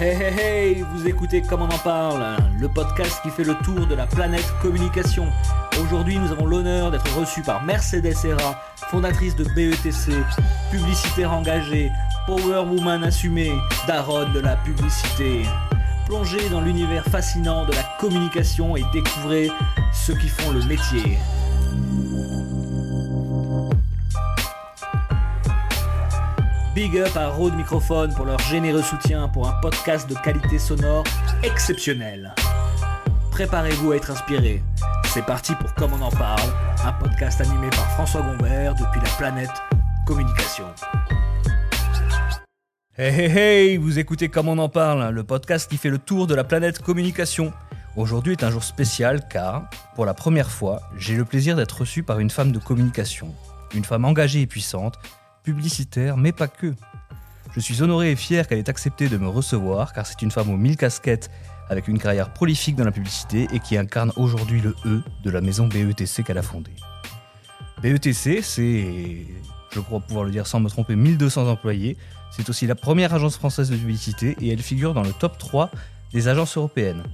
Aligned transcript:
Hey 0.00 0.14
hey 0.14 0.38
hey, 0.38 0.82
vous 0.92 1.08
écoutez 1.08 1.42
Comme 1.42 1.62
on 1.62 1.68
en 1.68 1.78
parle, 1.78 2.36
le 2.60 2.68
podcast 2.68 3.20
qui 3.24 3.30
fait 3.30 3.42
le 3.42 3.56
tour 3.64 3.84
de 3.88 3.96
la 3.96 4.06
planète 4.06 4.46
communication. 4.62 5.26
Aujourd'hui, 5.82 6.20
nous 6.20 6.30
avons 6.30 6.46
l'honneur 6.46 6.92
d'être 6.92 7.18
reçus 7.18 7.42
par 7.42 7.64
Mercedes 7.64 8.14
Serra, 8.14 8.62
fondatrice 8.92 9.34
de 9.34 9.42
BETC, 9.42 10.12
publicitaire 10.70 11.32
engagée, 11.32 11.90
power 12.26 12.60
woman 12.60 13.02
assumée, 13.02 13.50
daronne 13.88 14.32
de 14.32 14.38
la 14.38 14.54
publicité. 14.58 15.42
Plongez 16.06 16.48
dans 16.48 16.60
l'univers 16.60 17.04
fascinant 17.06 17.66
de 17.66 17.72
la 17.72 17.82
communication 17.98 18.76
et 18.76 18.84
découvrez 18.92 19.50
ceux 19.92 20.14
qui 20.14 20.28
font 20.28 20.52
le 20.52 20.62
métier. 20.66 21.18
Big 26.78 26.96
up 26.96 27.16
à 27.16 27.26
Rode 27.26 27.56
Microphone 27.56 28.14
pour 28.14 28.24
leur 28.24 28.38
généreux 28.38 28.82
soutien 28.82 29.26
pour 29.26 29.48
un 29.48 29.60
podcast 29.60 30.08
de 30.08 30.14
qualité 30.14 30.60
sonore 30.60 31.02
exceptionnelle. 31.42 32.32
Préparez-vous 33.32 33.90
à 33.90 33.96
être 33.96 34.12
inspiré. 34.12 34.62
C'est 35.12 35.26
parti 35.26 35.54
pour 35.56 35.74
Comme 35.74 35.94
on 35.94 36.02
en 36.02 36.10
parle, 36.12 36.48
un 36.84 36.92
podcast 36.92 37.40
animé 37.40 37.68
par 37.70 37.90
François 37.94 38.22
Gombert 38.22 38.76
depuis 38.76 39.00
la 39.00 39.10
planète 39.18 39.50
communication. 40.06 40.66
Hey 42.96 43.22
hey 43.22 43.36
hey, 43.36 43.76
vous 43.76 43.98
écoutez 43.98 44.28
Comme 44.28 44.46
on 44.46 44.58
en 44.58 44.68
parle, 44.68 45.12
le 45.12 45.24
podcast 45.24 45.68
qui 45.68 45.78
fait 45.78 45.90
le 45.90 45.98
tour 45.98 46.28
de 46.28 46.36
la 46.36 46.44
planète 46.44 46.78
communication. 46.80 47.52
Aujourd'hui 47.96 48.34
est 48.34 48.44
un 48.44 48.52
jour 48.52 48.62
spécial 48.62 49.26
car, 49.28 49.68
pour 49.96 50.06
la 50.06 50.14
première 50.14 50.52
fois, 50.52 50.80
j'ai 50.96 51.16
le 51.16 51.24
plaisir 51.24 51.56
d'être 51.56 51.80
reçu 51.80 52.04
par 52.04 52.20
une 52.20 52.30
femme 52.30 52.52
de 52.52 52.60
communication. 52.60 53.34
Une 53.74 53.84
femme 53.84 54.04
engagée 54.04 54.42
et 54.42 54.46
puissante 54.46 54.94
publicitaire, 55.52 56.18
mais 56.18 56.32
pas 56.32 56.48
que. 56.48 56.74
Je 57.54 57.60
suis 57.60 57.82
honoré 57.82 58.10
et 58.10 58.16
fier 58.16 58.46
qu'elle 58.46 58.58
ait 58.58 58.68
accepté 58.68 59.08
de 59.08 59.16
me 59.16 59.28
recevoir, 59.28 59.94
car 59.94 60.06
c'est 60.06 60.20
une 60.20 60.30
femme 60.30 60.50
aux 60.50 60.58
mille 60.58 60.76
casquettes, 60.76 61.30
avec 61.70 61.88
une 61.88 61.98
carrière 61.98 62.32
prolifique 62.34 62.76
dans 62.76 62.84
la 62.84 62.92
publicité 62.92 63.48
et 63.52 63.60
qui 63.60 63.78
incarne 63.78 64.12
aujourd'hui 64.16 64.60
le 64.60 64.76
E 64.84 65.02
de 65.24 65.30
la 65.30 65.40
maison 65.40 65.66
BETC 65.66 66.22
qu'elle 66.22 66.36
a 66.36 66.42
fondée. 66.42 66.76
BETC, 67.82 68.42
c'est, 68.42 69.26
je 69.72 69.80
crois 69.80 70.00
pouvoir 70.00 70.24
le 70.24 70.30
dire 70.30 70.46
sans 70.46 70.60
me 70.60 70.68
tromper, 70.68 70.96
1200 70.96 71.48
employés. 71.48 71.96
C'est 72.30 72.48
aussi 72.50 72.66
la 72.66 72.74
première 72.74 73.14
agence 73.14 73.36
française 73.36 73.70
de 73.70 73.76
publicité 73.76 74.36
et 74.42 74.52
elle 74.52 74.62
figure 74.62 74.92
dans 74.92 75.02
le 75.02 75.12
top 75.12 75.38
3 75.38 75.70
des 76.12 76.28
agences 76.28 76.58
européennes. 76.58 77.04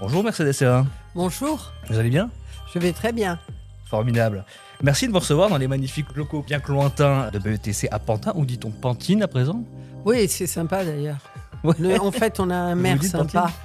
Bonjour 0.00 0.22
Mercedes 0.22 0.52
Serra. 0.52 0.86
Bonjour, 1.16 1.72
Vous 1.88 1.98
allez 1.98 2.10
bien? 2.10 2.30
Je 2.72 2.78
vais 2.78 2.92
très 2.92 3.12
bien. 3.12 3.40
Formidable. 3.86 4.44
Merci 4.82 5.06
de 5.06 5.12
me 5.12 5.18
recevoir 5.18 5.50
dans 5.50 5.58
les 5.58 5.68
magnifiques 5.68 6.14
locaux 6.16 6.42
bien 6.46 6.58
que 6.58 6.72
lointains 6.72 7.30
de 7.30 7.38
BETC 7.38 7.88
à 7.90 7.98
Pantin, 7.98 8.32
ou 8.34 8.46
dit-on 8.46 8.70
Pantine 8.70 9.22
à 9.22 9.28
présent? 9.28 9.62
Oui, 10.06 10.26
c'est 10.28 10.46
sympa 10.46 10.84
d'ailleurs. 10.84 11.18
Ouais. 11.62 11.74
Le- 11.78 12.00
en 12.00 12.10
fait, 12.10 12.40
on 12.40 12.48
a 12.48 12.54
un 12.56 12.74
maire 12.74 13.02
sympa. 13.02 13.42
Pantine? 13.42 13.56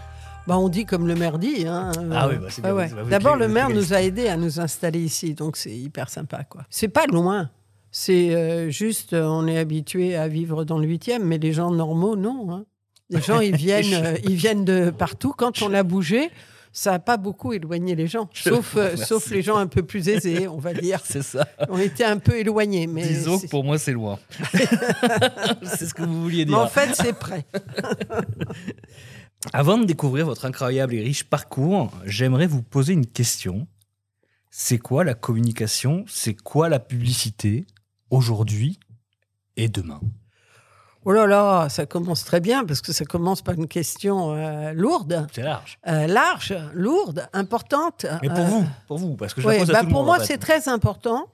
Bah, 0.47 0.57
on 0.57 0.67
dit 0.67 0.85
comme 0.85 1.07
le 1.07 1.16
maire 1.16 1.39
dit. 1.39 1.66
hein. 1.66 1.91
Ah 2.13 2.27
oui, 2.27 2.35
bah, 2.39 2.47
c'est 2.49 2.61
bien, 2.61 2.73
ouais. 2.73 2.91
D'abord, 3.09 3.38
le 3.38 3.47
maire 3.47 3.69
nous 3.69 3.94
a 3.94 4.02
aidés 4.02 4.27
à 4.27 4.35
nous 4.35 4.59
installer 4.59 4.99
ici, 4.99 5.33
donc 5.33 5.55
c'est 5.55 5.75
hyper 5.75 6.09
sympa. 6.09 6.44
quoi. 6.44 6.63
C'est 6.69 6.89
pas 6.89 7.05
loin. 7.07 7.50
C'est 7.91 8.35
euh, 8.35 8.69
juste, 8.69 9.13
euh, 9.13 9.23
on 9.23 9.47
est 9.47 9.57
habitué 9.57 10.17
à 10.17 10.27
vivre 10.27 10.66
dans 10.66 10.77
le 10.77 10.85
8e, 10.85 11.19
mais 11.23 11.38
les 11.38 11.53
gens 11.53 11.72
normaux, 11.72 12.17
non. 12.17 12.47
hein. 12.53 12.66
Les 13.09 13.22
gens, 13.22 13.39
ils 13.39 13.55
viennent, 13.55 13.94
euh, 13.94 14.16
ils 14.25 14.35
viennent 14.35 14.66
de 14.66 14.89
partout. 14.89 15.33
Quand 15.35 15.61
on 15.61 15.73
a 15.73 15.81
bougé, 15.83 16.29
ça 16.76 16.92
n'a 16.92 17.00
pas 17.00 17.16
beaucoup 17.16 17.54
éloigné 17.54 17.95
les 17.95 18.06
gens, 18.06 18.30
Je 18.34 18.50
sauf, 18.50 18.73
vous 18.73 18.80
euh, 18.80 18.95
sauf 18.98 19.31
les 19.31 19.42
gens 19.42 19.56
un 19.56 19.66
peu 19.66 19.81
plus 19.81 20.09
aisés, 20.09 20.50
on 20.50 20.58
va 20.58 20.73
dire. 20.73 21.00
C'est 21.06 21.23
ça. 21.23 21.48
On 21.70 21.80
était 21.80 22.04
un 22.04 22.18
peu 22.18 22.38
éloignés, 22.38 22.86
mais 22.86 23.08
Disons 23.08 23.40
que 23.40 23.48
pour 23.48 23.64
moi, 23.64 23.80
c'est 23.80 23.94
loin. 23.94 24.20
c'est 25.64 25.88
ce 25.88 25.94
que 25.94 26.03
vous 26.03 26.22
vouliez 26.22 26.44
mais 26.44 26.52
dire. 26.52 26.59
en 26.59 26.68
fait, 26.68 26.94
c'est 26.94 27.18
prêt. 27.18 27.46
Avant 29.53 29.78
de 29.78 29.86
découvrir 29.86 30.26
votre 30.26 30.44
incroyable 30.44 30.94
et 30.96 31.02
riche 31.02 31.23
parcours, 31.23 31.92
j'aimerais 32.03 32.48
vous 32.48 32.62
poser 32.62 32.92
une 32.92 33.08
question. 33.08 33.68
C'est 34.52 34.78
quoi 34.78 35.06
la 35.06 35.14
communication? 35.14 36.03
C'est 36.09 36.34
quoi 36.34 36.68
la 36.68 36.80
publicité? 36.80 37.66
Aujourd'hui 38.09 38.80
et 39.56 39.69
demain? 39.69 40.02
Oh 41.07 41.11
là 41.11 41.27
là, 41.27 41.69
ça 41.69 41.85
commence 41.85 42.23
très 42.25 42.39
bien 42.39 42.66
parce 42.66 42.81
que 42.81 42.91
ça 42.91 43.05
commence 43.05 43.41
par 43.43 43.53
une 43.55 43.67
question 43.67 44.33
euh, 44.35 44.73
lourde, 44.73 45.27
C'est 45.33 45.43
large. 45.43 45.77
euh, 45.88 46.07
large, 46.07 46.55
lourde, 46.73 47.27
importante. 47.33 48.07
Mais 48.23 48.29
pour 48.29 48.39
Euh, 48.39 48.43
vous, 48.45 48.66
pour 48.88 48.97
vous, 48.97 49.16
parce 49.16 49.33
que 49.35 49.41
je 49.41 49.47
ouais, 49.47 49.59
la 49.59 49.66
pose 49.66 49.69
à 49.69 49.73
bah 49.73 49.79
tout 49.81 49.85
le 49.85 49.91
pour 49.91 49.99
monde, 50.01 50.05
moi, 50.07 50.16
en 50.16 50.19
fait. 50.19 50.25
c'est 50.25 50.38
très 50.39 50.67
important. 50.67 51.27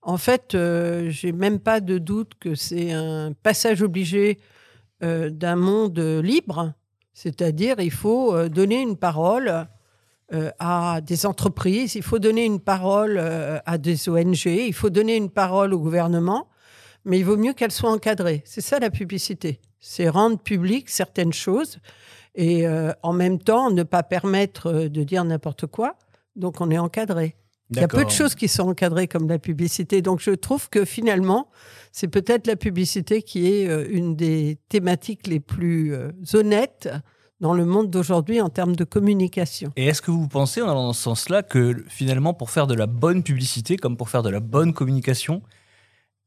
En 0.00 0.16
fait, 0.16 0.54
euh, 0.54 1.10
j'ai 1.10 1.32
même 1.32 1.60
pas 1.60 1.80
de 1.80 1.98
doute 1.98 2.32
que 2.40 2.54
c'est 2.54 2.90
un 2.92 3.32
passage 3.42 3.82
obligé 3.82 4.38
euh, 5.04 5.28
d'un 5.30 5.56
monde 5.56 5.98
libre. 5.98 6.72
C'est-à-dire, 7.12 7.76
il 7.80 7.90
faut 7.92 8.34
euh, 8.34 8.48
donner 8.48 8.80
une 8.80 8.96
parole 8.96 9.66
euh, 10.32 10.50
à 10.58 11.00
des 11.02 11.26
entreprises, 11.26 11.94
il 11.96 12.02
faut 12.02 12.18
donner 12.18 12.46
une 12.46 12.60
parole 12.60 13.18
euh, 13.20 13.58
à 13.66 13.76
des 13.76 14.08
ONG, 14.08 14.46
il 14.46 14.72
faut 14.72 14.88
donner 14.88 15.16
une 15.16 15.28
parole 15.30 15.74
au 15.74 15.78
gouvernement, 15.78 16.48
mais 17.04 17.18
il 17.18 17.24
vaut 17.24 17.36
mieux 17.36 17.52
qu'elle 17.52 17.72
soit 17.72 17.90
encadrée. 17.90 18.42
C'est 18.44 18.60
ça 18.60 18.78
la 18.78 18.90
publicité. 18.90 19.60
C'est 19.80 20.08
rendre 20.08 20.38
public 20.38 20.88
certaines 20.88 21.32
choses 21.32 21.78
et 22.34 22.66
euh, 22.66 22.92
en 23.02 23.12
même 23.12 23.38
temps 23.38 23.70
ne 23.70 23.82
pas 23.82 24.02
permettre 24.02 24.66
euh, 24.68 24.88
de 24.88 25.02
dire 25.02 25.24
n'importe 25.24 25.66
quoi. 25.66 25.96
Donc 26.36 26.60
on 26.60 26.70
est 26.70 26.78
encadré. 26.78 27.36
Il 27.70 27.78
y 27.78 27.84
a 27.84 27.88
peu 27.88 28.04
de 28.04 28.10
choses 28.10 28.34
qui 28.34 28.48
sont 28.48 28.68
encadrées 28.68 29.08
comme 29.08 29.26
la 29.28 29.38
publicité. 29.38 30.02
Donc 30.02 30.20
je 30.20 30.32
trouve 30.32 30.68
que 30.68 30.84
finalement, 30.84 31.48
c'est 31.90 32.08
peut-être 32.08 32.46
la 32.46 32.56
publicité 32.56 33.22
qui 33.22 33.50
est 33.50 33.68
euh, 33.68 33.86
une 33.88 34.14
des 34.14 34.58
thématiques 34.68 35.26
les 35.26 35.40
plus 35.40 35.96
honnêtes 36.34 36.88
dans 37.40 37.54
le 37.54 37.64
monde 37.64 37.90
d'aujourd'hui 37.90 38.40
en 38.40 38.48
termes 38.50 38.76
de 38.76 38.84
communication. 38.84 39.72
Et 39.76 39.86
est-ce 39.86 40.00
que 40.00 40.12
vous 40.12 40.28
pensez, 40.28 40.62
en 40.62 40.68
allant 40.68 40.84
dans 40.84 40.92
ce 40.92 41.02
sens-là, 41.02 41.42
que 41.42 41.84
finalement, 41.88 42.34
pour 42.34 42.50
faire 42.50 42.68
de 42.68 42.74
la 42.74 42.86
bonne 42.86 43.24
publicité, 43.24 43.76
comme 43.76 43.96
pour 43.96 44.10
faire 44.10 44.22
de 44.22 44.30
la 44.30 44.38
bonne 44.38 44.72
communication, 44.72 45.42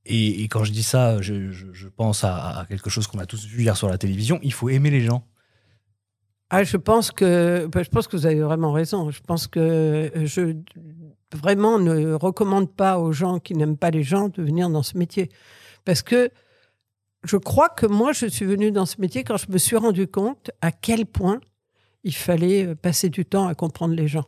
et, 0.05 0.43
quand 0.43 0.63
je 0.63 0.71
dis 0.71 0.83
ça, 0.83 1.21
je, 1.21 1.87
pense 1.87 2.23
à, 2.23 2.59
à 2.59 2.65
quelque 2.65 2.89
chose 2.89 3.07
qu'on 3.07 3.19
a 3.19 3.25
tous 3.25 3.45
vu 3.45 3.63
hier 3.63 3.75
sur 3.75 3.89
la 3.89 3.97
télévision, 3.97 4.39
il 4.43 4.53
faut 4.53 4.69
aimer 4.69 4.91
les 4.91 5.01
gens. 5.01 5.25
Ah, 6.51 6.63
je 6.63 6.77
pense 6.77 7.11
que 7.11 7.67
bah, 7.71 7.81
je 7.81 7.89
pense 7.89 8.07
que 8.07 8.15
vous 8.15 8.25
avez 8.27 8.39
vraiment 8.39 8.71
raison. 8.71 9.09
Je 9.09 9.21
pense 9.21 9.47
que 9.47 9.59
euh, 9.59 10.25
je 10.25 10.55
vraiment 11.33 11.79
ne 11.79 12.13
recommande 12.13 12.71
pas 12.71 12.99
aux 12.99 13.11
gens 13.11 13.39
qui 13.39 13.55
n'aiment 13.55 13.77
pas 13.77 13.89
les 13.89 14.03
gens 14.03 14.29
de 14.29 14.43
venir 14.43 14.69
dans 14.69 14.83
ce 14.83 14.97
métier 14.97 15.29
parce 15.85 16.01
que 16.01 16.29
je 17.23 17.37
crois 17.37 17.69
que 17.69 17.87
moi 17.87 18.13
je 18.13 18.27
suis 18.27 18.45
venue 18.45 18.71
dans 18.71 18.85
ce 18.85 19.01
métier 19.01 19.23
quand 19.23 19.37
je 19.37 19.51
me 19.51 19.57
suis 19.57 19.75
rendu 19.75 20.07
compte 20.07 20.51
à 20.61 20.71
quel 20.71 21.07
point 21.07 21.41
il 22.03 22.13
fallait 22.15 22.67
euh, 22.67 22.75
passer 22.75 23.09
du 23.09 23.25
temps 23.25 23.47
à 23.47 23.55
comprendre 23.55 23.95
les 23.95 24.07
gens. 24.07 24.25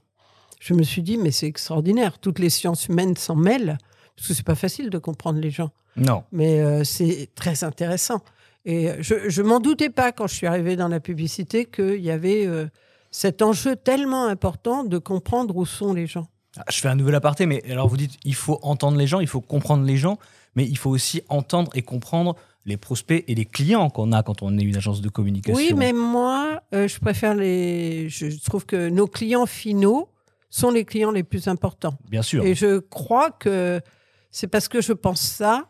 Je 0.60 0.74
me 0.74 0.82
suis 0.82 1.04
dit 1.04 1.18
mais 1.18 1.30
c'est 1.30 1.48
extraordinaire, 1.48 2.18
toutes 2.20 2.40
les 2.40 2.50
sciences 2.50 2.88
humaines 2.88 3.16
s'en 3.16 3.36
mêlent 3.36 3.78
parce 4.18 4.28
que 4.28 4.34
c'est 4.34 4.46
pas 4.46 4.56
facile 4.56 4.90
de 4.90 4.98
comprendre 4.98 5.40
les 5.40 5.52
gens 5.52 5.70
Non. 5.96 6.24
mais 6.34 6.60
euh, 6.60 6.84
c'est 6.84 7.30
très 7.36 7.64
intéressant. 7.64 8.22
Et 8.66 8.90
je, 9.00 9.30
je 9.30 9.42
m'en 9.42 9.62
doutais 9.62 9.90
pas 9.90 10.12
quand 10.12 10.28
je 10.28 10.36
suis 10.36 10.48
arrivée 10.48 10.76
dans 10.76 10.90
la 10.90 11.00
publicité 11.00 11.64
qu'il 11.66 12.02
y 12.02 12.12
avait 12.12 12.46
euh, 12.46 12.68
cet 13.12 13.42
enjeu 13.42 13.76
tellement 13.78 14.26
important 14.26 14.84
de 14.84 14.98
comprendre 14.98 15.56
où 15.56 15.66
sont 15.66 15.94
les 15.94 16.08
gens. 16.08 16.28
Ah, 16.58 16.64
Je 16.70 16.80
fais 16.80 16.90
un 16.90 16.96
nouvel 16.96 17.16
aparté, 17.16 17.46
mais 17.46 17.64
alors 17.72 17.88
vous 17.88 17.96
dites, 17.98 18.18
il 18.26 18.36
faut 18.36 18.60
entendre 18.64 18.98
les 18.98 19.08
gens, 19.08 19.20
il 19.22 19.28
faut 19.28 19.40
comprendre 19.42 19.86
les 19.86 19.96
gens, 19.96 20.18
mais 20.56 20.66
il 20.66 20.78
faut 20.78 20.90
aussi 20.90 21.22
entendre 21.30 21.72
et 21.76 21.82
comprendre 21.82 22.36
les 22.66 22.76
prospects 22.76 23.24
et 23.28 23.36
les 23.36 23.46
clients 23.46 23.90
qu'on 23.90 24.12
a 24.12 24.24
quand 24.24 24.42
on 24.42 24.58
est 24.58 24.64
une 24.64 24.76
agence 24.76 25.00
de 25.02 25.08
communication. 25.08 25.56
Oui, 25.56 25.74
mais 25.74 25.94
moi, 25.94 26.62
euh, 26.74 26.88
je 26.90 27.00
préfère 27.00 27.36
les. 27.36 28.10
Je 28.10 28.44
trouve 28.44 28.66
que 28.66 28.90
nos 28.90 29.08
clients 29.08 29.46
finaux 29.46 30.10
sont 30.50 30.72
les 30.72 30.84
clients 30.84 31.12
les 31.12 31.24
plus 31.24 31.48
importants. 31.48 31.98
Bien 32.10 32.22
sûr. 32.22 32.44
Et 32.46 32.56
je 32.56 32.80
crois 32.80 33.32
que 33.32 33.80
c'est 34.32 34.48
parce 34.48 34.68
que 34.68 34.82
je 34.82 34.94
pense 34.94 35.22
ça 35.22 35.70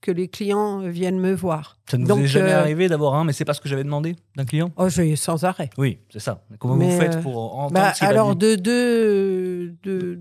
que 0.00 0.10
les 0.10 0.28
clients 0.28 0.80
viennent 0.80 1.18
me 1.18 1.32
voir. 1.32 1.78
Ça 1.90 1.96
ne 1.96 2.02
vous 2.02 2.08
Donc, 2.08 2.20
est 2.20 2.26
jamais 2.26 2.52
euh, 2.52 2.60
arrivé 2.60 2.88
d'avoir 2.88 3.14
un, 3.14 3.24
mais 3.24 3.32
c'est 3.32 3.44
pas 3.46 3.54
ce 3.54 3.60
que 3.60 3.68
j'avais 3.70 3.84
demandé 3.84 4.16
d'un 4.36 4.44
client? 4.44 4.70
Oh, 4.76 4.88
j'ai 4.90 5.16
sans 5.16 5.44
arrêt. 5.44 5.70
Oui, 5.78 5.98
c'est 6.10 6.18
ça. 6.20 6.44
Comment 6.58 6.76
Mais, 6.76 6.90
vous 6.90 6.98
faites 6.98 7.14
euh, 7.16 7.22
pour 7.22 7.38
entendre 7.58 7.72
Bah, 7.72 7.92
ce 7.94 7.98
qu'il 8.00 8.06
a 8.06 8.10
alors, 8.10 8.36
dit? 8.36 8.46
de 8.46 8.54
deux, 8.56 9.76
de- 9.82 10.20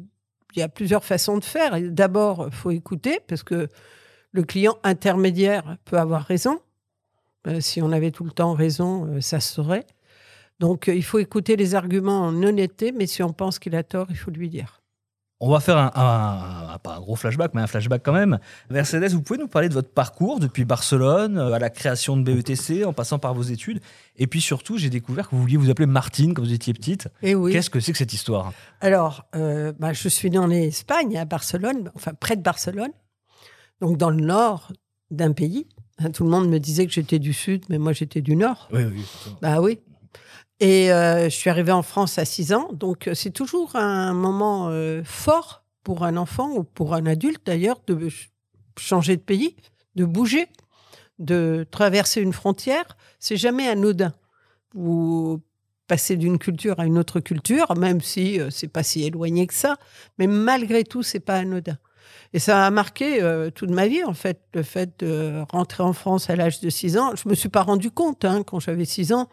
il 0.56 0.60
y 0.60 0.62
a 0.62 0.69
plusieurs 0.69 1.04
façons 1.04 1.38
de 1.38 1.44
faire. 1.44 1.78
D'abord, 1.92 2.46
il 2.48 2.54
faut 2.54 2.72
écouter 2.72 3.19
parce 3.28 3.44
que 3.44 3.68
le 4.31 4.44
client 4.44 4.78
intermédiaire 4.84 5.78
peut 5.84 5.98
avoir 5.98 6.24
raison. 6.24 6.60
Euh, 7.48 7.60
si 7.60 7.81
on 7.81 7.92
avait 7.92 8.12
tout 8.12 8.24
le 8.24 8.31
temps 8.31 8.54
raison, 8.54 9.06
euh, 9.07 9.19
ça 9.22 9.40
se 9.42 9.54
saurait. 9.54 9.86
Donc, 10.60 10.88
euh, 10.88 10.96
il 10.96 11.04
faut 11.04 11.19
écouter 11.19 11.57
les 11.57 11.75
arguments 11.75 12.22
en 12.22 12.42
honnêteté, 12.42 12.94
mais 12.94 13.06
si 13.07 13.22
on 13.22 13.34
pense 13.34 13.60
qu'il 13.60 13.75
a 13.75 13.84
tort, 13.84 14.07
il 14.12 14.16
faut 14.16 14.31
lui 14.31 14.48
dire. 14.48 14.81
On 15.45 15.50
va 15.51 15.60
faire 15.60 15.78
un, 15.78 15.92
un- 15.94 16.74
un- 16.74 16.78
pas 16.78 16.95
un 16.95 17.00
gros 17.01 17.16
flashback, 17.18 17.54
mais 17.54 17.62
un 17.62 17.68
flashback 17.68 18.01
quand 18.01 18.13
même. 18.13 18.40
Mercedes, 18.69 19.10
vous 19.12 19.22
pouvez 19.22 19.40
nous 19.40 19.48
parler 19.50 19.68
de 19.68 19.74
votre 19.74 19.90
parcours 19.90 20.40
depuis 20.40 20.63
Barcelone 20.63 21.38
euh, 21.38 21.51
à 21.51 21.60
la 21.60 21.69
création 21.69 22.16
de 22.16 22.24
BETC, 22.24 22.86
en 22.86 22.94
passant 22.94 23.19
par 23.19 23.34
vos 23.34 23.42
études. 23.42 23.81
Et 24.16 24.25
puis 24.28 24.40
surtout, 24.40 24.78
j'ai 24.78 24.90
découvert 24.90 25.28
que 25.30 25.36
vous 25.36 25.42
vouliez 25.42 25.57
vous 25.57 25.69
appeler 25.69 25.86
Martine 25.86 26.34
quand 26.34 26.42
vous 26.42 26.54
étiez 26.54 26.74
petite. 26.74 27.10
Et 27.22 27.36
oui. 27.36 27.51
Qu'est-ce 27.51 27.69
que 27.69 27.81
c'est 27.81 27.92
que 27.92 27.98
cette 27.98 28.13
histoire? 28.13 28.54
Alors, 28.80 29.25
euh, 29.36 29.74
bah, 29.78 29.92
je 29.92 30.07
suis 30.07 30.30
née 30.30 30.38
en 30.38 30.50
Espagne, 30.50 31.18
à 31.18 31.25
Barcelone, 31.25 31.92
enfin 31.95 32.13
près 32.18 32.38
de 32.38 32.42
Barcelone, 32.42 32.92
donc 33.81 33.98
dans 33.98 34.12
le 34.12 34.24
nord 34.24 34.72
d'un 35.12 35.34
pays. 35.34 35.68
Tout 36.13 36.24
le 36.24 36.30
monde 36.30 36.48
me 36.50 36.57
disait 36.60 36.86
que 36.88 36.92
j'étais 36.94 37.19
du 37.19 37.34
Sud, 37.34 37.66
mais 37.69 37.78
moi 37.78 37.92
j'étais 37.94 38.22
du 38.22 38.36
Nord. 38.36 38.69
Oui, 38.74 38.84
oui. 38.86 39.06
Bah 39.42 39.60
oui. 39.62 39.80
Et 40.60 40.92
euh, 40.92 41.26
je 41.26 41.36
suis 41.36 41.50
arrivée 41.50 41.72
en 41.72 41.82
France 41.82 42.18
à 42.18 42.26
6 42.26 42.54
ans, 42.54 42.70
donc 42.74 43.08
euh, 43.08 43.14
c'est 43.14 43.32
toujours 43.32 43.76
un 43.76 44.14
moment 44.14 44.70
euh, 44.70 45.02
fort 45.04 45.64
pour 45.84 46.04
un 46.04 46.16
enfant 46.16 46.52
ou 46.52 46.64
pour 46.64 46.94
un 46.94 47.06
adulte 47.06 47.46
d'ailleurs 47.46 47.82
de 47.88 48.08
changer 48.78 49.18
de 49.18 49.22
pays, 49.22 49.56
de 49.96 50.06
bouger, 50.06 50.48
de 51.20 51.66
traverser 51.70 52.22
une 52.22 52.34
frontière. 52.34 52.86
C'est 53.20 53.36
jamais 53.36 53.68
anodin. 53.68 54.14
Vous 54.74 55.42
passez 55.88 56.16
d'une 56.16 56.38
culture 56.38 56.80
à 56.80 56.86
une 56.86 56.98
autre 56.98 57.20
culture, 57.20 57.76
même 57.76 58.00
si 58.00 58.40
c'est 58.50 58.70
pas 58.70 58.84
si 58.84 59.04
éloigné 59.04 59.46
que 59.46 59.54
ça, 59.54 59.76
mais 60.18 60.28
malgré 60.28 60.84
tout, 60.84 61.04
c'est 61.04 61.20
pas 61.20 61.36
anodin. 61.36 61.78
Et 62.32 62.40
ça 62.40 62.66
a 62.66 62.72
marqué 62.72 63.20
toute 63.54 63.70
ma 63.70 63.88
vie, 63.88 64.04
en 64.04 64.14
fait, 64.14 64.40
le 64.54 64.64
fait 64.64 65.00
de 65.00 65.44
rentrer 65.52 65.84
en 65.84 65.94
France 65.94 66.30
à 66.30 66.36
l'âge 66.36 66.62
de 66.62 66.70
6 66.70 66.98
ans. 66.98 67.14
Je 67.16 67.28
me 67.30 67.36
suis 67.36 67.50
pas 67.50 67.62
rendu 67.62 67.92
compte, 67.92 68.26
hein, 68.26 68.42
quand 68.44 68.60
j'avais 68.60 68.86
6 68.86 69.14
ans, 69.14 69.30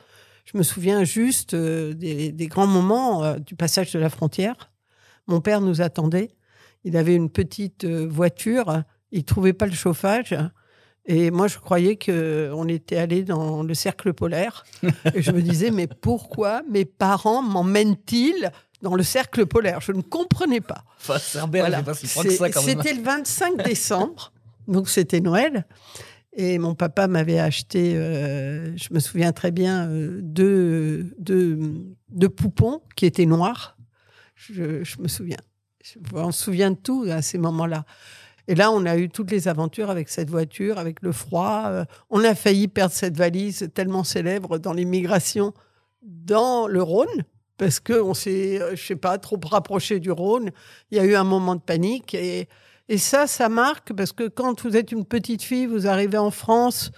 je 0.52 0.58
me 0.58 0.62
souviens 0.62 1.04
juste 1.04 1.54
euh, 1.54 1.94
des, 1.94 2.46
grands 2.48 2.66
moments 2.66 3.22
euh, 3.22 3.38
du 3.38 3.54
passage 3.54 3.92
de 3.92 3.98
la 3.98 4.10
frontière. 4.10 4.72
Mon 5.26 5.40
père 5.40 5.60
nous 5.60 5.80
attendait. 5.80 6.30
Il 6.82 6.96
avait 6.96 7.14
une 7.14 7.30
petite 7.30 7.84
euh, 7.84 8.06
voiture. 8.08 8.82
Il 9.12 9.24
trouvait 9.24 9.52
pas 9.52 9.66
le 9.66 9.72
chauffage. 9.72 10.36
Et 11.06 11.30
moi, 11.30 11.46
je 11.46 11.58
croyais 11.58 11.96
qu'on 11.96 12.66
était 12.68 12.96
allé 12.96 13.22
dans 13.22 13.62
le 13.62 13.74
cercle 13.74 14.12
polaire. 14.12 14.64
Et 15.14 15.22
je 15.22 15.30
me 15.30 15.40
disais, 15.40 15.70
mais 15.70 15.86
pourquoi 15.86 16.62
mes 16.68 16.84
parents 16.84 17.42
m'emmènent-ils 17.42 18.50
dans 18.82 18.96
le 18.96 19.02
cercle 19.02 19.46
polaire? 19.46 19.80
Je 19.80 19.92
ne 19.92 20.02
comprenais 20.02 20.60
pas. 20.60 20.84
C'était 22.60 22.94
le 22.94 23.02
25 23.02 23.64
décembre, 23.64 24.32
donc 24.66 24.88
c'était 24.88 25.20
Noël. 25.20 25.64
Et 26.32 26.58
mon 26.58 26.74
papa 26.74 27.08
m'avait 27.08 27.40
acheté, 27.40 27.96
euh, 27.96 28.76
je 28.76 28.94
me 28.94 29.00
souviens 29.00 29.32
très 29.32 29.50
bien, 29.50 29.88
euh, 29.88 30.20
deux, 30.22 31.12
deux, 31.18 32.28
poupons 32.28 32.82
qui 32.94 33.06
étaient 33.06 33.26
noirs. 33.26 33.76
Je, 34.36 35.00
me 35.00 35.08
souviens. 35.08 35.36
on 36.12 36.30
se 36.30 36.44
souvient 36.44 36.70
de 36.70 36.76
tout 36.76 37.04
à 37.10 37.20
ces 37.20 37.36
moments-là. 37.36 37.84
Et 38.46 38.54
là, 38.54 38.70
on 38.70 38.86
a 38.86 38.96
eu 38.96 39.08
toutes 39.08 39.30
les 39.30 39.48
aventures 39.48 39.90
avec 39.90 40.08
cette 40.08 40.30
voiture, 40.30 40.78
avec 40.78 41.02
le 41.02 41.12
froid. 41.12 41.64
Euh, 41.66 41.84
on 42.10 42.22
a 42.22 42.34
failli 42.34 42.68
perdre 42.68 42.94
cette 42.94 43.16
valise 43.16 43.68
tellement 43.74 44.04
célèbre 44.04 44.58
dans 44.58 44.72
l'immigration 44.72 45.52
dans 46.02 46.66
le 46.66 46.82
Rhône, 46.82 47.24
parce 47.58 47.80
qu'on 47.80 48.14
s'est, 48.14 48.60
je 48.74 48.82
sais 48.82 48.96
pas, 48.96 49.18
trop 49.18 49.38
rapproché 49.50 50.00
du 50.00 50.10
Rhône. 50.10 50.50
Il 50.90 50.96
y 50.96 51.00
a 51.00 51.04
eu 51.04 51.14
un 51.14 51.24
moment 51.24 51.56
de 51.56 51.60
panique 51.60 52.14
et 52.14 52.48
et 52.90 52.98
ça, 52.98 53.28
ça 53.28 53.48
marque 53.48 53.92
parce 53.92 54.12
que 54.12 54.26
quand 54.26 54.62
vous 54.62 54.76
êtes 54.76 54.90
une 54.90 55.04
petite 55.04 55.42
fille, 55.42 55.66
vous 55.66 55.86
arrivez 55.86 56.18
en 56.18 56.32
France. 56.32 56.90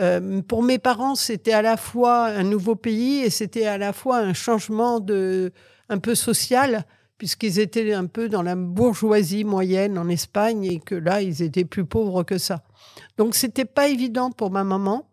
Euh, 0.00 0.40
pour 0.42 0.62
mes 0.62 0.78
parents, 0.78 1.16
c'était 1.16 1.52
à 1.52 1.60
la 1.60 1.76
fois 1.76 2.26
un 2.26 2.44
nouveau 2.44 2.76
pays 2.76 3.18
et 3.18 3.30
c'était 3.30 3.66
à 3.66 3.76
la 3.76 3.92
fois 3.92 4.18
un 4.18 4.32
changement 4.32 5.00
de 5.00 5.50
un 5.88 5.98
peu 5.98 6.14
social 6.14 6.84
puisqu'ils 7.18 7.58
étaient 7.58 7.92
un 7.94 8.06
peu 8.06 8.28
dans 8.28 8.42
la 8.42 8.54
bourgeoisie 8.54 9.42
moyenne 9.42 9.98
en 9.98 10.08
Espagne 10.08 10.64
et 10.66 10.78
que 10.78 10.94
là, 10.94 11.20
ils 11.20 11.42
étaient 11.42 11.64
plus 11.64 11.84
pauvres 11.84 12.22
que 12.22 12.38
ça. 12.38 12.62
Donc, 13.18 13.34
c'était 13.34 13.64
pas 13.64 13.88
évident 13.88 14.30
pour 14.30 14.52
ma 14.52 14.62
maman, 14.62 15.08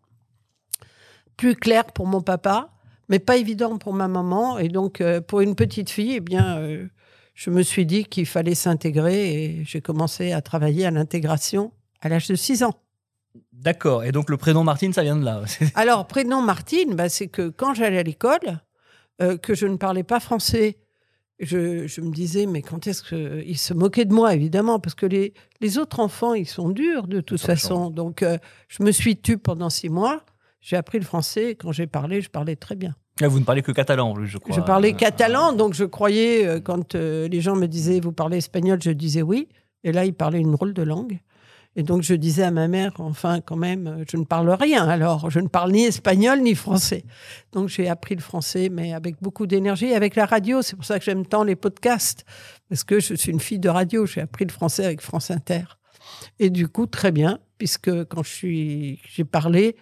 plus 1.35 1.55
clair 1.55 1.85
pour 1.85 2.05
mon 2.05 2.21
papa, 2.21 2.69
mais 3.09 3.17
pas 3.17 3.37
évident 3.37 3.79
pour 3.79 3.93
ma 3.93 4.07
maman. 4.07 4.59
Et 4.59 4.69
donc, 4.69 5.01
euh, 5.01 5.19
pour 5.19 5.41
une 5.41 5.55
petite 5.55 5.89
fille, 5.89 6.13
eh 6.17 6.19
bien, 6.19 6.59
euh, 6.59 6.87
je 7.33 7.49
me 7.49 7.61
suis 7.63 7.85
dit 7.85 8.05
qu'il 8.05 8.25
fallait 8.25 8.55
s'intégrer 8.55 9.33
et 9.33 9.65
j'ai 9.65 9.81
commencé 9.81 10.31
à 10.31 10.41
travailler 10.41 10.85
à 10.85 10.91
l'intégration 10.91 11.71
à 12.01 12.09
l'âge 12.09 12.27
de 12.27 12.35
6 12.35 12.63
ans. 12.63 12.75
D'accord. 13.53 14.03
Et 14.03 14.11
donc 14.11 14.29
le 14.29 14.37
prénom 14.37 14.63
Martine, 14.63 14.93
ça 14.93 15.03
vient 15.03 15.15
de 15.15 15.23
là 15.23 15.43
Alors, 15.75 16.07
prénom 16.07 16.41
Martine, 16.41 16.95
bah, 16.95 17.09
c'est 17.09 17.27
que 17.27 17.49
quand 17.49 17.73
j'allais 17.73 17.99
à 17.99 18.03
l'école, 18.03 18.61
euh, 19.21 19.37
que 19.37 19.53
je 19.53 19.67
ne 19.67 19.77
parlais 19.77 20.03
pas 20.03 20.19
français, 20.19 20.77
je, 21.39 22.01
me 22.01 22.11
disais, 22.11 22.45
mais 22.45 22.61
quand 22.61 22.85
est-ce 22.85 23.01
qu'ils 23.03 23.57
se 23.57 23.73
moquaient 23.73 24.05
de 24.05 24.13
moi, 24.13 24.35
évidemment, 24.35 24.79
parce 24.79 24.93
que 24.93 25.07
les, 25.07 25.33
les 25.59 25.77
autres 25.79 25.99
enfants, 25.99 26.33
ils 26.33 26.47
sont 26.47 26.69
durs 26.69 27.07
de 27.07 27.19
toute 27.19 27.41
façon. 27.41 27.89
Donc, 27.89 28.21
euh, 28.21 28.37
je 28.67 28.83
me 28.83 28.91
suis 28.91 29.17
tue 29.17 29.37
pendant 29.37 29.69
six 29.69 29.89
mois. 29.89 30.23
J'ai 30.59 30.75
appris 30.75 30.99
le 30.99 31.05
français. 31.05 31.55
quand 31.55 31.71
j'ai 31.71 31.87
parlé, 31.87 32.21
je 32.21 32.29
parlais 32.29 32.55
très 32.55 32.75
bien. 32.75 32.95
Ah, 33.21 33.27
vous 33.27 33.39
ne 33.39 33.45
parlez 33.45 33.61
que 33.61 33.71
catalan, 33.71 34.15
je 34.23 34.37
crois. 34.37 34.55
Je 34.55 34.61
parlais 34.61 34.93
catalan, 34.93 35.53
donc 35.53 35.73
je 35.73 35.83
croyais, 35.83 36.47
euh, 36.47 36.59
quand 36.59 36.95
euh, 36.95 37.27
les 37.27 37.41
gens 37.41 37.55
me 37.55 37.67
disaient, 37.67 37.99
vous 37.99 38.11
parlez 38.11 38.37
espagnol, 38.37 38.79
je 38.81 38.91
disais 38.91 39.21
oui. 39.21 39.49
Et 39.83 39.91
là, 39.91 40.05
ils 40.05 40.13
parlaient 40.13 40.39
une 40.39 40.51
drôle 40.51 40.73
de 40.73 40.83
langue. 40.83 41.19
Et 41.75 41.83
donc, 41.83 42.01
je 42.01 42.13
disais 42.13 42.43
à 42.43 42.51
ma 42.51 42.67
mère, 42.67 42.93
enfin, 42.99 43.39
quand 43.39 43.55
même, 43.55 43.87
euh, 43.87 44.03
je 44.09 44.17
ne 44.17 44.25
parle 44.25 44.49
rien. 44.49 44.87
Alors, 44.89 45.29
je 45.29 45.39
ne 45.39 45.47
parle 45.47 45.71
ni 45.71 45.85
espagnol 45.85 46.41
ni 46.41 46.53
français. 46.53 47.05
Donc, 47.53 47.69
j'ai 47.69 47.87
appris 47.87 48.15
le 48.15 48.21
français, 48.21 48.69
mais 48.69 48.93
avec 48.93 49.15
beaucoup 49.21 49.47
d'énergie, 49.47 49.93
avec 49.93 50.15
la 50.15 50.25
radio. 50.25 50.61
C'est 50.61 50.75
pour 50.75 50.85
ça 50.85 50.99
que 50.99 51.05
j'aime 51.05 51.25
tant 51.25 51.43
les 51.43 51.55
podcasts, 51.55 52.25
parce 52.69 52.83
que 52.83 52.99
je 52.99 53.13
suis 53.13 53.31
une 53.31 53.39
fille 53.39 53.59
de 53.59 53.69
radio. 53.69 54.05
J'ai 54.05 54.21
appris 54.21 54.45
le 54.45 54.51
français 54.51 54.85
avec 54.85 55.01
France 55.01 55.31
Inter. 55.31 55.63
Et 56.39 56.49
du 56.49 56.67
coup, 56.67 56.87
très 56.87 57.11
bien, 57.11 57.39
puisque 57.57 58.03
quand 58.05 58.23
je 58.23 58.29
suis, 58.29 58.99
j'ai 59.07 59.23
parlé, 59.23 59.77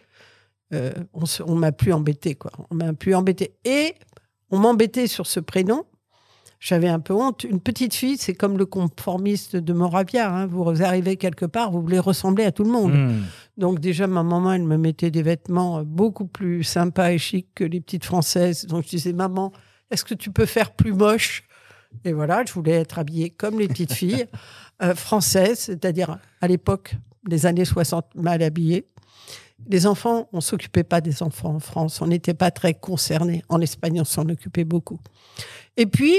euh, 0.74 0.92
on, 1.46 1.56
m'a 1.56 1.72
plus 1.72 1.94
embêté, 1.94 2.36
quoi. 2.36 2.52
On 2.70 2.76
m'a 2.76 2.94
plus 2.94 3.16
embêté. 3.16 3.56
Et 3.66 3.96
on 4.52 4.60
m'embêtait 4.60 5.08
sur 5.08 5.26
ce 5.26 5.40
prénom. 5.40 5.84
J'avais 6.60 6.90
un 6.90 7.00
peu 7.00 7.14
honte. 7.14 7.46
Une 7.46 7.62
petite 7.62 7.94
fille, 7.94 8.18
c'est 8.18 8.34
comme 8.34 8.58
le 8.58 8.66
conformiste 8.66 9.56
de 9.56 9.74
Moravia. 9.74 10.30
Hein. 10.30 10.46
Vous 10.46 10.84
arrivez 10.84 11.16
quelque 11.16 11.46
part, 11.46 11.72
vous 11.72 11.82
voulez 11.82 12.00
ressembler 12.00 12.44
à 12.44 12.52
tout 12.52 12.64
le 12.64 12.72
monde. 12.72 12.94
Hmm. 12.94 13.22
Donc 13.58 13.80
déjà, 13.80 14.08
ma 14.08 14.24
maman, 14.24 14.54
elle 14.54 14.64
me 14.64 14.78
mettait 14.78 15.10
des 15.10 15.22
vêtements 15.22 15.84
beaucoup 15.84 16.26
plus 16.26 16.64
sympas 16.64 17.12
et 17.12 17.18
chics 17.18 17.48
que 17.56 17.64
les 17.64 17.80
petites 17.80 18.04
françaises. 18.04 18.66
Donc 18.66 18.84
je 18.84 18.90
disais, 18.90 19.14
maman, 19.14 19.54
est-ce 19.90 20.04
que 20.04 20.14
tu 20.14 20.32
peux 20.32 20.46
faire 20.46 20.72
plus 20.72 20.94
moche? 20.94 21.44
Et 22.04 22.14
voilà, 22.14 22.44
je 22.46 22.54
voulais 22.54 22.74
être 22.74 23.00
habillée 23.00 23.30
comme 23.30 23.58
les 23.58 23.68
petites 23.68 23.94
filles 23.94 24.28
euh, 24.84 24.94
françaises, 24.94 25.60
c'est-à-dire 25.60 26.18
à 26.42 26.48
l'époque, 26.48 26.96
les 27.28 27.46
années 27.46 27.66
60, 27.66 28.16
mal 28.16 28.44
habillées 28.44 28.86
les 29.68 29.86
enfants, 29.88 30.30
on 30.34 30.42
s'occupait 30.42 30.84
pas 30.84 31.02
des 31.02 31.22
enfants 31.24 31.56
en 31.56 31.60
France. 31.60 32.02
On 32.02 32.08
n'était 32.08 32.34
pas 32.34 32.52
très 32.52 32.74
concernés. 32.74 33.44
En 33.50 33.62
Espagne, 33.62 34.02
on 34.02 34.06
s'en 34.06 34.28
occupait 34.30 34.64
beaucoup. 34.64 35.00
Et 35.78 35.86
puis, 35.86 36.16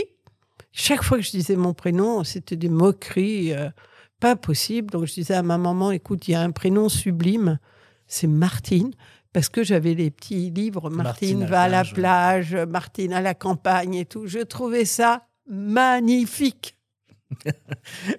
chaque 0.73 1.03
fois 1.03 1.19
que 1.19 1.25
je 1.25 1.31
disais 1.31 1.57
mon 1.57 1.75
prénom, 1.75 2.25
c'était 2.25 2.57
des 2.57 2.69
moqueries, 2.69 3.53
euh, 3.53 3.71
pas 4.21 4.37
possible. 4.37 4.91
Donc 4.91 5.07
je 5.07 5.15
disais 5.15 5.35
à 5.35 5.43
ma 5.43 5.59
maman, 5.59 5.91
écoute, 5.91 6.29
il 6.29 6.33
y 6.33 6.35
a 6.35 6.43
un 6.43 6.51
prénom 6.51 6.89
sublime, 6.89 7.59
c'est 8.07 8.27
Martine, 8.27 8.93
parce 9.33 9.49
que 9.49 9.63
j'avais 9.63 9.95
les 9.95 10.11
petits 10.11 10.51
livres, 10.51 10.91
Martine, 10.91 11.45
va 11.45 11.63
à 11.63 11.69
la 11.69 11.85
plage, 11.85 12.55
Martine 12.55 13.13
à 13.13 13.21
la 13.21 13.35
campagne 13.35 13.95
et 13.95 14.05
tout. 14.05 14.27
Je 14.27 14.41
trouvais 14.41 14.85
ça 14.85 15.27
magnifique. 15.49 16.77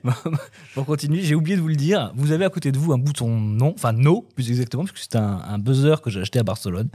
Pour 0.73 0.85
continuer, 0.85 1.21
j'ai 1.21 1.35
oublié 1.35 1.55
de 1.55 1.61
vous 1.61 1.67
le 1.67 1.75
dire. 1.75 2.11
Vous 2.15 2.31
avez 2.31 2.45
à 2.45 2.49
côté 2.49 2.71
de 2.71 2.77
vous 2.77 2.93
un 2.93 2.97
bouton 2.97 3.29
non, 3.29 3.73
enfin 3.75 3.93
no, 3.93 4.21
plus 4.35 4.49
exactement, 4.49 4.83
puisque 4.83 5.11
c'est 5.11 5.15
un, 5.15 5.59
buzzer 5.59 6.01
que 6.01 6.09
j'ai 6.09 6.21
acheté 6.21 6.39
à 6.39 6.43
Barcelone, 6.43 6.89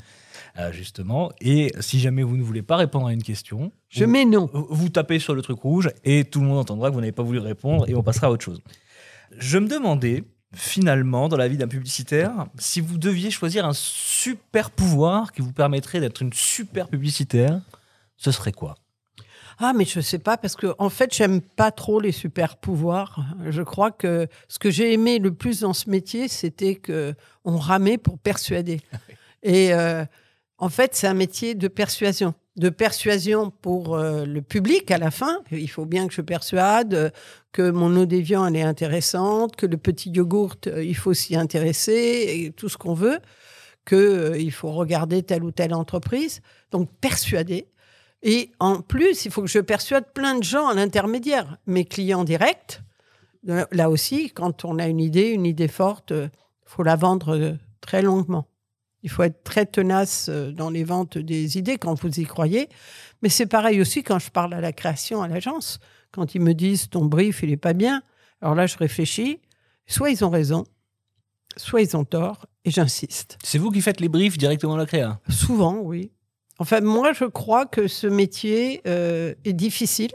euh, 0.58 0.72
justement. 0.72 1.30
Et 1.40 1.72
si 1.80 2.00
jamais 2.00 2.22
vous 2.22 2.36
ne 2.36 2.42
voulez 2.42 2.62
pas 2.62 2.76
répondre 2.76 3.06
à 3.06 3.12
une 3.12 3.22
question, 3.22 3.72
je 3.88 4.04
mets 4.04 4.24
non. 4.24 4.48
Vous 4.52 4.88
tapez 4.88 5.18
sur 5.18 5.34
le 5.34 5.42
truc 5.42 5.60
rouge 5.60 5.90
et 6.04 6.24
tout 6.24 6.40
le 6.40 6.46
monde 6.46 6.58
entendra 6.58 6.88
que 6.90 6.94
vous 6.94 7.00
n'avez 7.00 7.12
pas 7.12 7.22
voulu 7.22 7.38
répondre 7.38 7.88
et 7.88 7.94
on 7.94 8.02
passera 8.02 8.28
à 8.28 8.30
autre 8.30 8.44
chose. 8.44 8.62
Je 9.38 9.58
me 9.58 9.68
demandais, 9.68 10.24
finalement, 10.54 11.28
dans 11.28 11.36
la 11.36 11.48
vie 11.48 11.58
d'un 11.58 11.68
publicitaire, 11.68 12.46
si 12.58 12.80
vous 12.80 12.98
deviez 12.98 13.30
choisir 13.30 13.66
un 13.66 13.74
super 13.74 14.70
pouvoir 14.70 15.32
qui 15.32 15.42
vous 15.42 15.52
permettrait 15.52 16.00
d'être 16.00 16.22
une 16.22 16.32
super 16.32 16.88
publicitaire, 16.88 17.60
ce 18.16 18.30
serait 18.30 18.52
quoi? 18.52 18.76
Ah, 19.58 19.72
mais 19.74 19.86
je 19.86 20.00
sais 20.00 20.18
pas, 20.18 20.36
parce 20.36 20.54
que 20.54 20.74
en 20.78 20.90
fait, 20.90 21.14
j'aime 21.14 21.40
pas 21.40 21.70
trop 21.70 21.98
les 21.98 22.12
super 22.12 22.56
pouvoirs. 22.56 23.24
Je 23.48 23.62
crois 23.62 23.90
que 23.90 24.28
ce 24.48 24.58
que 24.58 24.70
j'ai 24.70 24.92
aimé 24.92 25.18
le 25.18 25.32
plus 25.32 25.60
dans 25.60 25.72
ce 25.72 25.88
métier, 25.88 26.28
c'était 26.28 26.74
que 26.74 27.14
on 27.44 27.56
ramait 27.56 27.96
pour 27.96 28.18
persuader. 28.18 28.80
Et 29.42 29.72
euh, 29.72 30.04
en 30.58 30.68
fait, 30.68 30.94
c'est 30.94 31.06
un 31.06 31.14
métier 31.14 31.54
de 31.54 31.68
persuasion. 31.68 32.34
De 32.56 32.68
persuasion 32.68 33.50
pour 33.50 33.94
euh, 33.94 34.24
le 34.24 34.42
public 34.42 34.90
à 34.90 34.98
la 34.98 35.10
fin. 35.10 35.40
Il 35.50 35.70
faut 35.70 35.86
bien 35.86 36.06
que 36.06 36.14
je 36.14 36.22
persuade 36.22 36.94
euh, 36.94 37.10
que 37.52 37.70
mon 37.70 37.94
eau 37.96 38.04
déviant, 38.04 38.46
elle 38.46 38.56
est 38.56 38.62
intéressante, 38.62 39.56
que 39.56 39.66
le 39.66 39.76
petit 39.78 40.10
yogourt, 40.10 40.56
il 40.66 40.96
faut 40.96 41.14
s'y 41.14 41.36
intéresser, 41.36 42.26
et 42.28 42.50
tout 42.50 42.68
ce 42.68 42.76
qu'on 42.76 42.94
veut, 42.94 43.20
qu'il 43.86 44.52
faut 44.52 44.72
regarder 44.72 45.22
telle 45.22 45.44
ou 45.44 45.50
telle 45.50 45.72
entreprise. 45.72 46.40
Donc, 46.72 46.90
persuader. 47.00 47.68
Et 48.22 48.50
en 48.58 48.80
plus, 48.80 49.24
il 49.24 49.30
faut 49.30 49.42
que 49.42 49.48
je 49.48 49.58
persuade 49.58 50.12
plein 50.12 50.38
de 50.38 50.44
gens 50.44 50.68
à 50.68 50.74
l'intermédiaire. 50.74 51.58
Mes 51.66 51.84
clients 51.84 52.24
directs, 52.24 52.80
euh, 53.48 53.64
là 53.72 53.90
aussi, 53.90 54.30
quand 54.30 54.64
on 54.64 54.78
a 54.78 54.86
une 54.86 55.00
idée, 55.00 55.28
une 55.28 55.46
idée 55.46 55.68
forte, 55.68 56.10
il 56.10 56.16
euh, 56.16 56.28
faut 56.64 56.82
la 56.82 56.96
vendre 56.96 57.36
euh, 57.36 57.52
très 57.80 58.02
longuement. 58.02 58.48
Il 59.02 59.10
faut 59.10 59.22
être 59.22 59.44
très 59.44 59.66
tenace 59.66 60.28
dans 60.28 60.68
les 60.68 60.82
ventes 60.82 61.16
des 61.16 61.58
idées 61.58 61.78
quand 61.78 61.94
vous 61.94 62.18
y 62.18 62.24
croyez. 62.24 62.68
Mais 63.22 63.28
c'est 63.28 63.46
pareil 63.46 63.80
aussi 63.80 64.02
quand 64.02 64.18
je 64.18 64.30
parle 64.30 64.52
à 64.54 64.60
la 64.60 64.72
création, 64.72 65.22
à 65.22 65.28
l'agence. 65.28 65.78
Quand 66.10 66.34
ils 66.34 66.40
me 66.40 66.54
disent 66.54 66.88
ton 66.90 67.04
brief, 67.04 67.44
il 67.44 67.50
n'est 67.50 67.56
pas 67.56 67.72
bien. 67.72 68.02
Alors 68.40 68.56
là, 68.56 68.66
je 68.66 68.76
réfléchis. 68.76 69.38
Soit 69.86 70.10
ils 70.10 70.24
ont 70.24 70.30
raison, 70.30 70.64
soit 71.56 71.82
ils 71.82 71.96
ont 71.96 72.04
tort. 72.04 72.46
et 72.64 72.70
j'insiste. 72.72 73.38
C'est 73.44 73.58
vous 73.58 73.70
qui 73.70 73.80
faites 73.80 74.00
les 74.00 74.08
briefs 74.08 74.38
directement 74.38 74.74
à 74.74 74.78
la 74.78 74.86
créa? 74.86 75.20
Souvent, 75.28 75.78
oui. 75.78 76.10
Enfin, 76.58 76.80
moi, 76.80 77.12
je 77.12 77.24
crois 77.24 77.66
que 77.66 77.86
ce 77.86 78.06
métier 78.06 78.80
euh, 78.86 79.34
est 79.44 79.52
difficile, 79.52 80.10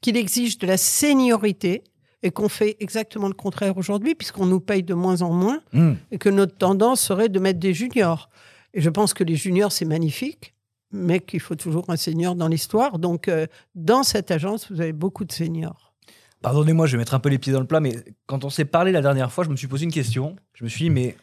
qu'il 0.00 0.16
exige 0.16 0.58
de 0.58 0.66
la 0.66 0.76
seniorité 0.76 1.82
et 2.22 2.30
qu'on 2.30 2.48
fait 2.48 2.76
exactement 2.80 3.28
le 3.28 3.34
contraire 3.34 3.76
aujourd'hui, 3.78 4.14
puisqu'on 4.14 4.46
nous 4.46 4.60
paye 4.60 4.82
de 4.82 4.94
moins 4.94 5.22
en 5.22 5.32
moins 5.32 5.60
Hmm. 5.72 5.94
et 6.10 6.18
que 6.18 6.28
notre 6.28 6.56
tendance 6.56 7.00
serait 7.00 7.28
de 7.28 7.38
mettre 7.38 7.60
des 7.60 7.74
juniors. 7.74 8.28
Et 8.74 8.80
je 8.80 8.90
pense 8.90 9.14
que 9.14 9.24
les 9.24 9.36
juniors, 9.36 9.72
c'est 9.72 9.84
magnifique, 9.84 10.54
mais 10.90 11.20
qu'il 11.20 11.40
faut 11.40 11.54
toujours 11.54 11.88
un 11.88 11.96
senior 11.96 12.34
dans 12.34 12.48
l'histoire. 12.48 12.98
Donc, 12.98 13.28
euh, 13.28 13.46
dans 13.74 14.02
cette 14.02 14.30
agence, 14.30 14.70
vous 14.70 14.80
avez 14.80 14.92
beaucoup 14.92 15.24
de 15.24 15.32
seniors. 15.32 15.94
Pardonnez-moi, 16.42 16.86
je 16.86 16.92
vais 16.92 16.98
mettre 16.98 17.14
un 17.14 17.20
peu 17.20 17.28
les 17.28 17.38
pieds 17.38 17.52
dans 17.52 17.60
le 17.60 17.66
plat, 17.66 17.80
mais 17.80 17.96
quand 18.26 18.44
on 18.44 18.50
s'est 18.50 18.64
parlé 18.64 18.92
la 18.92 19.00
dernière 19.00 19.32
fois, 19.32 19.44
je 19.44 19.50
me 19.50 19.56
suis 19.56 19.66
posé 19.66 19.84
une 19.84 19.92
question. 19.92 20.36
Je 20.54 20.64
me 20.64 20.68
suis 20.68 20.84
dit, 20.84 20.90
mais 20.90 21.16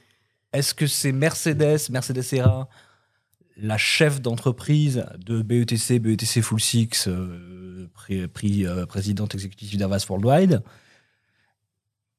est-ce 0.53 0.73
que 0.73 0.87
c'est 0.87 1.11
Mercedes, 1.11 1.89
Mercedes 1.89 2.21
Serra, 2.21 2.67
la 3.57 3.77
chef 3.77 4.21
d'entreprise 4.21 5.05
de 5.17 5.41
BETC, 5.41 5.99
BETC 5.99 6.41
Full 6.41 6.59
Six, 6.59 7.07
euh, 7.07 7.87
euh, 8.11 8.85
présidente 8.85 9.33
exécutive 9.33 9.77
d'Avas 9.79 10.05
Worldwide, 10.09 10.61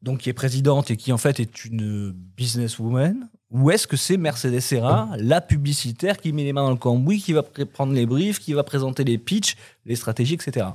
donc 0.02 0.21
qui 0.21 0.28
est 0.31 0.35
présidente 0.35 0.90
et 0.90 0.97
qui 0.97 1.12
en 1.12 1.19
fait 1.19 1.40
est 1.40 1.64
une 1.64 2.12
businesswoman, 2.12 3.28
ou 3.50 3.71
est-ce 3.71 3.87
que 3.87 3.97
c'est 3.97 4.16
Mercedes 4.16 4.61
Serra, 4.61 5.11
la 5.19 5.40
publicitaire 5.40 6.16
qui 6.19 6.33
met 6.33 6.45
les 6.45 6.52
mains 6.52 6.64
dans 6.64 6.71
le 6.71 6.76
cambouis, 6.76 7.21
qui 7.21 7.33
va 7.33 7.43
pr- 7.43 7.64
prendre 7.64 7.93
les 7.93 8.07
briefs, 8.07 8.38
qui 8.38 8.52
va 8.52 8.64
présenter 8.64 9.05
les 9.05 9.19
pitchs, 9.19 9.57
les 9.85 9.95
stratégies, 9.97 10.35
etc. 10.35 10.66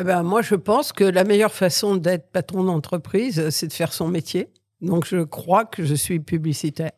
Eh 0.00 0.04
ben, 0.04 0.22
moi, 0.22 0.42
je 0.42 0.54
pense 0.54 0.92
que 0.92 1.04
la 1.04 1.24
meilleure 1.24 1.52
façon 1.52 1.96
d'être 1.96 2.30
patron 2.30 2.64
d'entreprise, 2.64 3.50
c'est 3.50 3.66
de 3.66 3.72
faire 3.72 3.92
son 3.92 4.08
métier. 4.08 4.48
Donc, 4.80 5.06
je 5.06 5.22
crois 5.24 5.64
que 5.64 5.84
je 5.84 5.94
suis 5.94 6.20
publicitaire. 6.20 6.92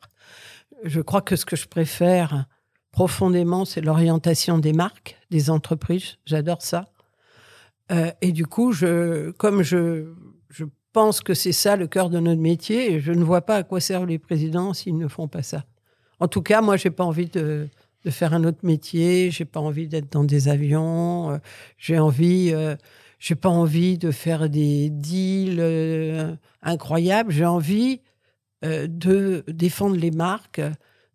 Je 0.85 1.01
crois 1.01 1.23
que 1.23 1.37
ce 1.37 1.47
que 1.47 1.57
je 1.57 1.67
préfère 1.67 2.47
profondément, 2.93 3.65
c'est 3.65 3.81
l'orientation 3.81 4.59
des 4.59 4.73
marques, 4.73 5.19
des 5.31 5.51
entreprises. 5.51 6.17
J'adore 6.27 6.63
ça. 6.63 6.89
Euh, 7.93 8.11
et 8.21 8.33
du 8.33 8.47
coup, 8.47 8.73
je, 8.73 9.31
comme 9.33 9.63
je, 9.63 10.13
je 10.49 10.65
pense 10.93 11.21
que 11.21 11.35
c'est 11.35 11.53
ça 11.53 11.77
le 11.77 11.87
cœur 11.87 12.11
de 12.11 12.19
notre 12.19 12.41
métier, 12.41 13.01
je 13.01 13.13
ne 13.13 13.25
vois 13.25 13.43
pas 13.43 13.57
à 13.57 13.63
quoi 13.63 13.81
servent 13.81 14.07
les 14.07 14.19
présidents 14.19 14.75
s'ils 14.75 14.97
ne 14.99 15.09
font 15.09 15.29
pas 15.29 15.43
ça. 15.43 15.65
En 16.21 16.29
tout 16.29 16.43
cas, 16.43 16.61
moi, 16.61 16.77
j'ai 16.77 16.91
pas 16.91 17.05
envie 17.05 17.29
de, 17.29 17.69
de 18.05 18.11
faire 18.11 18.35
un 18.35 18.45
autre 18.45 18.65
métier. 18.65 19.31
J'ai 19.31 19.45
pas 19.45 19.61
envie 19.61 19.89
d'être 19.89 20.13
dans 20.13 20.25
des 20.25 20.49
avions. 20.49 21.31
euh, 21.33 21.39
j'ai 21.79 21.99
envie, 21.99 22.51
euh, 22.53 22.77
j'ai 23.19 23.35
pas 23.35 23.49
envie 23.49 23.99
de 23.99 24.11
faire 24.11 24.49
des 24.49 24.91
deals 24.91 25.61
euh, 25.61 26.35
incroyables. 26.63 27.33
J'ai 27.33 27.47
envie 27.47 28.01
de 28.63 29.43
défendre 29.49 29.97
les 29.97 30.11
marques, 30.11 30.61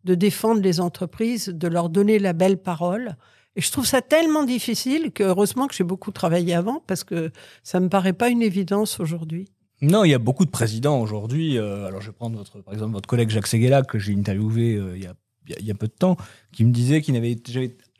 de 0.05 0.15
défendre 0.15 0.61
les 0.61 0.79
entreprises, 0.79 1.47
de 1.49 1.67
leur 1.67 1.89
donner 1.89 2.19
la 2.19 2.33
belle 2.33 2.57
parole. 2.57 3.15
Et 3.57 3.61
je 3.61 3.71
trouve 3.71 3.85
ça 3.85 4.01
tellement 4.01 4.43
difficile 4.43 5.11
que 5.11 5.23
heureusement 5.23 5.67
que 5.67 5.73
j'ai 5.75 5.83
beaucoup 5.83 6.11
travaillé 6.11 6.53
avant 6.53 6.81
parce 6.87 7.03
que 7.03 7.31
ça 7.63 7.79
me 7.79 7.89
paraît 7.89 8.13
pas 8.13 8.29
une 8.29 8.41
évidence 8.41 8.99
aujourd'hui. 8.99 9.47
Non, 9.81 10.03
il 10.03 10.11
y 10.11 10.13
a 10.13 10.19
beaucoup 10.19 10.45
de 10.45 10.49
présidents 10.51 10.99
aujourd'hui. 11.01 11.57
euh, 11.57 11.85
alors, 11.87 12.01
je 12.01 12.07
vais 12.07 12.13
prendre 12.13 12.37
votre, 12.37 12.59
par 12.61 12.73
exemple 12.73 12.93
votre 12.93 13.07
collègue 13.07 13.29
Jacques 13.29 13.47
Seguela, 13.47 13.81
que 13.83 13.99
j'ai 13.99 14.13
interviewé 14.13 14.75
euh, 14.75 14.95
il, 14.97 15.03
y 15.03 15.07
a, 15.07 15.13
il 15.59 15.65
y 15.65 15.71
a- 15.71 15.75
peu 15.75 15.87
de 15.87 15.91
temps, 15.93 16.17
qui 16.53 16.63
me 16.65 16.71
disait 16.71 17.01
qu'il 17.01 17.13
n'avait 17.13 17.35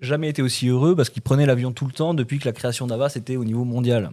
jamais, 0.02 0.30
été 0.30 0.42
aussi 0.42 0.68
heureux 0.68 0.96
parce 0.96 1.10
qu'il 1.10 1.22
prenait 1.22 1.46
l'avion 1.46 1.72
tout 1.72 1.86
le 1.86 1.92
temps 1.92 2.14
depuis 2.14 2.40
que 2.40 2.46
la 2.46 2.54
création 2.54 2.86
d'Avas 2.88 3.14
était 3.16 3.36
au 3.36 3.44
niveau 3.46 3.64
mondial. 3.66 4.12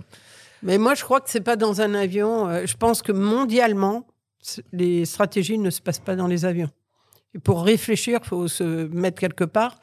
Mais 0.62 0.78
moi, 0.78 0.94
je 0.94 1.02
crois 1.04 1.20
que 1.20 1.28
c'est 1.30 1.40
pas 1.40 1.56
dans 1.56 1.80
un 1.80 1.94
avion. 1.94 2.48
Euh, 2.48 2.66
Je 2.66 2.76
pense 2.76 3.02
que 3.02 3.12
mondialement, 3.12 4.06
les 4.72 5.04
stratégies 5.04 5.58
ne 5.58 5.70
se 5.70 5.80
passent 5.80 5.98
pas 6.00 6.16
dans 6.16 6.26
les 6.28 6.44
avions. 6.44 6.70
Et 7.34 7.38
pour 7.38 7.62
réfléchir, 7.64 8.20
il 8.22 8.26
faut 8.28 8.48
se 8.48 8.86
mettre 8.88 9.20
quelque 9.20 9.44
part. 9.44 9.78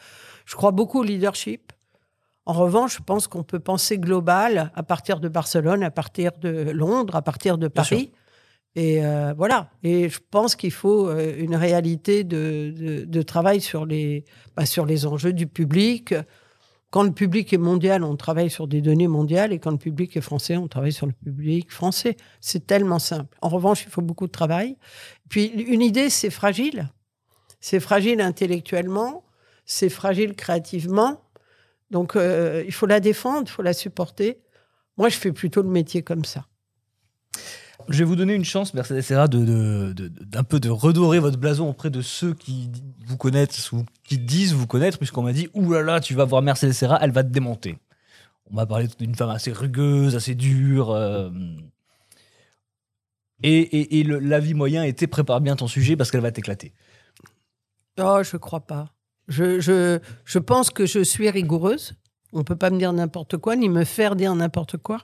Je 0.46 0.56
crois 0.56 0.72
beaucoup 0.72 1.00
au 1.00 1.03
leadership. 1.03 1.72
En 2.46 2.53
revanche, 2.53 2.98
je 2.98 3.03
pense 3.03 3.27
qu'on 3.27 3.44
peut 3.44 3.60
penser 3.60 4.00
global 4.00 4.72
à 4.75 4.84
partir 4.84 5.20
de 5.20 5.27
Barcelone, 5.29 5.84
à 5.84 5.91
partir 5.91 6.32
de 6.39 6.72
Londres, 6.72 7.15
à 7.15 7.22
partir 7.22 7.58
de. 7.58 7.68
Paris. 7.68 8.12
Et 8.75 9.03
euh, 9.06 9.34
voilà. 9.36 9.70
Et 9.84 10.10
je 10.10 10.20
pense 10.32 10.56
qu'il 10.56 10.72
faut 10.72 11.08
euh, 11.10 11.36
une 11.38 11.56
réalité 11.56 12.24
de, 12.24 12.74
de- 12.75 13.06
de 13.06 13.22
travail 13.22 13.62
sur 13.62 13.86
les, 13.86 14.25
bah, 14.56 14.65
sur 14.65 14.86
les 14.86 15.06
enjeux 15.06 15.34
du 15.34 15.48
public. 15.48 16.13
Quand 16.91 17.03
le 17.03 17.12
public 17.12 17.53
est 17.53 17.58
mondial, 17.60 18.03
on 18.03 18.15
travaille 18.15 18.50
sur 18.50 18.68
des 18.68 18.82
données 18.82 19.08
mondiales. 19.08 19.53
Et 19.53 19.60
quand 19.60 19.72
le 19.72 19.77
public 19.77 20.15
est 20.18 20.22
français, 20.22 20.58
on 20.58 20.68
travaille 20.68 20.94
sur 20.94 21.06
le 21.06 21.13
public 21.13 21.72
français. 21.72 22.15
C'est 22.41 22.65
tellement 22.65 23.00
simple. 23.00 23.38
En 23.41 23.50
revanche, 23.50 23.84
il 23.84 23.91
faut 23.91 24.01
beaucoup 24.01 24.25
de 24.27 24.32
travail. 24.32 24.75
Puis, 25.29 25.46
une 25.48 25.82
idée, 25.84 26.10
c'est 26.10 26.32
fragile. 26.32 26.89
C'est 27.60 27.80
fragile 27.80 28.22
intellectuellement. 28.22 29.24
C'est 29.66 29.89
fragile 29.89 30.36
créativement. 30.36 31.22
Donc, 31.92 32.16
euh, 32.16 32.63
il 32.66 32.74
faut 32.74 32.86
la 32.86 33.00
défendre, 33.00 33.44
il 33.48 33.51
faut 33.51 33.62
la 33.62 33.74
supporter. 33.74 34.39
Moi, 34.98 35.10
je 35.10 35.18
fais 35.18 35.32
plutôt 35.32 35.62
le 35.62 35.70
métier 35.70 36.01
comme 36.04 36.25
ça. 36.25 36.46
Je 37.88 38.00
vais 38.00 38.04
vous 38.04 38.16
donner 38.16 38.34
une 38.36 38.46
chance, 38.46 38.74
Mercedes 38.74 39.01
Serra, 39.01 39.28
d'un 39.28 40.44
peu 40.44 40.60
de 40.60 40.70
redorer 40.70 41.20
votre 41.20 41.38
blason 41.38 41.70
auprès 41.70 41.89
de 41.89 42.01
ceux 42.01 42.34
qui 42.34 42.70
vous 43.08 43.18
connaissent 43.18 43.72
ou 43.72 43.86
qui 44.04 44.18
disent 44.18 44.54
vous 44.54 44.68
connaître, 44.68 44.98
puisqu'on 44.98 45.24
m'a 45.24 45.32
dit 45.34 45.48
Ouh 45.54 45.72
là 45.72 45.82
là, 45.82 46.00
tu 46.00 46.13
vas 46.13 46.25
voir 46.25 46.42
Mercedes 46.42 46.74
Serra, 46.74 47.00
elle 47.01 47.12
va 47.12 47.24
te 47.24 47.30
démonter. 47.30 47.78
On 48.51 48.56
m'a 48.56 48.66
parlé 48.66 48.88
d'une 49.00 49.16
femme 49.16 49.30
assez 49.30 49.51
rugueuse, 49.51 50.16
assez 50.16 50.36
dure. 50.36 50.92
euh, 50.92 51.30
et 53.42 53.60
et, 53.60 54.00
et 54.00 54.04
l'avis 54.04 54.54
moyen 54.54 54.84
était 54.84 55.08
prépare 55.08 55.39
bien 55.39 55.56
ton 55.56 55.68
sujet 55.68 55.96
parce 55.96 56.12
qu'elle 56.12 56.22
va 56.22 56.32
t'éclater. 56.32 56.74
Oh, 58.00 58.24
je 58.24 58.38
crois 58.38 58.62
pas. 58.62 58.94
Je, 59.27 59.60
je, 59.60 60.00
je 60.25 60.39
pense 60.39 60.70
que 60.70 60.86
je 60.86 61.03
suis 61.03 61.29
rigoureuse. 61.29 61.94
On 62.34 62.44
peut 62.44 62.56
pas 62.56 62.70
me 62.70 62.77
dire 62.77 62.94
n'importe 62.94 63.38
quoi, 63.38 63.56
ni 63.56 63.70
me 63.70 63.84
faire 63.84 64.15
dire 64.15 64.34
n'importe 64.36 64.77
quoi. 64.77 65.00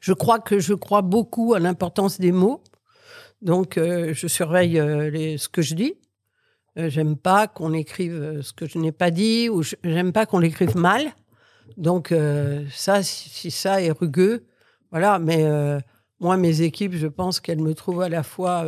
Je 0.00 0.12
crois 0.12 0.38
que 0.40 0.58
je 0.58 0.74
crois 0.74 1.02
beaucoup 1.02 1.54
à 1.54 1.58
l'importance 1.60 2.20
des 2.20 2.32
mots. 2.32 2.62
Donc, 3.42 3.78
euh, 3.78 4.12
je 4.14 4.26
surveille 4.26 4.78
euh, 4.78 5.10
les- 5.10 5.38
ce 5.38 5.48
que 5.48 5.62
je 5.62 5.74
dis. 5.74 5.94
Euh, 6.78 6.88
j'aime 6.88 7.16
pas 7.16 7.46
qu'on 7.46 7.72
écrive 7.72 8.14
euh, 8.14 8.42
ce 8.42 8.52
que 8.52 8.66
je 8.66 8.78
n'ai 8.78 8.92
pas 8.92 9.10
dit, 9.10 9.48
ou 9.48 9.62
j'aime 9.62 10.12
pas 10.12 10.26
qu'on 10.26 10.38
l'écrive 10.40 10.76
mal. 10.76 11.12
Donc, 11.76 12.14
ça, 12.72 13.02
si, 13.02 13.50
ça 13.50 13.80
est 13.82 13.90
rugueux, 13.90 14.44
voilà. 14.90 15.18
Mais 15.18 15.44
moi, 16.20 16.36
mes 16.36 16.60
équipes, 16.60 16.92
je 16.94 17.06
pense 17.08 17.40
qu'elles 17.40 17.60
me 17.60 17.74
trouvent 17.74 18.02
à 18.02 18.08
la 18.10 18.22
fois 18.22 18.64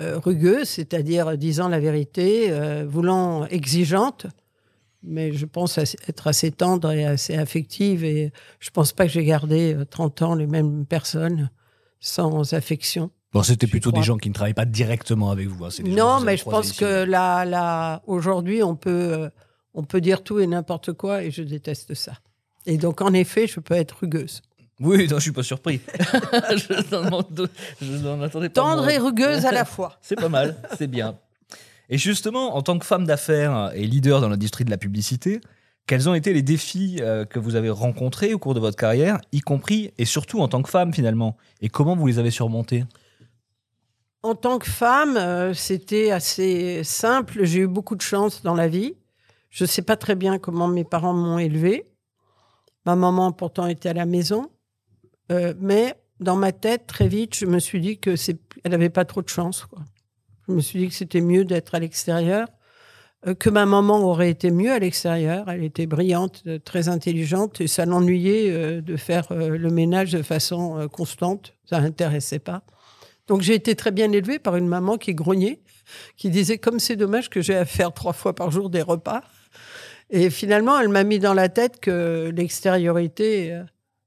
euh, 0.00 0.14
euh, 0.14 0.18
rugueuse, 0.18 0.68
c'est-à-dire 0.68 1.36
disant 1.36 1.68
la 1.68 1.80
vérité, 1.80 2.46
euh, 2.50 2.84
voulant 2.88 3.46
exigeante, 3.46 4.26
mais 5.02 5.32
je 5.32 5.46
pense 5.46 5.78
être 5.78 6.26
assez 6.26 6.50
tendre 6.52 6.90
et 6.92 7.04
assez 7.04 7.34
affective. 7.34 8.04
Et 8.04 8.32
je 8.60 8.70
pense 8.70 8.92
pas 8.92 9.04
que 9.06 9.10
j'ai 9.12 9.24
gardé 9.24 9.74
euh, 9.74 9.84
30 9.84 10.22
ans 10.22 10.34
les 10.34 10.46
mêmes 10.46 10.86
personnes 10.86 11.50
sans 12.00 12.52
affection. 12.54 13.10
Bon, 13.32 13.42
c'était 13.42 13.66
plutôt 13.66 13.90
crois. 13.90 14.00
des 14.02 14.06
gens 14.06 14.18
qui 14.18 14.28
ne 14.28 14.34
travaillent 14.34 14.52
pas 14.54 14.64
directement 14.66 15.30
avec 15.30 15.48
vous. 15.48 15.64
hein, 15.64 15.70
c'est 15.70 15.82
des 15.82 15.90
Non, 15.90 16.18
vous 16.18 16.24
mais 16.24 16.36
je 16.36 16.44
pense 16.44 16.68
ici. 16.70 16.78
que 16.80 17.04
là, 17.04 17.44
là, 17.44 18.02
aujourd'hui, 18.06 18.62
on 18.62 18.76
peut, 18.76 18.90
euh, 19.14 19.28
on 19.74 19.84
peut 19.84 20.00
dire 20.00 20.22
tout 20.22 20.38
et 20.38 20.46
n'importe 20.46 20.92
quoi, 20.92 21.22
et 21.22 21.30
je 21.30 21.42
déteste 21.42 21.94
ça. 21.94 22.12
Et 22.66 22.76
donc, 22.76 23.00
en 23.00 23.12
effet, 23.14 23.46
je 23.46 23.58
peux 23.60 23.74
être 23.74 23.96
rugueuse. 24.00 24.42
Oui, 24.80 25.06
non, 25.08 25.16
je 25.16 25.22
suis 25.22 25.32
pas 25.32 25.42
surpris. 25.42 25.80
je 26.00 28.02
n'en 28.02 28.22
attendais 28.22 28.48
pas. 28.48 28.60
Tendre 28.60 28.88
et 28.88 28.98
rugueuse 28.98 29.46
à 29.46 29.52
la 29.52 29.64
fois. 29.64 29.98
C'est 30.00 30.16
pas 30.16 30.28
mal, 30.28 30.56
c'est 30.76 30.86
bien. 30.86 31.16
Et 31.88 31.98
justement, 31.98 32.56
en 32.56 32.62
tant 32.62 32.78
que 32.78 32.86
femme 32.86 33.06
d'affaires 33.06 33.70
et 33.74 33.86
leader 33.86 34.20
dans 34.20 34.28
l'industrie 34.28 34.64
de 34.64 34.70
la 34.70 34.78
publicité, 34.78 35.40
quels 35.86 36.08
ont 36.08 36.14
été 36.14 36.32
les 36.32 36.42
défis 36.42 36.98
euh, 37.00 37.24
que 37.24 37.38
vous 37.38 37.56
avez 37.56 37.70
rencontrés 37.70 38.34
au 38.34 38.38
cours 38.38 38.54
de 38.54 38.60
votre 38.60 38.76
carrière, 38.76 39.20
y 39.32 39.40
compris 39.40 39.92
et 39.98 40.04
surtout 40.04 40.40
en 40.40 40.48
tant 40.48 40.62
que 40.62 40.70
femme 40.70 40.94
finalement? 40.94 41.36
Et 41.60 41.68
comment 41.68 41.96
vous 41.96 42.06
les 42.06 42.18
avez 42.18 42.30
surmontés 42.30 42.84
En 44.22 44.34
tant 44.34 44.58
que 44.58 44.70
femme, 44.70 45.16
euh, 45.16 45.54
c'était 45.54 46.12
assez 46.12 46.84
simple. 46.84 47.44
J'ai 47.44 47.60
eu 47.60 47.66
beaucoup 47.66 47.96
de 47.96 48.02
chance 48.02 48.42
dans 48.42 48.54
la 48.54 48.68
vie. 48.68 48.94
Je 49.50 49.64
ne 49.64 49.68
sais 49.68 49.82
pas 49.82 49.96
très 49.96 50.14
bien 50.14 50.38
comment 50.38 50.68
mes 50.68 50.84
parents 50.84 51.12
m'ont 51.12 51.38
élevée. 51.38 51.84
Ma 52.86 52.96
maman, 52.96 53.32
pourtant, 53.32 53.66
était 53.66 53.90
à 53.90 53.92
la 53.92 54.06
maison. 54.06 54.48
Euh, 55.30 55.54
mais 55.58 55.94
dans 56.20 56.36
ma 56.36 56.52
tête, 56.52 56.86
très 56.86 57.08
vite, 57.08 57.36
je 57.36 57.46
me 57.46 57.58
suis 57.58 57.80
dit 57.80 57.98
que 57.98 58.16
c'est, 58.16 58.38
elle 58.64 58.72
n'avait 58.72 58.90
pas 58.90 59.04
trop 59.04 59.22
de 59.22 59.28
chance. 59.28 59.66
Je 60.48 60.54
me 60.54 60.60
suis 60.60 60.78
dit 60.78 60.88
que 60.88 60.94
c'était 60.94 61.20
mieux 61.20 61.44
d'être 61.44 61.74
à 61.74 61.78
l'extérieur, 61.78 62.48
euh, 63.26 63.34
que 63.34 63.48
ma 63.48 63.66
maman 63.66 64.00
aurait 64.00 64.30
été 64.30 64.50
mieux 64.50 64.72
à 64.72 64.78
l'extérieur. 64.78 65.48
Elle 65.48 65.64
était 65.64 65.86
brillante, 65.86 66.42
euh, 66.46 66.58
très 66.58 66.88
intelligente, 66.88 67.60
et 67.60 67.66
ça 67.66 67.86
l'ennuyait 67.86 68.82
de 68.82 68.96
faire 68.96 69.26
le 69.32 69.70
ménage 69.70 70.12
de 70.12 70.22
façon 70.22 70.88
constante. 70.88 71.54
Ça 71.64 71.80
l'intéressait 71.80 72.40
pas. 72.40 72.62
Donc 73.28 73.40
j'ai 73.42 73.54
été 73.54 73.76
très 73.76 73.92
bien 73.92 74.10
élevée 74.10 74.40
par 74.40 74.56
une 74.56 74.66
maman 74.66 74.98
qui 74.98 75.14
grognait, 75.14 75.60
qui 76.16 76.28
disait 76.28 76.58
comme 76.58 76.80
c'est 76.80 76.96
dommage 76.96 77.30
que 77.30 77.40
j'ai 77.40 77.54
à 77.54 77.64
faire 77.64 77.92
trois 77.92 78.12
fois 78.12 78.34
par 78.34 78.50
jour 78.50 78.68
des 78.68 78.82
repas. 78.82 79.22
Et 80.10 80.28
finalement, 80.28 80.78
elle 80.78 80.88
m'a 80.88 81.04
mis 81.04 81.18
dans 81.18 81.32
la 81.32 81.48
tête 81.48 81.80
que 81.80 82.30
l'extériorité, 82.34 83.62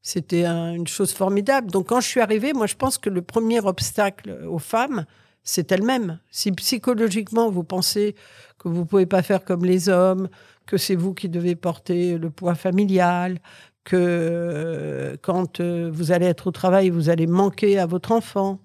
c'était 0.08 0.46
un- 0.46 0.72
une 0.76 0.86
chose 0.88 1.12
formidable. 1.14 1.72
Donc 1.72 1.88
quand 1.88 2.00
je 2.00 2.08
suis 2.08 2.20
arrivée, 2.22 2.54
moi 2.54 2.68
je 2.68 2.76
pense 2.76 3.00
que 3.00 3.10
le 3.10 3.24
premier 3.24 3.60
obstacle 3.60 4.38
aux 4.48 4.60
femmes, 4.60 5.06
c'est 5.44 5.72
elle-même. 5.72 6.20
Si 6.30 6.52
psychologiquement 6.52 7.50
vous 7.50 7.64
pensez 7.64 8.14
que 8.60 8.68
vous 8.70 8.86
pouvez 8.86 9.08
pas 9.08 9.24
faire 9.24 9.44
comme 9.44 9.66
les 9.66 9.90
hommes, 9.90 10.30
que 10.68 10.78
c'est 10.78 10.94
vous 10.96 11.16
qui 11.16 11.28
devez 11.28 11.56
porter 11.56 12.20
le 12.20 12.30
poids 12.30 12.54
familial, 12.54 13.40
que 13.84 13.96
euh, 14.00 15.16
quand 15.24 15.60
euh, 15.60 15.90
vous 15.92 16.12
allez 16.12 16.28
être 16.28 16.46
au 16.48 16.52
travail, 16.52 16.92
vous 16.92 17.10
allez 17.10 17.26
manquer 17.26 17.80
à 17.80 17.88
votre 17.88 18.12
enfant. 18.12 18.60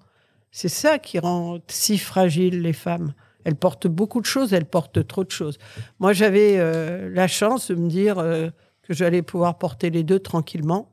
C'est 0.51 0.69
ça 0.69 0.99
qui 0.99 1.17
rend 1.17 1.57
si 1.67 1.97
fragiles 1.97 2.61
les 2.61 2.73
femmes. 2.73 3.13
Elles 3.45 3.55
portent 3.55 3.87
beaucoup 3.87 4.21
de 4.21 4.27
choses, 4.27 4.53
elles 4.53 4.65
portent 4.65 5.07
trop 5.07 5.23
de 5.23 5.31
choses. 5.31 5.57
Moi, 5.99 6.13
j'avais 6.13 6.57
euh, 6.59 7.09
la 7.11 7.27
chance 7.27 7.71
de 7.71 7.75
me 7.75 7.89
dire 7.89 8.17
que 8.17 8.93
j'allais 8.93 9.23
pouvoir 9.23 9.57
porter 9.57 9.89
les 9.89 10.03
deux 10.03 10.19
tranquillement 10.19 10.90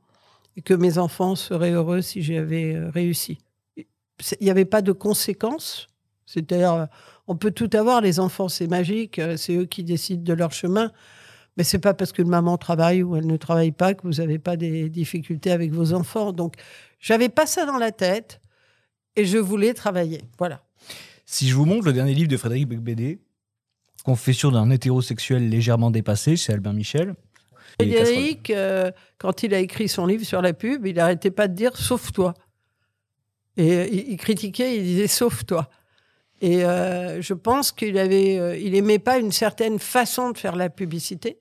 et 0.59 0.61
que 0.61 0.75
mes 0.75 0.99
enfants 0.99 1.37
seraient 1.37 1.71
heureux 1.71 2.03
si 2.03 2.21
j'avais 2.21 2.77
réussi. 2.77 3.39
Il 3.77 3.87
n'y 4.45 4.51
avait 4.51 4.65
pas 4.65 4.83
de 4.83 4.91
conséquences. 4.91 5.87
C'est-à-dire, 6.27 6.89
on 7.29 7.37
peut 7.37 7.53
tout 7.53 7.71
avoir, 7.75 8.01
les 8.01 8.19
enfants, 8.19 8.49
c'est 8.49 8.67
magique, 8.67 9.21
c'est 9.37 9.55
eux 9.55 9.67
qui 9.67 9.85
décident 9.85 10.25
de 10.25 10.33
leur 10.33 10.53
chemin. 10.53 10.91
Mais 11.57 11.63
c'est 11.63 11.79
pas 11.79 11.95
parce 11.95 12.11
que 12.11 12.23
maman 12.23 12.59
travaille 12.59 13.05
ou 13.05 13.15
elle 13.15 13.27
ne 13.29 13.37
travaille 13.37 13.71
pas 13.71 13.95
que 13.95 14.03
vous 14.03 14.15
n'avez 14.15 14.41
pas 14.41 14.57
des 14.57 14.89
difficultés 14.91 15.53
avec 15.53 15.73
vos 15.73 15.93
enfants. 15.93 16.33
Donc, 16.33 16.55
j'avais 16.99 17.29
pas 17.29 17.47
ça 17.47 17.65
dans 17.65 17.79
la 17.79 17.93
tête 17.93 18.41
et 19.15 19.25
je 19.25 19.39
voulais 19.39 19.75
travailler. 19.75 20.23
Voilà. 20.39 20.65
Si 21.25 21.49
je 21.49 21.55
vous 21.55 21.67
montre 21.67 21.87
le 21.87 21.93
dernier 21.93 22.15
livre 22.15 22.29
de 22.29 22.37
Frédéric 22.37 22.67
Becbédé, 22.67 23.21
Confession 24.05 24.51
d'un 24.51 24.71
hétérosexuel 24.71 25.49
légèrement 25.49 25.91
dépassé, 25.91 26.37
c'est 26.37 26.53
Albin 26.53 26.73
Michel. 26.73 27.15
Frédéric, 27.81 28.51
euh, 28.51 28.91
quand 29.19 29.43
il 29.43 29.55
a 29.55 29.61
écrit 29.61 29.89
son 29.89 30.07
livre 30.07 30.25
sur 30.25 30.43
la 30.43 30.53
pub, 30.53 30.85
il 30.87 30.97
n'arrêtait 30.97 31.31
pas 31.31 31.47
de 31.47 31.55
dire 31.55 31.77
sauf 31.77 32.13
toi. 32.13 32.35
Et 33.57 33.73
euh, 33.73 33.87
il, 33.91 34.17
critiquait, 34.17 34.77
il 34.77 34.83
disait 34.83 35.07
sauf 35.07 35.45
toi. 35.45 35.69
Et 36.41 36.65
euh, 36.65 37.23
je 37.23 37.35
pense 37.35 37.73
qu'il 37.73 37.99
avait, 37.99 38.61
il 38.61 38.75
aimait 38.75 38.99
pas 38.99 39.19
une 39.19 39.33
certaine 39.33 39.79
façon 39.79 40.31
de 40.31 40.39
faire 40.39 40.57
la 40.57 40.71
publicité 40.71 41.39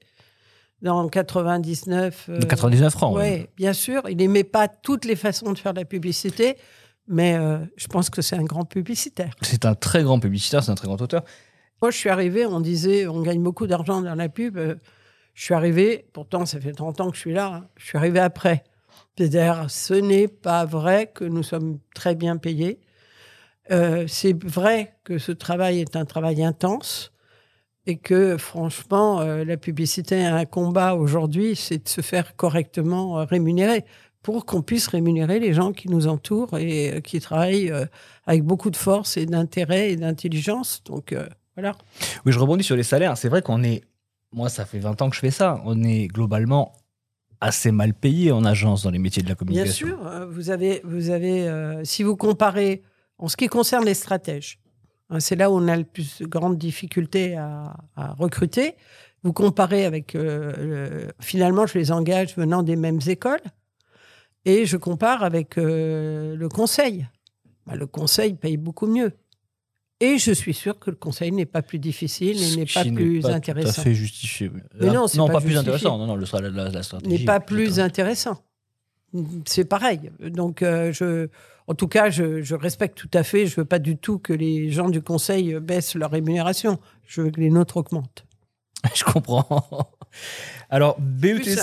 dans 0.81 1.07
99. 1.07 2.29
99 2.47 2.93
francs. 2.93 3.17
Oui, 3.17 3.47
bien 3.55 3.73
sûr. 3.73 4.03
Il 4.09 4.17
n'aimait 4.17 4.43
pas 4.43 4.67
toutes 4.67 5.05
les 5.05 5.15
façons 5.15 5.53
de 5.53 5.57
faire 5.57 5.73
la 5.73 5.85
publicité, 5.85 6.57
mais 7.07 7.35
je 7.77 7.87
pense 7.87 8.09
que 8.09 8.21
c'est 8.21 8.35
un 8.35 8.43
grand 8.43 8.65
publicitaire. 8.65 9.33
C'est 9.41 9.65
un 9.65 9.75
très 9.75 10.03
grand 10.03 10.19
publicitaire, 10.19 10.63
c'est 10.63 10.71
un 10.71 10.75
très 10.75 10.87
grand 10.87 11.01
auteur. 11.01 11.23
Moi, 11.81 11.91
je 11.91 11.97
suis 11.97 12.09
arrivé, 12.09 12.47
on 12.47 12.59
disait, 12.59 13.05
on 13.05 13.21
gagne 13.21 13.41
beaucoup 13.41 13.67
d'argent 13.67 14.01
dans 14.01 14.15
la 14.15 14.29
pub. 14.29 14.59
Je 15.37 15.43
suis 15.43 15.53
arrivé, 15.53 16.07
pourtant, 16.13 16.47
ça 16.47 16.59
fait 16.59 16.71
30 16.71 16.99
ans 16.99 17.11
que 17.11 17.15
je 17.15 17.21
suis 17.21 17.33
là, 17.33 17.53
hein, 17.53 17.67
je 17.77 17.85
suis 17.85 17.97
arrivé 17.99 18.19
après. 18.19 18.63
C'est-à-dire, 19.15 19.69
ce 19.69 19.93
n'est 19.93 20.27
pas 20.27 20.65
vrai 20.65 21.11
que 21.13 21.25
nous 21.25 21.43
sommes 21.43 21.77
très 21.93 22.15
bien 22.15 22.37
payés. 22.37 22.79
Euh, 23.69 24.05
c'est 24.07 24.43
vrai 24.43 24.95
que 25.03 25.19
ce 25.19 25.31
travail 25.31 25.79
est 25.79 25.95
un 25.95 26.05
travail 26.05 26.43
intense 26.43 27.13
et 27.85 27.97
que 27.97 28.35
franchement, 28.37 29.21
euh, 29.21 29.45
la 29.45 29.57
publicité 29.57 30.25
a 30.25 30.37
un 30.37 30.45
combat 30.45 30.95
aujourd'hui, 30.95 31.55
c'est 31.55 31.83
de 31.83 31.87
se 31.87 32.01
faire 32.01 32.35
correctement 32.35 33.19
euh, 33.19 33.25
rémunérer 33.25 33.85
pour 34.23 34.47
qu'on 34.47 34.63
puisse 34.63 34.87
rémunérer 34.87 35.39
les 35.39 35.53
gens 35.53 35.71
qui 35.71 35.87
nous 35.87 36.07
entourent 36.07 36.57
et 36.57 36.95
euh, 36.95 36.99
qui 36.99 37.19
travaillent 37.19 37.71
avec 38.25 38.41
beaucoup 38.41 38.71
de 38.71 38.75
force 38.75 39.17
et 39.17 39.27
d'intérêt 39.27 39.91
et 39.91 39.97
d'intelligence. 39.97 40.81
Donc 40.83 41.15
voilà. 41.55 41.75
Oui, 42.25 42.31
je 42.31 42.39
rebondis 42.39 42.63
sur 42.63 42.75
les 42.75 42.81
salaires. 42.81 43.15
C'est 43.17 43.29
vrai 43.29 43.43
qu'on 43.43 43.61
est, 43.61 43.83
moi, 44.31 44.49
ça 44.49 44.65
fait 44.65 44.79
20 44.79 45.01
ans 45.01 45.09
que 45.09 45.15
je 45.15 45.21
fais 45.21 45.31
ça. 45.31 45.61
On 45.65 45.83
est 45.83 46.07
globalement 46.07 46.73
assez 47.39 47.71
mal 47.71 47.93
payé 47.93 48.31
en 48.31 48.43
agence 48.45 48.83
dans 48.83 48.89
les 48.89 48.99
métiers 48.99 49.23
de 49.23 49.29
la 49.29 49.35
communication. 49.35 49.87
Bien 49.87 49.97
sûr, 49.97 50.27
vous 50.29 50.49
avez, 50.49 50.81
vous 50.83 51.09
avez, 51.09 51.81
si 51.83 52.03
vous 52.03 52.15
comparez 52.15 52.81
en 53.17 53.27
ce 53.27 53.37
qui 53.37 53.47
concerne 53.47 53.85
les 53.85 53.93
stratèges, 53.93 54.59
Hein, 55.09 55.19
c'est 55.19 55.35
là 55.35 55.49
où 55.49 55.55
on 55.55 55.67
a 55.67 55.75
le 55.75 55.83
plus 55.83 56.19
de 56.19 56.25
grandes 56.25 56.57
difficultés 56.57 57.35
à, 57.37 57.75
recruter. 58.17 58.75
Vous 59.23 59.33
comparez 59.33 59.85
avec, 59.85 60.15
euh, 60.15 61.09
finalement, 61.19 61.65
je 61.65 61.77
les 61.77 61.91
engage 61.91 62.35
venant 62.35 62.63
des 62.63 62.75
mêmes 62.75 62.99
écoles, 63.07 63.41
et 64.45 64.65
je 64.65 64.77
compare 64.77 65.23
avec 65.23 65.57
euh, 65.57 66.35
le 66.35 66.49
conseil. 66.49 67.07
Bah, 67.65 67.75
le 67.75 67.87
conseil 67.87 68.35
paye 68.35 68.57
beaucoup 68.57 68.87
mieux. 68.87 69.13
Et 69.99 70.19
je 70.19 70.31
suis 70.31 70.53
sûr 70.53 70.77
que 70.77 70.91
le 70.91 70.95
conseil 70.95 71.31
n'est 71.31 71.47
pas 71.47 71.63
plus 71.63 71.79
difficile 71.79 72.41
et 72.41 72.55
n'est 72.55 72.65
pas 72.65 72.83
plus 72.83 73.25
intéressant. 73.25 73.73
Tout 73.73 73.81
à 73.81 73.83
fait 73.83 73.95
justifié. 73.95 74.51
Mais 74.79 74.87
non, 74.87 75.07
non 75.15 75.27
pas, 75.27 75.41
plus 75.41 75.57
intéressant. 75.57 75.97
Non, 75.97 76.05
non, 76.05 76.15
le, 76.15 76.25
la, 76.49 76.69
la 76.69 76.83
stratégie 76.83 77.11
n'est 77.11 77.25
pas 77.25 77.39
plus 77.39 77.79
intéressant. 77.79 78.43
C'est 79.45 79.65
pareil. 79.65 80.11
Donc, 80.19 80.61
euh, 80.61 80.91
je, 80.93 81.29
en 81.67 81.73
tout 81.73 81.87
cas, 81.87 82.09
je, 82.09 82.53
respecte 82.53 82.97
tout 82.97 83.09
à 83.13 83.23
fait. 83.23 83.47
Je 83.47 83.55
veux 83.55 83.65
pas 83.65 83.79
du 83.79 83.97
tout 83.97 84.19
que 84.19 84.33
les 84.33 84.71
gens 84.71 84.89
du 84.89 85.01
conseil 85.01 85.55
baissent 85.59 85.95
leur 85.95 86.11
rémunération. 86.11 86.79
Je 87.05 87.21
veux 87.21 87.31
que 87.31 87.39
les 87.39 87.49
nôtres 87.49 87.77
augmentent. 87.77 88.25
je 88.93 89.03
comprends. 89.03 89.89
Alors, 90.69 90.97
BETC, 90.99 91.59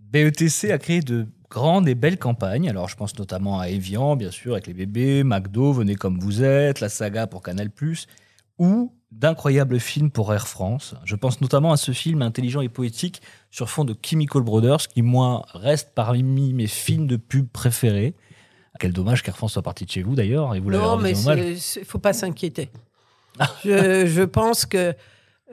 BETC 0.00 0.70
a 0.70 0.78
créé 0.78 1.00
de 1.00 1.26
grandes 1.50 1.88
et 1.88 1.94
belles 1.94 2.18
campagnes. 2.18 2.68
Alors, 2.68 2.88
je 2.88 2.96
pense 2.96 3.18
notamment 3.18 3.60
à 3.60 3.68
Evian, 3.68 4.16
bien 4.16 4.30
sûr, 4.30 4.52
avec 4.52 4.66
les 4.66 4.74
bébés, 4.74 5.24
McDo, 5.24 5.72
Venez 5.72 5.94
comme 5.94 6.18
vous 6.18 6.42
êtes, 6.42 6.80
la 6.80 6.88
saga 6.88 7.26
pour 7.26 7.42
Canal+, 7.42 7.70
ou 8.58 8.92
d'incroyables 9.10 9.80
films 9.80 10.10
pour 10.10 10.32
Air 10.34 10.46
France. 10.46 10.94
Je 11.04 11.16
pense 11.16 11.40
notamment 11.40 11.72
à 11.72 11.76
ce 11.76 11.92
film 11.92 12.20
intelligent 12.20 12.60
et 12.60 12.68
poétique 12.68 13.22
sur 13.50 13.70
fond 13.70 13.84
de 13.84 13.94
Chemical 14.02 14.42
Brothers, 14.42 14.88
qui, 14.88 15.02
moi, 15.02 15.46
reste 15.54 15.92
parmi 15.94 16.52
mes 16.52 16.66
films 16.66 17.06
de 17.06 17.16
pub 17.16 17.48
préférés. 17.48 18.14
Quel 18.78 18.92
dommage 18.92 19.22
qu'Air 19.22 19.36
France 19.36 19.54
soit 19.54 19.62
parti 19.62 19.86
de 19.86 19.90
chez 19.90 20.02
vous 20.02 20.14
d'ailleurs. 20.14 20.54
Et 20.54 20.60
vous 20.60 20.70
non, 20.70 20.98
mais 20.98 21.18
il 21.18 21.54
ne 21.54 21.84
faut 21.84 21.98
pas 21.98 22.12
s'inquiéter. 22.12 22.70
je, 23.64 24.24
pense 24.24 24.66
que, 24.66 24.94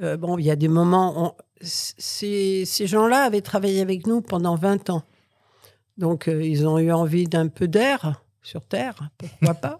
euh, 0.03 0.17
bon, 0.17 0.37
il 0.37 0.45
y 0.45 0.51
a 0.51 0.55
des 0.55 0.67
moments. 0.67 1.35
ces, 1.61 2.65
ces 2.65 2.87
gens-là 2.87 3.23
avaient 3.23 3.41
travaillé 3.41 3.81
avec 3.81 4.05
nous 4.05 4.21
pendant 4.21 4.55
20 4.55 4.89
ans. 4.89 5.03
Donc, 5.97 6.27
euh, 6.27 6.43
ils 6.43 6.67
ont 6.67 6.77
eu 6.77 6.91
envie 6.91 7.25
d'un 7.25 7.47
peu 7.47 7.67
d'air 7.67 8.21
sur 8.41 8.65
Terre, 8.65 9.09
pourquoi 9.17 9.53
pas. 9.55 9.77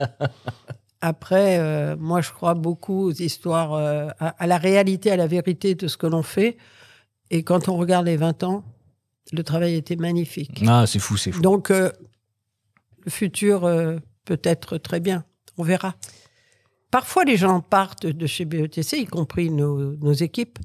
Après, 1.01 1.59
euh, 1.59 1.95
moi, 1.99 2.21
je 2.21 2.31
crois 2.31 2.55
beaucoup 2.55 3.07
aux 3.07 3.11
histoires, 3.11 3.73
à, 3.73 4.29
à, 4.29 4.47
la 4.47 4.57
réalité, 4.57 5.11
à 5.11 5.17
la 5.17 5.27
vérité 5.27 5.75
de 5.75 5.87
ce 5.87 5.97
que 5.97 6.07
l'on 6.07 6.23
fait. 6.23 6.57
Et 7.29 7.43
quand 7.43 7.69
on 7.69 7.77
regarde 7.77 8.05
les 8.05 8.17
20 8.17 8.43
ans, 8.43 8.63
le 9.31 9.43
travail 9.43 9.75
était 9.75 9.97
magnifique. 9.97 10.63
Ah, 10.67 10.85
c'est 10.87 10.99
fou, 10.99 11.17
c'est 11.17 11.31
fou. 11.31 11.41
Donc, 11.41 11.69
le 13.05 13.11
futur 13.11 13.65
euh, 13.65 13.97
peut 14.25 14.41
être 14.43 14.77
très 14.77 14.99
bien. 14.99 15.23
On 15.57 15.63
verra. 15.63 15.95
Parfois, 16.91 17.23
les 17.23 17.37
gens 17.37 17.61
partent 17.61 18.05
de 18.07 18.27
chez 18.27 18.45
BETC, 18.45 18.93
y 18.97 19.05
compris 19.05 19.49
nos, 19.49 20.13
équipes, 20.13 20.59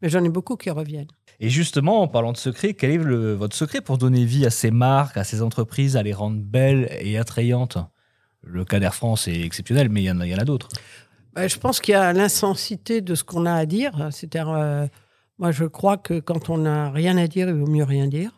mais 0.00 0.08
j'en 0.08 0.22
ai 0.24 0.28
beaucoup 0.28 0.56
qui 0.56 0.70
reviennent. 0.70 1.10
Et 1.42 1.50
justement, 1.50 2.02
en 2.02 2.08
parlant 2.08 2.32
de 2.32 2.36
secret, 2.36 2.72
quel 2.72 2.90
est 2.92 2.98
votre 2.98 3.56
secret 3.56 3.80
pour 3.80 3.98
donner 3.98 4.24
vie 4.24 4.46
à 4.46 4.50
ces 4.50 4.70
marques, 4.70 5.16
à 5.16 5.24
ces 5.24 5.42
entreprises, 5.42 5.96
à 5.96 6.02
les 6.04 6.12
rendre 6.12 6.40
belles 6.40 6.88
et 7.00 7.18
attrayantes? 7.18 7.78
Le 8.42 8.64
cas 8.64 8.78
d'Air 8.78 8.94
France 8.94 9.26
est 9.26 9.40
exceptionnel, 9.40 9.88
mais 9.88 10.02
il 10.02 10.06
y 10.06 10.10
en 10.10 10.20
a, 10.20 10.44
d'autres. 10.44 10.68
Bah, 11.34 11.48
je 11.48 11.58
pense 11.58 11.80
qu'il 11.80 11.92
y 11.92 11.96
a 11.96 12.12
l'insensité 12.12 13.00
de 13.00 13.16
ce 13.16 13.24
qu'on 13.24 13.44
a 13.44 13.54
à 13.54 13.66
dire. 13.66 14.08
C'est-à-dire, 14.12 14.50
euh, 14.50 14.86
moi, 15.38 15.50
je 15.50 15.64
crois 15.64 15.96
que 15.96 16.20
quand 16.20 16.48
on 16.48 16.58
n'a 16.58 16.92
rien 16.92 17.16
à 17.16 17.26
dire, 17.26 17.48
il 17.48 17.54
vaut 17.54 17.66
mieux 17.66 17.84
rien 17.84 18.06
dire. 18.06 18.30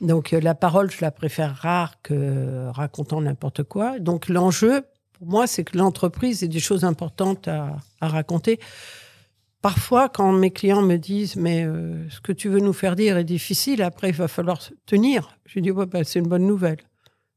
Donc 0.00 0.32
euh, 0.32 0.40
la 0.40 0.54
parole, 0.54 0.90
je 0.90 1.00
la 1.00 1.10
préfère 1.10 1.56
rare 1.56 2.00
que 2.02 2.68
racontant 2.68 3.20
n'importe 3.20 3.64
quoi. 3.64 3.98
Donc 3.98 4.28
l'enjeu, 4.28 4.82
pour 5.14 5.26
moi, 5.26 5.46
c'est 5.48 5.64
que 5.64 5.76
l'entreprise 5.76 6.44
ait 6.44 6.48
des 6.48 6.60
choses 6.60 6.84
importantes 6.84 7.48
à, 7.48 7.78
raconter. 8.00 8.60
Parfois, 9.62 10.08
quand 10.08 10.32
mes 10.32 10.50
clients 10.50 10.82
me 10.82 10.96
disent 10.96 11.36
mais 11.36 11.64
euh, 11.64 12.08
ce 12.10 12.20
que 12.20 12.32
tu 12.32 12.48
veux 12.48 12.60
nous 12.60 12.72
faire 12.72 12.94
dire 12.94 13.16
est 13.16 13.24
difficile, 13.24 13.82
après 13.82 14.10
il 14.10 14.14
va 14.14 14.28
falloir 14.28 14.60
tenir. 14.84 15.38
Je 15.44 15.60
dis 15.60 15.70
ouais, 15.70 15.86
bah, 15.86 16.04
c'est 16.04 16.18
une 16.18 16.28
bonne 16.28 16.46
nouvelle. 16.46 16.78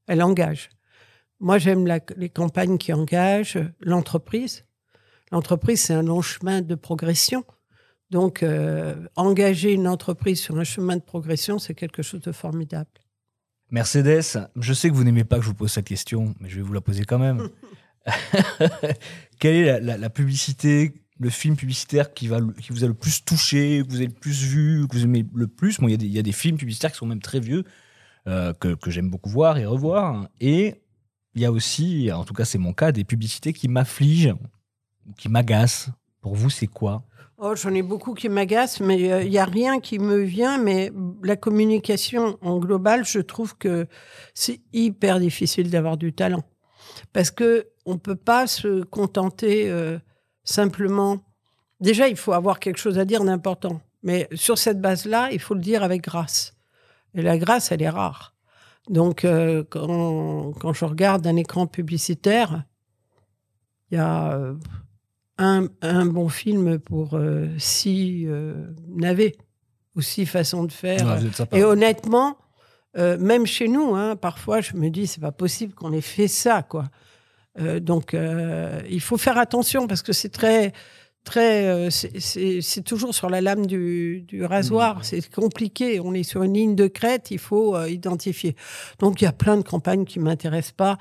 Elle 0.07 0.21
engage. 0.21 0.69
Moi, 1.39 1.57
j'aime 1.57 1.87
les 2.17 2.29
campagnes 2.29 2.77
qui 2.77 2.91
engagent 2.91 3.59
l'entreprise. 3.79 4.65
L'entreprise, 5.31 5.81
c'est 5.81 5.93
un 5.93 6.03
long 6.03 6.21
chemin 6.21 6.61
de 6.61 6.75
progression. 6.75 7.45
Donc, 8.09 8.43
euh, 8.43 8.95
engager 9.15 9.71
une 9.71 9.87
entreprise 9.87 10.39
sur 10.41 10.57
un 10.57 10.63
chemin 10.63 10.97
de 10.97 11.01
progression, 11.01 11.59
c'est 11.59 11.75
quelque 11.75 12.01
chose 12.01 12.21
de 12.21 12.31
formidable. 12.31 12.89
Mercedes, 13.71 14.49
je 14.55 14.73
sais 14.73 14.89
que 14.89 14.95
vous 14.95 15.03
n'aimez 15.03 15.23
pas 15.23 15.37
que 15.37 15.43
je 15.43 15.49
vous 15.49 15.55
pose 15.55 15.71
cette 15.71 15.85
question, 15.85 16.33
mais 16.39 16.49
je 16.49 16.55
vais 16.55 16.63
vous 16.63 16.73
la 16.73 16.81
poser 16.81 17.05
quand 17.05 17.19
même. 17.19 17.49
Quelle 19.39 19.55
est 19.55 19.79
la, 19.79 20.09
publicité, 20.09 20.93
le 21.19 21.29
film 21.29 21.55
publicitaire 21.55 22.13
qui, 22.13 22.27
va, 22.27 22.39
qui 22.61 22.71
vous 22.71 22.83
a 22.83 22.87
le 22.87 22.93
plus 22.93 23.23
touché, 23.23 23.83
que 23.85 23.89
vous 23.89 23.97
avez 23.97 24.07
le 24.07 24.13
plus 24.13 24.43
vu, 24.43 24.87
que 24.87 24.95
vous 24.95 25.03
aimez 25.03 25.25
le 25.33 25.47
plus 25.47 25.77
Il 25.81 26.05
y, 26.05 26.19
a 26.19 26.21
des 26.21 26.31
films 26.31 26.57
publicitaires 26.57 26.91
qui 26.91 26.97
sont 26.97 27.05
même 27.05 27.21
très 27.21 27.39
vieux, 27.39 27.65
euh, 28.27 28.53
que, 28.53 28.73
que 28.73 28.89
j'aime 28.89 29.09
beaucoup 29.09 29.29
voir 29.29 29.57
et 29.57 29.65
revoir. 29.65 30.29
Et 30.39 30.75
il 31.35 31.41
y 31.41 31.45
a 31.45 31.51
aussi, 31.51 32.09
en 32.11 32.23
tout 32.23 32.33
cas 32.33 32.45
c'est 32.45 32.57
mon 32.57 32.73
cas, 32.73 32.91
des 32.91 33.03
publicités 33.03 33.51
qui 33.51 33.67
m'affligent, 33.67 34.33
qui 35.17 35.29
m'agacent. 35.29 35.89
Pour 36.21 36.35
vous, 36.35 36.49
c'est 36.49 36.67
quoi? 36.67 37.03
Oh, 37.37 37.55
j'en 37.55 37.73
ai 37.73 37.81
beaucoup 37.81 38.13
qui 38.13 38.27
m'agacent, 38.27 38.81
mais 38.81 38.99
il 38.99 39.11
euh, 39.11 39.23
n'y 39.23 39.37
a 39.37 39.45
rien 39.45 39.79
qui 39.79 39.97
me 39.97 40.17
vient. 40.17 40.57
Mais 40.57 40.91
la 41.23 41.37
communication 41.37 42.37
en 42.41 42.59
global, 42.59 43.05
je 43.05 43.19
trouve 43.19 43.57
que 43.57 43.87
c'est 44.33 44.59
hyper 44.73 45.21
difficile 45.21 45.69
d'avoir 45.69 45.95
du 45.95 46.11
talent. 46.11 46.43
Parce 47.13 47.31
que 47.31 47.67
on 47.85 47.97
peut 47.97 48.17
pas 48.17 48.45
se 48.45 48.83
contenter 48.83 49.69
euh, 49.69 49.97
simplement. 50.43 51.19
Déjà, 51.79 52.07
il 52.07 52.15
faut 52.15 52.33
avoir 52.33 52.59
quelque 52.59 52.77
chose 52.77 52.97
à 52.99 53.05
dire 53.05 53.23
d'important. 53.23 53.81
Mais 54.03 54.27
sur 54.33 54.57
cette 54.57 54.81
base-là, 54.81 55.29
il 55.31 55.39
faut 55.39 55.53
le 55.53 55.61
dire 55.61 55.83
avec 55.83 56.01
grâce. 56.01 56.53
Et 57.13 57.21
la 57.21 57.37
grâce, 57.37 57.71
elle 57.71 57.81
est 57.81 57.89
rare. 57.89 58.33
Donc, 58.89 59.23
euh, 59.23 59.63
quand, 59.69 60.53
quand, 60.59 60.73
je 60.73 60.85
regarde 60.85 61.25
un 61.27 61.35
écran 61.35 61.67
publicitaire, 61.67 62.63
il 63.91 63.97
y 63.97 64.01
a 64.01 64.33
euh, 64.33 64.55
un, 65.37 65.67
un, 65.81 66.05
bon 66.05 66.29
film 66.29 66.79
pour 66.79 67.15
euh, 67.15 67.47
six 67.57 68.27
navets 68.87 69.35
ou 69.95 70.01
six 70.01 70.25
façons 70.25 70.63
de 70.63 70.71
faire. 70.71 71.19
Et 71.51 71.63
honnêtement, 71.63 72.37
même 72.95 73.45
chez 73.45 73.67
nous, 73.67 73.95
hein, 73.95 74.15
parfois, 74.15 74.61
je 74.61 74.75
me 74.75 74.89
dis, 74.89 75.07
c'est 75.07 75.21
pas 75.21 75.31
possible 75.31 75.73
qu'on 75.73 75.93
ait 75.93 76.01
fait 76.01 76.27
ça, 76.27 76.63
quoi. 76.63 76.89
Donc, 77.81 78.15
il 78.89 79.01
faut 79.01 79.17
faire 79.17 79.37
attention 79.37 79.87
parce 79.87 80.01
que 80.01 80.13
c'est 80.13 80.29
très 80.29 80.73
très. 81.23 81.67
Euh, 81.67 81.89
c'est 81.89 82.83
toujours 82.83 83.13
sur 83.13 83.29
la 83.29 83.41
lame 83.41 83.65
du, 83.65 84.25
rasoir. 84.43 84.99
Mmh. 84.99 85.03
C'est 85.03 85.33
compliqué. 85.33 85.99
On 85.99 86.13
est 86.13 86.23
sur 86.23 86.43
une 86.43 86.53
ligne 86.53 86.75
de 86.75 86.87
crête. 86.87 87.31
Il 87.31 87.39
faut 87.39 87.75
euh, 87.75 87.89
identifier. 87.89 88.55
Donc 88.99 89.21
il 89.21 89.25
y 89.25 89.27
a 89.27 89.33
plein 89.33 89.57
de 89.57 89.63
campagnes 89.63 90.05
qui 90.05 90.19
m'intéressent 90.19 90.73
pas. 90.73 90.97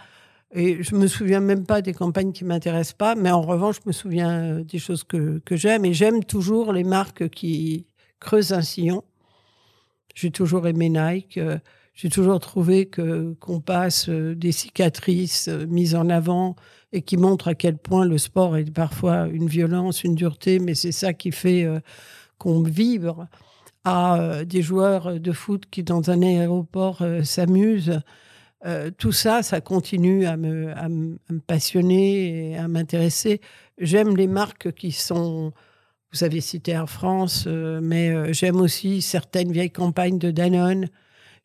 Et 0.55 0.83
je 0.83 0.94
me 0.94 1.07
souviens 1.07 1.40
même 1.40 1.66
pas 1.66 1.83
des 1.83 1.92
campagnes 1.92 2.33
qui 2.33 2.44
m'intéressent 2.44 2.97
pas, 2.97 3.14
mais 3.14 3.31
en 3.31 3.42
revanche, 3.42 3.77
je 3.85 3.87
me 3.88 3.92
souviens 3.92 4.31
euh, 4.31 4.64
des 4.64 4.79
choses 4.79 5.05
que, 5.05 5.40
que 5.44 5.57
j'aime. 5.57 5.85
Et 5.85 5.92
j'aime 5.92 6.25
toujours 6.25 6.73
les 6.73 6.85
marques 6.85 7.29
qui 7.29 7.87
creusent 8.18 8.53
un 8.53 8.62
sillon. 8.62 9.05
J'ai 10.14 10.31
toujours 10.31 10.66
aimé 10.66 10.88
Nike. 10.88 11.38
J'ai 11.99 12.11
toujours 12.11 12.39
trouvé 12.39 12.87
que 12.87 13.35
qu'on 13.41 13.61
passe 13.61 14.09
des 14.09 14.53
cicatrices 14.53 15.49
mises 15.49 15.97
en 15.97 16.09
avant, 16.09 16.55
et 16.93 17.03
qui 17.03 17.17
montre 17.17 17.49
à 17.49 17.55
quel 17.55 17.77
point 17.77 18.05
le 18.05 18.19
sport 18.19 18.57
est 18.57 18.71
parfois 18.71 19.27
une 19.29 19.47
violence, 19.47 20.05
une 20.05 20.15
dureté, 20.15 20.59
mais 20.59 20.75
c'est 20.75 20.93
ça 20.93 21.13
qui 21.13 21.33
fait 21.33 21.65
euh, 21.65 21.81
qu'on 22.39 22.63
vibre 22.63 23.27
à 23.85 24.21
euh, 24.21 24.45
des 24.45 24.63
joueurs 24.63 25.21
de 25.21 25.33
foot 25.33 25.65
qui, 25.71 25.83
dans 25.83 26.11
un 26.11 26.23
aéroport, 26.23 27.03
euh, 27.03 27.23
s'amusent. 27.23 28.01
tout 28.99 29.13
ça, 29.13 29.43
ça 29.43 29.61
continue 29.61 30.27
à 30.27 30.37
me, 30.37 30.73
à 30.77 30.89
me 30.89 31.17
passionner 31.47 32.51
et 32.51 32.57
à 32.57 32.67
m'intéresser. 32.67 33.41
J'aime 33.79 34.17
les 34.17 34.27
marques 34.27 34.73
qui 34.73 34.91
sont, 34.91 35.53
vous 36.13 36.25
avez 36.25 36.41
cité 36.41 36.73
Air 36.73 36.91
France, 36.91 37.47
mais 37.47 38.33
j'aime 38.35 38.61
aussi 38.61 39.01
certaines 39.01 39.53
vieilles 39.53 39.71
campagnes 39.71 40.19
de 40.19 40.33
Danone 40.33 40.89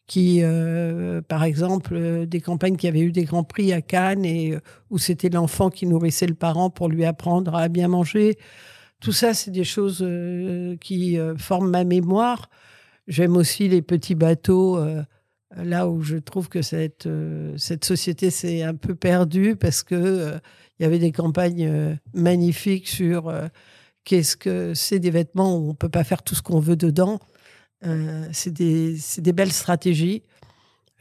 qui, 0.08 0.40
euh, 0.44 1.22
par 1.22 1.44
exemple, 1.44 1.96
euh, 1.96 2.26
des 2.26 2.42
campagnes 2.42 2.76
qui 2.76 2.88
avaient 2.88 3.02
eu 3.02 3.12
des 3.12 3.24
grands 3.24 3.44
prix 3.44 3.72
à 3.72 3.82
Cannes 3.82 4.26
et 4.26 4.54
euh, 4.54 4.60
où 4.90 4.98
c'était 4.98 5.30
l'enfant 5.30 5.70
qui 5.70 5.86
nourrissait 5.88 6.28
le 6.28 6.34
parent 6.34 6.70
pour 6.70 6.90
lui 6.90 7.06
apprendre 7.06 7.56
à 7.56 7.70
bien 7.70 7.88
manger. 7.88 8.38
Tout 9.00 9.12
ça, 9.12 9.34
c'est 9.34 9.52
des 9.52 9.66
choses 9.66 10.06
qui 10.80 11.18
forment 11.38 11.70
ma 11.70 11.84
mémoire. 11.84 12.50
J'aime 13.10 13.36
aussi 13.36 13.68
les 13.68 13.82
petits 13.82 14.16
bateaux, 14.16 14.80
là 15.58 15.90
où 15.90 16.02
je 16.02 16.16
trouve 16.16 16.48
que 16.48 16.62
cette, 16.62 17.10
cette 17.58 17.84
société 17.84 18.30
s'est 18.30 18.64
un 18.64 18.76
peu 18.76 18.96
perdue 18.96 19.58
parce 19.58 19.84
que 19.84 20.40
il 20.80 20.84
y 20.84 20.86
avait 20.86 21.00
des 21.00 21.12
campagnes 21.12 21.98
magnifiques 22.14 22.88
sur 22.88 23.30
qu'est-ce 24.06 24.38
que 24.38 24.74
c'est 24.74 25.00
des 25.00 25.12
vêtements 25.12 25.58
où 25.58 25.72
on 25.72 25.76
peut 25.76 25.90
pas 25.90 26.06
faire 26.06 26.24
tout 26.24 26.36
ce 26.36 26.42
qu'on 26.42 26.62
veut 26.62 26.78
dedans. 26.78 27.20
Euh, 27.86 28.28
c'est 28.32 28.52
des, 28.54 28.96
des, 29.18 29.34
belles 29.34 29.52
stratégies. 29.52 30.24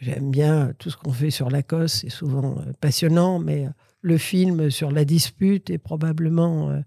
J'aime 0.01 0.31
bien 0.31 0.73
tout 0.79 0.90
ce 0.90 0.97
qu'on 0.97 1.12
fait 1.12 1.31
sur 1.31 1.49
Lacoste, 1.49 1.97
c'est 2.01 2.11
souvent 2.11 2.57
euh, 2.59 2.73
passionnant, 2.81 3.38
mais 3.38 3.66
euh, 3.66 3.71
le 4.01 4.18
film 4.18 4.71
sur 4.71 4.90
la 4.90 5.05
dispute 5.05 5.71
est 5.71 5.79
probablement 5.79 6.83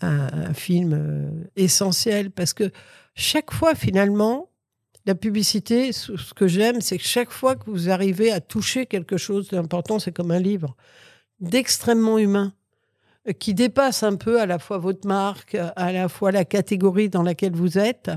un, 0.00 0.54
film 0.54 1.44
essentiel 1.54 2.32
parce 2.32 2.54
que 2.54 2.72
chaque 3.14 3.52
fois, 3.52 3.76
finalement, 3.76 4.50
la 5.06 5.14
publicité, 5.14 5.92
ce 5.92 6.34
que 6.34 6.48
j'aime, 6.48 6.80
c'est 6.80 6.98
que 6.98 7.04
chaque 7.04 7.30
fois 7.30 7.54
que 7.54 7.70
vous 7.70 7.88
arrivez 7.88 8.32
à 8.32 8.40
toucher 8.40 8.86
quelque 8.86 9.16
chose 9.16 9.48
d'important, 9.50 10.00
c'est 10.00 10.10
comme 10.10 10.32
un 10.32 10.40
livre, 10.40 10.74
d'extrêmement 11.38 12.18
humain, 12.18 12.52
qui 13.38 13.54
dépasse 13.54 14.02
un 14.02 14.16
peu 14.16 14.40
à 14.40 14.46
la 14.46 14.58
fois 14.58 14.78
votre 14.78 15.06
marque, 15.06 15.54
à 15.54 15.92
la 15.92 16.08
fois 16.08 16.32
la 16.32 16.44
catégorie 16.44 17.10
dans 17.10 17.22
laquelle 17.22 17.54
vous 17.54 17.78
êtes 17.78 18.10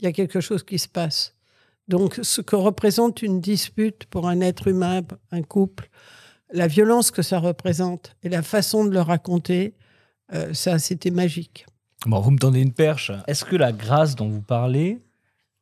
il 0.00 0.04
y 0.04 0.08
a 0.08 0.12
quelque 0.12 0.40
chose 0.40 0.62
qui 0.62 0.78
se 0.78 0.88
passe. 0.88 1.34
Donc, 1.88 2.18
ce 2.22 2.40
que 2.40 2.56
représente 2.56 3.22
une 3.22 3.40
dispute 3.40 4.06
pour 4.06 4.28
un 4.28 4.40
être 4.40 4.68
humain, 4.68 5.02
un 5.30 5.42
couple, 5.42 5.90
la 6.52 6.66
violence 6.66 7.10
que 7.10 7.22
ça 7.22 7.38
représente 7.38 8.16
et 8.22 8.28
la 8.28 8.42
façon 8.42 8.84
de 8.84 8.90
le 8.90 9.00
raconter, 9.00 9.74
euh, 10.32 10.54
ça, 10.54 10.78
c'était 10.78 11.10
magique. 11.10 11.66
Bon, 12.06 12.20
vous 12.20 12.30
me 12.30 12.38
tendez 12.38 12.60
une 12.60 12.72
perche. 12.72 13.12
Est-ce 13.26 13.44
que 13.44 13.56
la 13.56 13.72
grâce 13.72 14.14
dont 14.14 14.28
vous 14.28 14.42
parlez, 14.42 14.98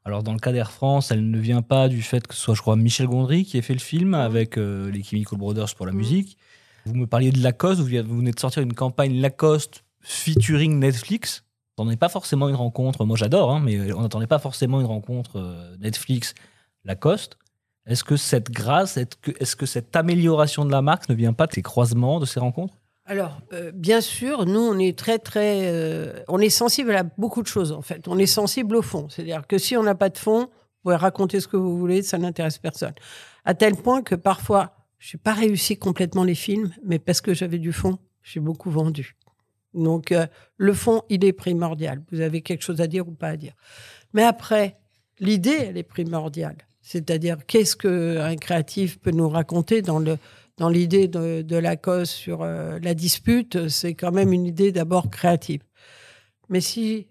alors 0.05 0.23
dans 0.23 0.33
le 0.33 0.39
cas 0.39 0.53
d'Air 0.53 0.71
France, 0.71 1.11
elle 1.11 1.31
ne 1.31 1.39
vient 1.39 1.63
pas 1.63 1.89
du 1.89 2.03
fait 2.03 2.27
que 2.27 2.35
ce 2.35 2.41
soit, 2.41 2.55
je 2.55 2.61
crois, 2.61 2.77
Michel 2.77 3.07
Gondry 3.07 3.45
qui 3.45 3.59
ait 3.59 3.63
fait 3.63 3.75
le 3.75 3.81
film 3.81 4.15
avec 4.15 4.59
euh, 4.59 4.91
les 4.91 5.03
Chemical 5.03 5.39
Brothers 5.39 5.75
pour 5.77 5.87
la 5.87 5.93
musique. 5.93 6.37
Vous 6.85 6.95
me 6.95 7.07
parliez 7.07 7.31
de 7.31 7.41
Lacoste, 7.41 7.81
vous 7.81 7.87
venez 7.87 8.33
de 8.33 8.41
sortir 8.41 8.63
une 8.63 8.75
campagne 8.75 9.21
Lacoste 9.21 9.85
featuring 10.01 10.81
Netflix 10.81 11.45
on 11.79 11.85
n'attendait 11.85 11.97
pas 11.97 12.09
forcément 12.09 12.49
une 12.49 12.55
rencontre. 12.55 13.05
Moi, 13.05 13.17
j'adore, 13.17 13.51
hein, 13.51 13.61
mais 13.65 13.93
on 13.93 14.03
n'attendait 14.03 14.27
pas 14.27 14.39
forcément 14.39 14.81
une 14.81 14.87
rencontre 14.87 15.37
euh, 15.37 15.77
Netflix, 15.79 16.35
Lacoste. 16.85 17.39
Est-ce 17.87 18.05
que 18.05 18.17
cette 18.17 18.51
grâce, 18.51 18.97
est-ce 18.97 19.57
que, 19.57 19.67
cette 19.67 19.97
amélioration 19.97 20.65
de 20.65 20.71
la 20.71 20.83
marque 20.83 21.09
ne 21.09 21.15
vient 21.15 21.33
pas 21.33 21.47
de 21.47 21.53
ces 21.53 21.63
croisements, 21.63 22.21
de 22.21 22.27
ces 22.27 22.39
rencontres? 22.39 22.75
Alors, 23.05 23.41
euh, 23.53 23.73
bien 23.75 24.01
sûr, 24.01 24.47
nous, 24.47 24.61
on 24.61 24.79
est 24.79 24.97
très, 24.97 25.19
très. 25.19 25.63
Euh, 25.65 26.23
on 26.29 26.39
est 26.39 26.51
sensible 26.51 26.95
à 26.95 27.03
beaucoup 27.03 27.43
de 27.43 27.49
choses, 27.49 27.73
en 27.73 27.83
fait. 27.83 28.07
On 28.07 28.19
est 28.19 28.27
sensible 28.27 28.77
au 28.77 28.83
fond. 28.83 29.09
C'est-à-dire 29.09 29.47
que 29.49 29.59
si 29.59 29.77
on 29.77 29.83
n'a 29.83 29.97
pas 29.97 30.11
de 30.11 30.19
fond, 30.19 30.43
vous 30.43 30.83
pouvez 30.85 30.97
raconter 30.97 31.41
ce 31.41 31.49
que 31.49 31.57
vous 31.57 31.77
voulez, 31.77 32.03
ça 32.03 32.19
n'intéresse 32.19 32.59
personne. 32.59 32.95
À 33.45 33.55
tel 33.55 33.75
point 33.75 34.03
que 34.03 34.15
parfois, 34.15 34.77
je 34.99 35.17
n'ai 35.17 35.21
pas 35.21 35.33
réussi 35.33 35.77
complètement 35.77 36.23
les 36.23 36.37
films, 36.37 36.71
mais 36.85 37.01
parce 37.01 37.21
que 37.21 37.35
j'avais 37.35 37.59
du 37.59 37.73
fond, 37.73 37.99
j'ai 38.23 38.39
beaucoup 38.39 38.71
vendu. 38.71 39.17
Donc, 39.75 40.13
euh, 40.13 40.27
le 40.57 40.75
fond, 40.75 41.03
il 41.09 41.25
est 41.25 41.33
primordial. 41.33 42.03
Vous 42.11 42.21
avez 42.21 42.43
quelque 42.43 42.63
chose 42.63 42.81
à 42.81 42.87
dire 42.87 43.09
ou 43.09 43.13
pas 43.13 43.29
à 43.29 43.37
dire. 43.37 43.55
Mais 44.13 44.23
après, 44.23 44.77
l'idée, 45.19 45.57
elle 45.69 45.79
est 45.79 45.83
primordiale. 45.83 46.57
C'est-à-dire, 46.83 47.39
qu'est-ce 47.47 47.77
qu'un 47.77 48.37
créatif 48.37 48.99
peut 48.99 49.13
nous 49.13 49.29
raconter 49.29 49.83
dans 49.83 49.99
le 49.99 50.19
dans 50.59 50.69
l'idée 50.69 51.09
de, 51.09 51.57
la 51.57 51.77
cause 51.77 52.11
sur 52.11 52.43
euh, 52.43 52.79
la 52.83 52.95
dispute, 52.95 53.69
c'est 53.69 53.95
quand 53.95 54.13
même 54.13 54.33
une 54.33 54.47
idée 54.47 54.71
d'abord 54.71 55.11
créative. 55.11 55.63
Mais 56.49 56.61
si 56.61 57.09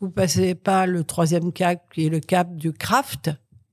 vous 0.00 0.10
passez 0.10 0.54
pas 0.54 0.86
le 0.86 1.02
troisième 1.04 1.52
cap, 1.52 1.90
qui 1.92 2.06
est 2.06 2.10
le 2.10 2.20
cap 2.20 2.54
du 2.54 2.72
craft, 2.72 3.30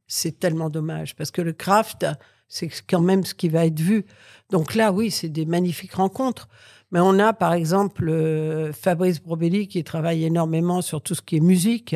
c'est 0.08 0.39
tellement 0.39 0.70
dommage 0.70 1.15
parce 1.15 1.32
que 1.32 1.41
le 1.41 1.54
craft, 1.54 2.06
c'est 2.48 2.70
quand 2.88 3.02
même 3.02 3.24
ce 3.24 3.34
qui 3.34 3.50
va 3.50 3.65
être 3.65 3.80
vu. 3.80 4.06
Donc 4.50 4.76
là, 4.76 4.91
oui, 4.91 5.12
c'est 5.12 5.30
des 5.30 5.46
magnifiques 5.46 5.94
rencontres. 5.94 6.48
Mais 6.91 6.99
on 6.99 7.19
a 7.19 7.34
par 7.34 7.54
exemple 7.54 8.10
euh, 8.10 8.73
Fabrice 8.73 9.21
Brobelli 9.21 9.67
qui 9.67 9.84
travaille 9.84 10.25
énormément 10.25 10.82
sur 10.82 11.01
tout 11.01 11.15
ce 11.15 11.21
qui 11.21 11.38
est 11.38 11.41
musique. 11.41 11.95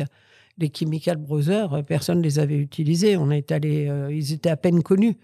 Les 0.58 0.72
Chemical 0.74 1.16
Brothers, 1.18 1.74
euh, 1.74 1.82
personne 1.82 2.18
ne 2.18 2.22
les 2.22 2.38
avait 2.38 2.56
utilisés. 2.56 3.16
On 3.16 3.30
est 3.30 3.52
allé, 3.52 3.88
euh, 3.88 4.12
ils 4.12 4.32
étaient 4.32 4.50
à 4.50 4.56
peine 4.56 4.82
connus. 4.82 5.16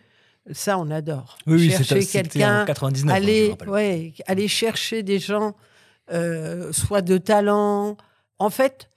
Ça, 0.51 0.79
on 0.79 0.91
adore. 0.91 1.39
Oui, 1.47 1.71
chercher 1.71 2.05
quelqu'un, 2.05 2.67
aller, 3.09 3.55
ouais, 3.69 4.13
aller 4.27 4.49
chercher 4.49 5.05
des 5.05 5.21
gens, 5.21 5.55
soit 6.73 7.01
de 7.01 7.17
talent. 7.17 7.97
En 8.41 8.51
fait, 8.51 8.91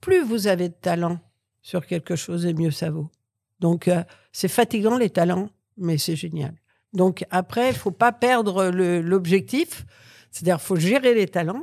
plus 0.00 0.22
vous 0.22 0.46
avez 0.46 0.68
de 0.68 0.74
talent 0.80 1.18
sur 1.60 1.86
quelque 1.86 2.14
chose, 2.14 2.46
et 2.46 2.54
mieux 2.54 2.70
ça 2.70 2.90
vaut. 2.90 3.10
Donc, 3.58 3.90
c'est 4.30 4.46
fatigant 4.46 4.96
les 4.96 5.10
talents, 5.10 5.48
mais 5.76 5.98
c'est 5.98 6.14
génial. 6.14 6.54
Donc 6.92 7.24
après, 7.30 7.70
il 7.70 7.74
faut 7.74 7.90
pas 7.90 8.12
perdre 8.12 8.70
l'objectif. 9.00 9.84
C'est-à-dire 10.32 10.56
qu'il 10.56 10.66
faut 10.66 10.76
gérer 10.76 11.14
les 11.14 11.28
talents. 11.28 11.62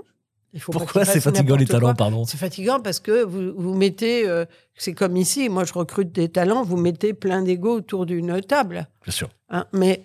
Il 0.54 0.62
faut 0.62 0.72
Pourquoi 0.72 1.06
c'est 1.06 1.20
fatigant 1.20 1.58
les 1.58 1.66
talents, 1.66 1.94
pardon? 1.94 2.24
C'est 2.26 2.38
fatigant 2.38 2.80
parce 2.80 3.00
que 3.00 3.24
vous, 3.24 3.54
vous 3.56 3.76
mettez, 3.76 4.28
euh, 4.28 4.46
c'est 4.76 4.94
comme 4.94 5.18
ici, 5.18 5.50
moi 5.50 5.64
je 5.64 5.74
recrute 5.74 6.12
des 6.12 6.30
talents, 6.30 6.64
vous 6.64 6.78
mettez 6.78 7.14
plein 7.14 7.44
d'ego 7.44 7.76
autour 7.76 8.06
d'une 8.06 8.42
table. 8.42 8.88
Bien 9.04 9.12
sûr. 9.12 9.30
Hein, 9.50 9.66
mais 9.74 10.04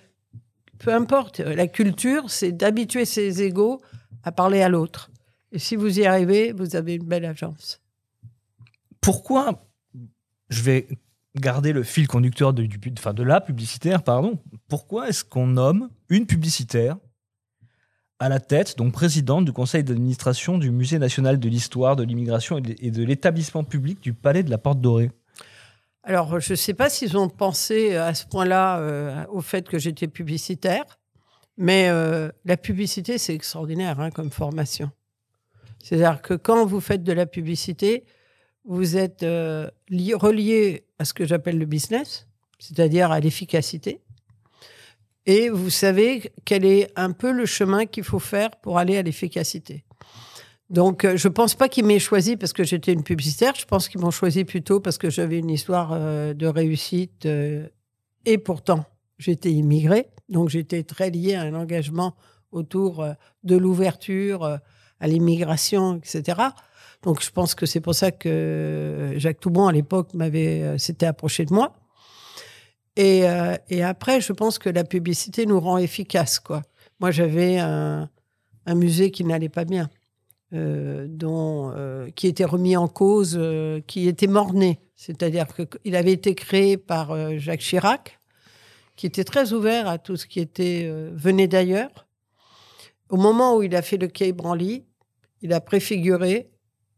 peu 0.78 0.92
importe, 0.92 1.40
la 1.40 1.66
culture, 1.66 2.28
c'est 2.28 2.52
d'habituer 2.52 3.06
ses 3.06 3.42
égos 3.42 3.80
à 4.22 4.32
parler 4.32 4.60
à 4.60 4.68
l'autre. 4.68 5.10
Et 5.52 5.58
si 5.58 5.76
vous 5.76 5.98
y 5.98 6.04
arrivez, 6.04 6.52
vous 6.52 6.76
avez 6.76 6.94
une 6.94 7.04
belle 7.04 7.24
agence. 7.24 7.80
Pourquoi 9.00 9.62
je 10.50 10.62
vais 10.62 10.88
garder 11.36 11.72
le 11.72 11.82
fil 11.82 12.06
conducteur 12.06 12.52
de, 12.52 12.64
du, 12.64 12.78
enfin 12.98 13.14
de 13.14 13.22
la 13.22 13.40
publicitaire, 13.40 14.02
pardon. 14.02 14.38
Pourquoi 14.68 15.08
est-ce 15.08 15.24
qu'on 15.24 15.46
nomme 15.46 15.90
une 16.08 16.26
publicitaire 16.26 16.96
à 18.24 18.30
la 18.30 18.40
tête, 18.40 18.78
donc 18.78 18.94
présidente 18.94 19.44
du 19.44 19.52
conseil 19.52 19.84
d'administration 19.84 20.56
du 20.56 20.70
Musée 20.70 20.98
national 20.98 21.38
de 21.38 21.46
l'histoire, 21.46 21.94
de 21.94 22.04
l'immigration 22.04 22.56
et 22.56 22.90
de 22.90 23.04
l'établissement 23.04 23.64
public 23.64 24.00
du 24.00 24.14
Palais 24.14 24.42
de 24.42 24.48
la 24.48 24.56
Porte 24.56 24.80
Dorée 24.80 25.10
Alors, 26.04 26.40
je 26.40 26.54
ne 26.54 26.56
sais 26.56 26.72
pas 26.72 26.88
s'ils 26.88 27.18
ont 27.18 27.28
pensé 27.28 27.96
à 27.96 28.14
ce 28.14 28.24
point-là 28.24 28.78
euh, 28.78 29.26
au 29.28 29.42
fait 29.42 29.68
que 29.68 29.78
j'étais 29.78 30.08
publicitaire. 30.08 30.84
Mais 31.58 31.90
euh, 31.90 32.30
la 32.46 32.56
publicité, 32.56 33.18
c'est 33.18 33.34
extraordinaire 33.34 34.00
hein, 34.00 34.10
comme 34.10 34.30
formation. 34.30 34.90
C'est-à-dire 35.82 36.22
que 36.22 36.32
quand 36.32 36.64
vous 36.64 36.80
faites 36.80 37.02
de 37.02 37.12
la 37.12 37.26
publicité, 37.26 38.04
vous 38.64 38.96
êtes 38.96 39.22
euh, 39.22 39.68
relié 40.14 40.86
à 40.98 41.04
ce 41.04 41.12
que 41.12 41.26
j'appelle 41.26 41.58
le 41.58 41.66
business, 41.66 42.26
c'est-à-dire 42.58 43.12
à, 43.12 43.20
l'efficacité. 43.20 44.00
Et 45.26 45.48
vous 45.48 45.70
savez 45.70 46.32
quel 46.44 46.64
est 46.64 46.90
un 46.96 47.12
peu 47.12 47.32
le 47.32 47.46
chemin 47.46 47.86
qu'il 47.86 48.04
faut 48.04 48.18
faire 48.18 48.50
pour 48.62 48.78
aller 48.78 48.96
à 48.96 49.02
l'efficacité. 49.02 49.84
Donc, 50.70 51.04
euh, 51.04 51.16
je 51.16 51.28
ne 51.28 51.32
pense 51.32 51.54
pas 51.54 51.68
qu'ils 51.68 51.84
m'aient 51.84 51.98
choisi 51.98 52.36
parce 52.36 52.52
que 52.52 52.64
j'étais 52.64 52.92
une 52.92 53.02
publicitaire. 53.02 53.54
Je 53.54 53.64
pense 53.64 53.88
qu'ils 53.88 54.00
m'ont 54.00 54.10
choisi 54.10 54.44
plutôt 54.44 54.80
parce 54.80 54.98
que 54.98 55.10
j'avais 55.10 55.38
une 55.38 55.50
histoire 55.50 55.90
euh, 55.92 56.34
de 56.34 56.46
réussite. 56.46 57.26
et 57.26 58.38
pourtant, 58.38 58.84
j'étais 59.18 59.52
immigrée. 59.52 60.08
Donc, 60.28 60.48
j'étais 60.48 60.82
très 60.82 61.10
liée 61.10 61.34
à 61.34 61.42
un 61.42 61.54
engagement 61.54 62.16
autour 62.50 63.04
de 63.42 63.56
l'ouverture 63.56 64.60
à 65.00 65.06
l'immigration, 65.06 65.96
etc. 65.96 66.40
Donc 67.04 67.22
je 67.22 67.30
pense 67.30 67.54
que 67.54 67.66
c'est 67.66 67.80
pour 67.80 67.94
ça 67.94 68.10
que 68.10 69.12
Jacques 69.16 69.40
Toubon 69.40 69.66
à 69.66 69.72
l'époque 69.72 70.14
m'avait 70.14 70.62
euh, 70.62 70.78
s'était 70.78 71.06
approché 71.06 71.44
de 71.44 71.52
moi. 71.52 71.76
Et, 72.96 73.28
euh, 73.28 73.56
et, 73.68 73.82
après, 73.82 74.20
je 74.20 74.32
pense 74.32 74.58
que 74.58 74.68
la 74.68 74.84
publicité 74.84 75.46
nous 75.46 75.58
rend 75.58 75.78
efficaces. 75.78 76.38
Quoi. 76.38 76.62
Moi, 77.00 77.10
j'avais 77.10 77.58
un, 77.58 78.08
musée 78.68 79.10
qui 79.10 79.24
n'allait 79.24 79.48
pas 79.48 79.64
bien, 79.64 79.90
euh, 80.52 81.06
dont, 81.08 81.74
qui 82.14 82.28
était 82.28 82.44
remis 82.44 82.76
en 82.76 82.88
cause, 82.88 83.38
qui 83.86 84.08
était 84.08 84.28
mort-né. 84.28 84.80
C'est-à-dire 84.94 85.46
qu'il 85.48 85.96
avait 85.96 86.12
été 86.12 86.34
créé 86.34 86.76
par 86.76 87.38
Jacques 87.38 87.60
Chirac, 87.60 88.20
qui 88.96 89.06
était 89.06 89.24
très 89.24 89.52
ouvert 89.52 89.88
à 89.88 89.98
tout 89.98 90.16
ce 90.16 90.26
qui 90.26 90.38
était 90.40 90.88
venait 91.12 91.48
d'ailleurs. 91.48 92.06
Au 93.10 93.16
moment 93.16 93.56
où 93.56 93.62
il 93.62 93.74
a 93.74 93.82
fait 93.82 93.96
le 93.96 94.06
quai 94.06 94.32
Branly, 94.32 94.84
il 95.42 95.52
a 95.52 95.60
préfiguré 95.60 96.48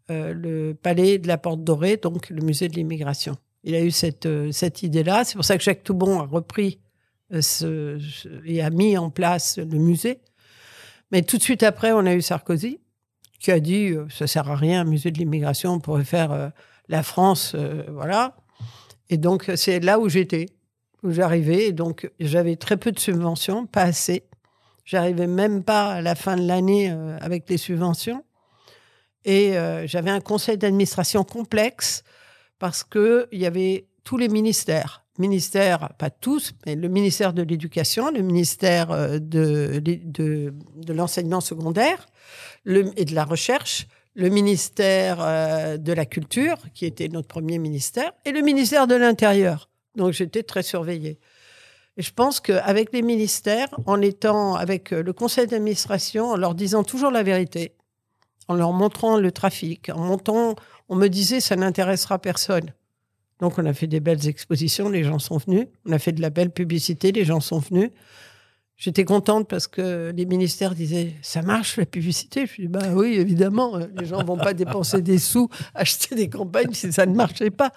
euh, 0.09 0.33
le 0.33 0.73
palais 0.75 1.19
de 1.19 1.27
la 1.27 1.37
Porte 1.37 1.65
Dorée, 1.65 1.97
donc 1.97 2.31
le 2.31 2.41
musée 2.41 2.69
de 2.69 2.75
l'immigration. 2.75 3.37
Il 3.67 3.75
a 3.75 3.83
eu 3.83 3.91
cette, 3.91 4.25
euh, 4.25 4.51
cette 4.53 4.83
idée-là. 4.83 5.25
C'est 5.25 5.35
pour 5.35 5.45
ça 5.45 5.59
que 5.59 5.63
Jacques 5.63 5.83
Toubon 5.83 6.21
a 6.21 6.23
repris 6.23 6.81
euh, 7.35 7.99
et 8.47 8.63
a 8.63 8.71
mis 8.71 8.97
en 8.97 9.11
place 9.11 9.59
le 9.59 9.79
musée. 9.79 10.21
Mais 11.13 11.21
tout 11.21 11.37
de 11.37 11.43
suite 11.43 11.63
après, 11.63 11.93
on 11.93 12.07
a 12.07 12.15
eu 12.15 12.23
Sarkozy 12.23 12.81
qui 13.39 13.53
a 13.53 13.61
dit 13.61 13.93
ça 14.09 14.27
sert 14.27 14.51
à 14.51 14.57
rien, 14.57 14.81
un 14.81 14.85
musée 14.85 15.11
de 15.11 15.19
l'immigration, 15.19 15.75
on 15.75 15.79
pourrait 15.79 16.05
faire 16.05 16.53
la 16.89 17.03
France, 17.03 17.55
voilà. 17.91 18.35
Et 19.11 19.19
donc 19.19 19.51
c'est 19.57 19.79
là 19.79 20.01
où 20.01 20.09
j'étais, 20.09 20.47
où 21.03 21.11
j'arrivais. 21.11 21.71
Donc 21.73 22.11
j'avais 22.19 22.57
très 22.57 22.79
peu 22.79 22.93
de 22.93 22.99
subventions, 22.99 23.67
pas 23.67 23.83
assez. 23.83 24.25
J'arrivais 24.87 25.27
même 25.27 25.63
pas 25.63 25.93
à 25.93 26.01
la 26.01 26.15
fin 26.15 26.37
de 26.37 26.47
l'année 26.47 26.91
avec 27.21 27.49
les 27.51 27.59
subventions. 27.59 28.25
Et 29.27 29.59
euh, 29.59 29.87
j'avais 29.89 30.11
un 30.11 30.21
conseil 30.21 30.57
d'administration 30.57 31.25
complexe 31.25 32.05
parce 32.59 32.85
qu'il 32.85 33.27
y 33.33 33.47
avait 33.47 33.87
tous 34.05 34.17
les 34.17 34.29
ministères. 34.29 35.05
Ministère, 35.19 35.95
pas 35.99 36.11
tous, 36.11 36.53
mais 36.67 36.77
le 36.77 36.89
ministère 36.89 37.33
de 37.33 37.43
l'Éducation, 37.43 38.11
le 38.11 38.21
ministère 38.21 38.91
euh, 38.91 39.19
de, 39.19 40.53
l'enseignement 40.89 41.41
secondaire 41.41 42.07
et 42.67 43.05
de 43.05 43.15
la 43.15 43.25
recherche, 43.25 43.87
le 44.15 44.29
ministère 44.29 45.19
euh, 45.21 45.77
de 45.79 45.93
la 45.93 46.05
Culture, 46.05 46.57
qui 46.75 46.85
était 46.85 47.09
notre 47.09 47.29
premier 47.29 47.59
ministère, 47.59 48.13
et 48.27 48.33
le 48.33 48.43
ministère 48.43 48.87
de 48.87 48.95
l'Intérieur. 48.95 49.71
Donc 49.97 50.13
j'étais 50.13 50.43
très 50.43 50.63
surveillée. 50.63 51.19
Et 51.97 52.03
je 52.03 52.13
pense 52.13 52.41
qu'avec 52.41 52.93
les 52.93 53.01
ministères, 53.01 53.69
en 53.87 54.03
étant 54.03 54.55
avec 54.55 54.91
le 54.91 55.13
conseil 55.15 55.47
d'administration, 55.47 56.27
en 56.27 56.37
leur 56.37 56.55
disant 56.55 56.85
toujours 56.85 57.11
la 57.11 57.23
vérité, 57.23 57.73
en 58.49 58.55
leur 58.55 58.73
montrant 58.73 59.19
le 59.19 59.33
trafic, 59.33 59.91
en 59.91 60.01
montant, 60.01 60.55
on 60.89 60.97
me 60.97 61.09
disait 61.09 61.41
ça 61.41 61.57
n'intéressera 61.57 62.19
personne. 62.19 62.73
Donc 63.41 63.59
on 63.59 63.67
a 63.67 63.75
fait 63.75 63.87
des 63.87 64.01
belles 64.01 64.27
expositions, 64.27 64.89
les 64.89 65.05
gens 65.05 65.19
sont 65.19 65.39
venus. 65.39 65.67
On 65.85 65.93
a 65.93 65.99
fait 65.99 66.13
de 66.13 66.23
la 66.23 66.31
belle 66.31 66.51
publicité, 66.51 67.13
les 67.13 67.25
gens 67.25 67.41
sont 67.41 67.59
venus. 67.59 67.91
J'étais 68.79 69.05
contente 69.05 69.49
parce 69.49 69.67
que 69.67 70.13
les 70.15 70.27
ministères 70.27 70.75
disaient 70.75 71.15
ça 71.23 71.43
marche 71.43 71.79
la 71.79 71.87
publicité? 71.87 72.47
Je 72.47 72.63
dis 72.63 72.69
bah 72.69 72.93
oui 72.95 73.15
évidemment, 73.15 73.79
les 73.79 74.07
gens 74.07 74.23
vont 74.23 74.37
pas 74.37 74.55
dépenser 74.55 75.03
des 75.03 75.19
sous 75.19 75.49
acheter 75.75 76.15
des 76.15 76.29
campagnes 76.29 76.73
si 76.73 76.93
ça 76.93 77.07
ne 77.07 77.15
marchait 77.15 77.51
pas. 77.51 77.73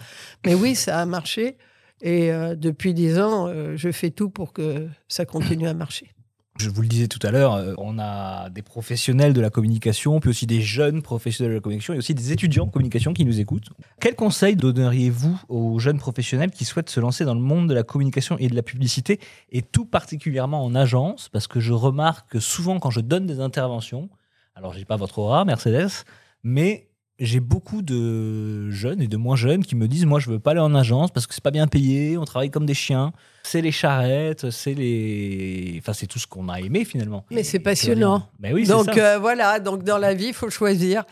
Mais 0.45 0.53
oui 0.53 0.75
ça 0.75 0.99
a 0.99 1.05
marché 1.05 1.57
et 2.01 2.31
euh, 2.31 2.55
depuis 2.55 2.93
dix 2.93 3.17
ans 3.19 3.47
euh, 3.47 3.75
je 3.75 3.91
fais 3.91 4.09
tout 4.09 4.29
pour 4.29 4.53
que 4.53 4.87
ça 5.07 5.25
continue 5.25 5.67
à 5.67 5.73
marcher. 5.73 6.13
Je 6.59 6.69
vous 6.69 6.81
le 6.81 6.89
disais 6.89 7.07
tout 7.07 7.25
à 7.25 7.31
l'heure, 7.31 7.53
euh, 7.53 7.73
on 7.77 7.99
a 7.99 8.49
des 8.49 8.61
professionnels 8.61 9.31
de 9.31 9.39
la 9.39 9.49
communication, 9.49 10.19
puis 10.19 10.29
aussi 10.29 10.45
des 10.45 10.61
jeunes 10.61 11.01
professionnels 11.01 11.53
de 11.53 11.55
la 11.55 11.61
communication 11.61 11.93
et 11.93 11.97
aussi 11.97 12.13
des 12.13 12.33
étudiants 12.33 12.65
en 12.65 12.67
communication 12.67 13.13
qui 13.13 13.23
nous 13.23 13.39
écoutent. 13.39 13.69
Quel 14.01 14.13
conseil 14.13 14.57
donneriez-vous 14.57 15.39
aux 15.47 15.79
jeunes 15.79 15.99
professionnels 15.99 16.51
qui 16.51 16.65
souhaitent 16.65 16.89
se 16.89 16.99
lancer 16.99 17.23
dans 17.23 17.33
le 17.33 17.39
monde 17.39 17.69
de 17.69 17.73
la 17.73 17.83
communication 17.83 18.37
et 18.39 18.49
de 18.49 18.55
la 18.55 18.61
publicité, 18.61 19.21
et 19.53 19.61
tout 19.61 19.85
particulièrement 19.85 20.65
en 20.65 20.75
agence? 20.75 21.29
Parce 21.29 21.47
que 21.47 21.61
je 21.61 21.71
remarque 21.71 22.29
que 22.31 22.41
souvent 22.41 22.77
quand 22.79 22.91
je 22.91 22.99
donne 22.99 23.25
des 23.25 23.39
interventions, 23.39 24.09
alors 24.53 24.73
je 24.73 24.79
n'ai 24.79 24.85
pas 24.85 24.97
votre 24.97 25.19
aura, 25.19 25.45
Mercedes, 25.45 26.03
mais 26.43 26.88
j'ai 27.19 27.39
beaucoup 27.39 27.81
de 27.81 28.69
jeunes 28.69 29.01
et 29.01 29.07
de 29.07 29.17
moins 29.17 29.35
jeunes 29.35 29.63
qui 29.65 29.75
me 29.75 29.87
disent 29.87 30.05
moi 30.05 30.19
je 30.19 30.29
veux 30.29 30.39
pas 30.39 30.51
aller 30.51 30.59
en 30.59 30.73
agence 30.73 31.11
parce 31.11 31.27
que 31.27 31.33
c'est 31.33 31.43
pas 31.43 31.51
bien 31.51 31.67
payé, 31.67 32.17
on 32.17 32.25
travaille 32.25 32.49
comme 32.49 32.65
des 32.65 32.73
chiens, 32.73 33.11
c'est 33.43 33.61
les 33.61 33.71
charrettes, 33.71 34.49
c'est 34.51 34.73
les 34.73 35.77
enfin 35.81 35.93
c'est 35.93 36.07
tout 36.07 36.19
ce 36.19 36.27
qu'on 36.27 36.49
a 36.49 36.59
aimé 36.59 36.85
finalement. 36.85 37.25
Mais 37.31 37.43
c'est 37.43 37.59
passionnant. 37.59 38.29
Mais 38.39 38.53
oui, 38.53 38.65
donc 38.65 38.85
ça. 38.85 39.15
Euh, 39.15 39.19
voilà, 39.19 39.59
donc 39.59 39.83
dans 39.83 39.97
la 39.97 40.13
vie, 40.13 40.27
il 40.27 40.33
faut 40.33 40.49
choisir. 40.49 41.03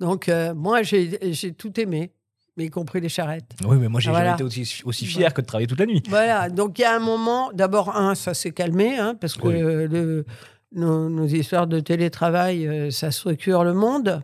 Donc 0.00 0.28
euh, 0.28 0.54
moi 0.54 0.82
j'ai 0.82 1.18
tout 1.56 1.78
aimé. 1.80 2.12
Mais 2.58 2.64
y 2.64 2.70
compris 2.70 3.02
les 3.02 3.10
charrettes. 3.10 3.52
Oui, 3.66 3.76
mais 3.78 3.88
moi, 3.88 4.00
j'ai 4.00 4.10
jamais 4.10 4.32
été 4.32 4.42
aussi, 4.42 4.80
aussi 4.86 5.04
fier 5.04 5.34
que 5.34 5.42
de 5.42 5.46
travailler 5.46 5.66
toute 5.66 5.78
la 5.78 5.84
nuit. 5.84 6.02
Voilà, 6.08 6.48
donc 6.48 6.78
il 6.78 6.82
y 6.82 6.84
a 6.86 6.96
un 6.96 7.00
moment, 7.00 7.50
d'abord, 7.52 7.94
un, 7.94 8.14
ça 8.14 8.32
s'est 8.32 8.52
calmé, 8.52 8.96
hein, 8.96 9.14
parce 9.14 9.34
que 9.34 9.46
le, 9.46 10.24
nos, 10.72 11.10
nos, 11.10 11.26
histoires 11.26 11.66
de 11.66 11.80
télétravail, 11.80 12.66
euh, 12.66 12.90
ça 12.90 13.10
structure 13.10 13.62
le 13.62 13.74
monde. 13.74 14.22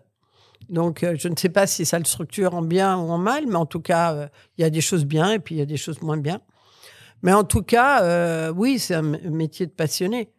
Donc, 0.69 1.03
euh, 1.03 1.15
je 1.19 1.29
ne 1.29 1.37
sais 1.37 1.49
pas 1.49 1.67
si 1.67 1.85
ça 1.85 1.99
le 1.99 2.05
structure 2.05 2.55
en 2.55 2.63
bien 2.63 2.97
ou 2.97 3.11
en 3.11 3.19
mal, 3.19 3.47
mais 3.47 3.57
en 3.57 3.67
tout 3.67 3.81
cas, 3.81 4.15
euh, 4.15 4.27
il 4.57 4.63
y 4.63 4.65
a 4.65 4.71
des 4.71 4.81
choses 4.81 5.05
bien 5.05 5.33
et 5.33 5.39
puis 5.39 5.55
il 5.55 5.59
y 5.59 5.63
a 5.63 5.67
des 5.67 5.77
choses 5.77 6.01
moins 6.03 6.17
bien. 6.17 6.41
Mais 7.23 7.33
en 7.33 7.45
tout 7.45 7.63
cas, 7.63 8.03
euh, 8.03 8.53
oui, 8.55 8.79
c'est 8.79 8.95
un 8.95 9.03
métier 9.03 9.67
de 9.67 9.71
passionné. 9.71 10.31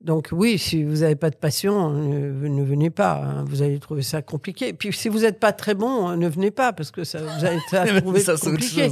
Donc 0.00 0.28
oui, 0.30 0.58
si 0.58 0.84
vous 0.84 0.98
n'avez 0.98 1.16
pas 1.16 1.30
de 1.30 1.36
passion, 1.36 1.90
ne, 1.90 2.62
venez 2.62 2.90
pas. 2.90 3.16
Hein. 3.16 3.44
vous 3.48 3.62
allez 3.62 3.80
trouver 3.80 4.02
ça 4.02 4.22
compliqué. 4.22 4.72
Puis 4.72 4.92
si 4.92 5.08
vous 5.08 5.20
n'êtes 5.20 5.40
pas 5.40 5.52
très 5.52 5.74
bon, 5.74 6.16
ne 6.16 6.28
venez 6.28 6.52
pas 6.52 6.72
parce 6.72 6.92
que 6.92 7.02
ça, 7.02 7.18
vous 7.18 7.44
allez 7.44 7.60
trouver 8.00 8.20
ça 8.20 8.36
compliqué. 8.36 8.90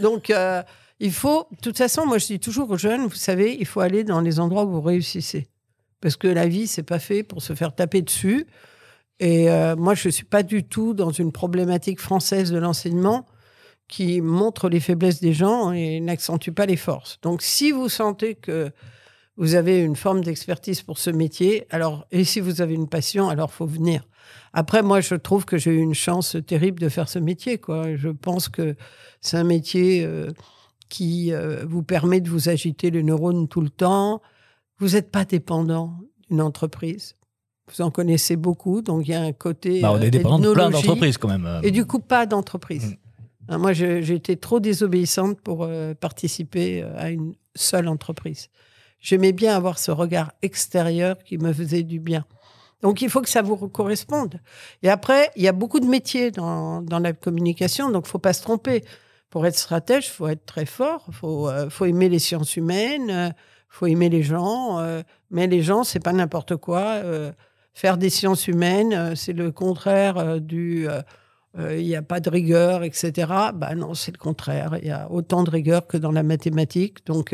Donc 0.00 0.32
il 1.00 1.12
faut, 1.12 1.48
de 1.50 1.60
toute 1.60 1.76
façon, 1.76 2.06
moi 2.06 2.18
je 2.18 2.26
dis 2.26 2.38
toujours 2.38 2.70
aux 2.70 2.78
jeunes, 2.78 3.06
vous 3.06 3.14
savez, 3.14 3.56
il 3.58 3.66
faut 3.66 3.80
aller 3.80 4.04
dans 4.04 4.20
les 4.20 4.38
endroits 4.38 4.64
où 4.64 4.70
vous 4.70 4.80
réussissez. 4.80 5.48
Parce 6.00 6.16
que 6.16 6.28
la 6.28 6.46
vie, 6.46 6.66
c'est 6.66 6.82
pas 6.82 6.98
fait 6.98 7.22
pour 7.22 7.42
se 7.42 7.54
faire 7.54 7.74
taper 7.74 8.02
dessus. 8.02 8.46
Et 9.20 9.50
euh, 9.50 9.76
moi, 9.76 9.94
je 9.94 10.08
ne 10.08 10.12
suis 10.12 10.24
pas 10.24 10.42
du 10.42 10.64
tout 10.64 10.94
dans 10.94 11.10
une 11.10 11.32
problématique 11.32 12.00
française 12.00 12.50
de 12.50 12.58
l'enseignement 12.58 13.26
qui 13.88 14.20
montre 14.20 14.68
les 14.68 14.80
faiblesses 14.80 15.20
des 15.20 15.32
gens 15.32 15.72
et 15.72 16.00
n'accentue 16.00 16.50
pas 16.50 16.66
les 16.66 16.76
forces. 16.76 17.18
Donc, 17.22 17.42
si 17.42 17.70
vous 17.70 17.88
sentez 17.88 18.34
que 18.34 18.72
vous 19.36 19.54
avez 19.54 19.80
une 19.80 19.96
forme 19.96 20.22
d'expertise 20.22 20.82
pour 20.82 20.98
ce 20.98 21.10
métier, 21.10 21.66
alors, 21.70 22.06
et 22.10 22.24
si 22.24 22.40
vous 22.40 22.60
avez 22.60 22.74
une 22.74 22.88
passion, 22.88 23.28
alors 23.28 23.52
faut 23.52 23.66
venir. 23.66 24.06
Après, 24.52 24.82
moi, 24.82 25.00
je 25.00 25.14
trouve 25.14 25.44
que 25.44 25.58
j'ai 25.58 25.72
eu 25.72 25.80
une 25.80 25.94
chance 25.94 26.36
terrible 26.46 26.80
de 26.80 26.88
faire 26.88 27.08
ce 27.08 27.18
métier. 27.18 27.58
Quoi. 27.58 27.96
Je 27.96 28.08
pense 28.08 28.48
que 28.48 28.76
c'est 29.20 29.36
un 29.36 29.44
métier 29.44 30.04
euh, 30.04 30.30
qui 30.88 31.32
euh, 31.32 31.64
vous 31.66 31.82
permet 31.82 32.20
de 32.20 32.30
vous 32.30 32.48
agiter 32.48 32.90
les 32.90 33.02
neurones 33.02 33.48
tout 33.48 33.60
le 33.60 33.70
temps. 33.70 34.22
Vous 34.78 34.90
n'êtes 34.90 35.10
pas 35.10 35.24
dépendant 35.24 35.98
d'une 36.30 36.40
entreprise. 36.40 37.16
Vous 37.72 37.82
en 37.82 37.90
connaissez 37.90 38.36
beaucoup, 38.36 38.82
donc 38.82 39.08
il 39.08 39.12
y 39.12 39.14
a 39.14 39.22
un 39.22 39.32
côté. 39.32 39.80
Bah, 39.80 39.92
on 39.92 40.00
est 40.00 40.06
euh, 40.06 40.10
dépendant 40.10 40.38
de 40.38 40.52
plein 40.52 40.70
d'entreprises 40.70 41.16
quand 41.16 41.28
même. 41.28 41.46
Euh. 41.46 41.60
Et 41.62 41.70
du 41.70 41.86
coup, 41.86 41.98
pas 41.98 42.26
d'entreprise. 42.26 42.90
Mm. 42.90 42.96
Hein, 43.48 43.58
moi, 43.58 43.72
été 43.72 44.36
trop 44.36 44.60
désobéissante 44.60 45.40
pour 45.40 45.64
euh, 45.64 45.94
participer 45.94 46.82
à 46.96 47.10
une 47.10 47.34
seule 47.54 47.88
entreprise. 47.88 48.48
J'aimais 49.00 49.32
bien 49.32 49.56
avoir 49.56 49.78
ce 49.78 49.90
regard 49.90 50.32
extérieur 50.42 51.18
qui 51.24 51.38
me 51.38 51.52
faisait 51.52 51.82
du 51.82 52.00
bien. 52.00 52.24
Donc, 52.82 53.00
il 53.00 53.08
faut 53.08 53.22
que 53.22 53.30
ça 53.30 53.40
vous 53.40 53.56
corresponde. 53.68 54.40
Et 54.82 54.90
après, 54.90 55.30
il 55.36 55.42
y 55.42 55.48
a 55.48 55.52
beaucoup 55.52 55.80
de 55.80 55.86
métiers 55.86 56.30
dans, 56.30 56.82
dans 56.82 56.98
la 56.98 57.14
communication, 57.14 57.90
donc 57.90 58.04
il 58.06 58.10
faut 58.10 58.18
pas 58.18 58.34
se 58.34 58.42
tromper. 58.42 58.84
Pour 59.30 59.46
être 59.46 59.56
stratège, 59.56 60.06
il 60.06 60.10
faut 60.10 60.28
être 60.28 60.44
très 60.44 60.66
fort, 60.66 61.04
il 61.08 61.14
faut, 61.14 61.50
faut 61.70 61.86
aimer 61.86 62.08
les 62.08 62.18
sciences 62.18 62.56
humaines, 62.56 63.08
il 63.10 63.34
faut 63.68 63.86
aimer 63.86 64.10
les 64.10 64.22
gens. 64.22 64.80
mais 65.30 65.46
les 65.46 65.62
gens, 65.62 65.82
c'est 65.82 65.98
pas 65.98 66.12
n'importe 66.12 66.56
quoi 66.56 67.02
faire 67.74 67.98
des 67.98 68.10
sciences 68.10 68.48
humaines, 68.48 68.94
euh, 68.94 69.14
c'est 69.14 69.32
le 69.32 69.52
contraire 69.52 70.16
euh, 70.18 70.38
du 70.38 70.88
euh, 70.88 71.76
il 71.78 71.86
n'y 71.86 71.94
a 71.94 72.02
pas 72.02 72.18
de 72.18 72.30
rigueur, 72.30 72.82
etc. 72.82 73.12
Bah 73.54 73.76
non, 73.76 73.94
c'est 73.94 74.10
le 74.10 74.18
contraire. 74.18 74.76
Il 74.82 74.88
y 74.88 74.90
a 74.90 75.08
autant 75.10 75.44
de 75.44 75.50
rigueur 75.50 75.86
que 75.86 75.96
dans 75.96 76.10
la 76.10 76.24
mathématique. 76.24 77.06
Donc, 77.06 77.32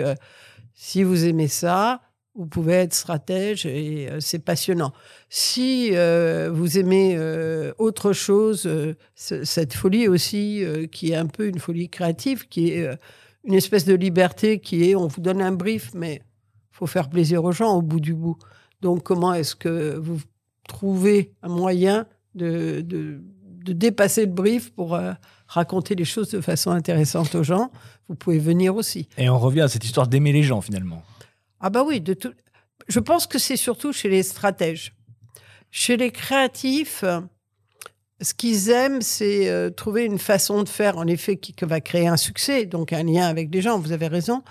si 0.74 1.03
vous 1.03 1.24
aimez 1.24 1.48
ça, 1.48 2.03
vous 2.35 2.46
pouvez 2.46 2.74
être 2.74 2.94
stratège 2.94 3.66
et 3.66 4.09
euh, 4.09 4.20
c'est 4.20 4.38
passionnant. 4.38 4.92
Si 5.29 5.90
euh, 5.92 6.50
vous 6.53 6.79
aimez 6.79 7.14
euh, 7.16 7.72
autre 7.79 8.12
chose, 8.12 8.68
cette 9.14 9.74
folie 9.74 10.09
aussi, 10.09 10.64
qui 10.92 11.12
est 11.12 11.16
un 11.16 11.26
peu 11.26 11.48
une 11.48 11.59
folie 11.59 11.88
créative, 11.88 12.48
qui 12.48 12.70
est 12.70 12.88
une 13.44 13.55
espèce 13.55 13.85
de 13.85 13.94
liberté, 13.94 14.61
qui 14.61 14.90
est 14.90 14.94
on 14.94 15.07
vous 15.07 15.20
donne 15.20 15.42
un 15.42 15.53
brief, 15.53 15.90
mais 15.94 16.22
faut 16.70 16.87
faire 16.87 17.11
plaisir 17.11 17.44
aux 17.44 17.53
gens 17.53 17.74
au 17.74 17.83
bout 17.83 18.00
du 18.00 18.14
bout. 18.14 18.38
Donc 18.81 19.03
comment 19.03 19.35
est-ce 19.35 19.55
que 19.55 19.97
vous 19.97 20.21
trouvez 20.69 21.33
un 21.43 21.49
moyen 21.49 22.07
de, 22.35 22.81
de, 22.81 23.21
de 23.64 23.73
dépasser 23.73 24.27
le 24.27 24.33
brief 24.33 24.71
pour 24.71 24.99
raconter 25.47 25.95
les 25.95 26.05
choses 26.05 26.31
de 26.31 26.40
façon 26.40 26.71
intéressante 26.71 27.35
aux 27.35 27.43
gens? 27.43 27.71
Vous 28.09 28.14
pouvez 28.14 28.38
venir 28.38 28.75
aussi. 28.75 29.09
Et 29.19 29.29
on 29.29 29.38
revient 29.38 29.62
à 29.62 29.69
cette 29.69 29.85
histoire 29.85 30.09
d'aimer 30.09 30.33
les 30.33 30.43
gens 30.43 30.61
finalement. 30.61 31.03
Ah 31.61 31.71
bah 31.71 31.85
oui, 31.87 32.01
de 32.01 32.14
tout. 32.14 32.33
Je 32.88 33.01
pense 33.01 33.27
que 33.27 33.38
c'est 33.38 33.57
surtout 33.57 33.93
chez 33.93 34.09
les 34.09 34.23
stratèges. 34.23 34.95
Chez 35.71 35.97
les 35.97 36.11
créatifs, 36.11 37.05
ce 38.21 38.35
qu'ils 38.35 38.71
aiment, 38.71 39.03
c'est 39.03 39.49
euh, 39.49 39.71
trouver 39.71 40.05
une 40.05 40.19
façon 40.19 40.62
de 40.62 40.69
faire, 40.69 40.99
en 40.99 41.07
effet, 41.07 41.37
qui, 41.37 41.55
va 41.62 41.81
créer 41.81 42.07
un 42.07 42.16
succès, 42.16 42.66
donc 42.66 42.93
un 42.93 43.03
lien 43.03 43.27
avec 43.27 43.55
les 43.55 43.62
gens, 43.62 43.79
vous 43.79 43.93
avez 43.93 44.09
raison, 44.09 44.43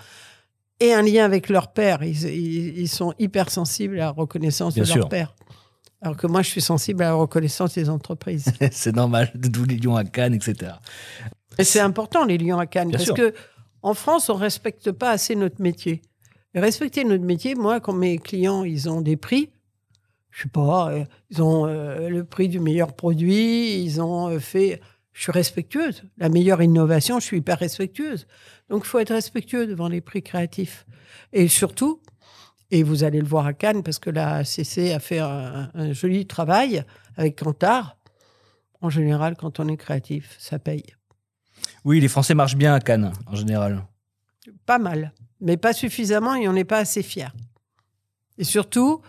et 0.80 0.92
un 0.92 1.02
lien 1.02 1.24
avec 1.24 1.48
leur 1.48 1.72
père. 1.72 2.02
Ils, 2.02 2.88
sont 2.88 3.14
hypersensibles 3.18 3.96
à 3.96 4.04
la 4.04 4.10
reconnaissance 4.10 4.74
de 4.74 4.84
leur 4.84 5.08
père. 5.08 5.34
Alors 6.02 6.16
que 6.16 6.26
moi, 6.26 6.42
je 6.42 6.48
suis 6.48 6.62
sensible 6.62 7.02
à 7.02 7.08
la 7.08 7.14
reconnaissance 7.14 7.74
des 7.74 7.90
entreprises. 7.90 8.46
c'est 8.72 8.94
normal, 8.96 9.30
d'où 9.34 9.64
les 9.64 9.76
lions 9.76 9.96
à 9.96 10.04
Cannes, 10.04 10.34
etc. 10.34 10.72
Et 11.58 11.64
c'est 11.64 11.80
important, 11.80 12.24
les 12.24 12.38
lions 12.38 12.58
à 12.58 12.66
Cannes, 12.66 12.90
parce 12.90 13.12
que 13.12 13.34
en 13.82 13.94
France, 13.94 14.28
on 14.30 14.34
ne 14.34 14.40
respecte 14.40 14.92
pas 14.92 15.10
assez 15.10 15.34
notre 15.36 15.60
métier 15.60 16.02
respecter 16.54 17.04
notre 17.04 17.24
métier, 17.24 17.54
moi, 17.54 17.80
quand 17.80 17.92
mes 17.92 18.18
clients, 18.18 18.64
ils 18.64 18.88
ont 18.90 19.00
des 19.00 19.16
prix, 19.16 19.50
je 20.30 20.42
sais 20.42 20.48
pas, 20.48 20.90
euh, 20.90 21.04
ils 21.30 21.42
ont 21.42 21.66
euh, 21.66 22.08
le 22.08 22.24
prix 22.24 22.48
du 22.48 22.60
meilleur 22.60 22.94
produit, 22.94 23.82
ils 23.82 24.00
ont 24.00 24.28
euh, 24.28 24.38
fait. 24.38 24.80
Je 25.12 25.22
suis 25.22 25.32
respectueuse. 25.32 26.04
La 26.18 26.28
meilleure 26.28 26.62
innovation, 26.62 27.18
je 27.20 27.26
suis 27.26 27.38
hyper 27.38 27.58
respectueuse. 27.58 28.26
Donc, 28.68 28.82
il 28.84 28.88
faut 28.88 28.98
être 28.98 29.12
respectueux 29.12 29.66
devant 29.66 29.88
les 29.88 30.00
prix 30.00 30.22
créatifs. 30.22 30.86
Et 31.32 31.48
surtout, 31.48 32.00
et 32.70 32.82
vous 32.82 33.02
allez 33.02 33.20
le 33.20 33.26
voir 33.26 33.46
à 33.46 33.52
Cannes, 33.52 33.82
parce 33.82 33.98
que 33.98 34.10
la 34.10 34.44
CC 34.44 34.92
a 34.92 35.00
fait 35.00 35.18
un, 35.18 35.70
un 35.74 35.92
joli 35.92 36.26
travail 36.26 36.84
avec 37.16 37.38
Cantar. 37.38 37.96
En 38.80 38.88
général, 38.88 39.36
quand 39.36 39.60
on 39.60 39.68
est 39.68 39.76
créatif, 39.76 40.36
ça 40.38 40.58
paye. 40.58 40.84
Oui, 41.84 42.00
les 42.00 42.08
Français 42.08 42.34
marchent 42.34 42.56
bien 42.56 42.72
à 42.72 42.80
Cannes, 42.80 43.12
en 43.26 43.34
général. 43.34 43.84
Pas 44.64 44.78
mal 44.78 45.12
mais 45.40 45.56
pas 45.56 45.72
suffisamment 45.72 46.34
et 46.34 46.48
on 46.48 46.52
n'est 46.52 46.64
pas 46.64 46.78
assez 46.78 47.02
fier. 47.02 47.34
Et 48.38 48.44
surtout, 48.44 49.02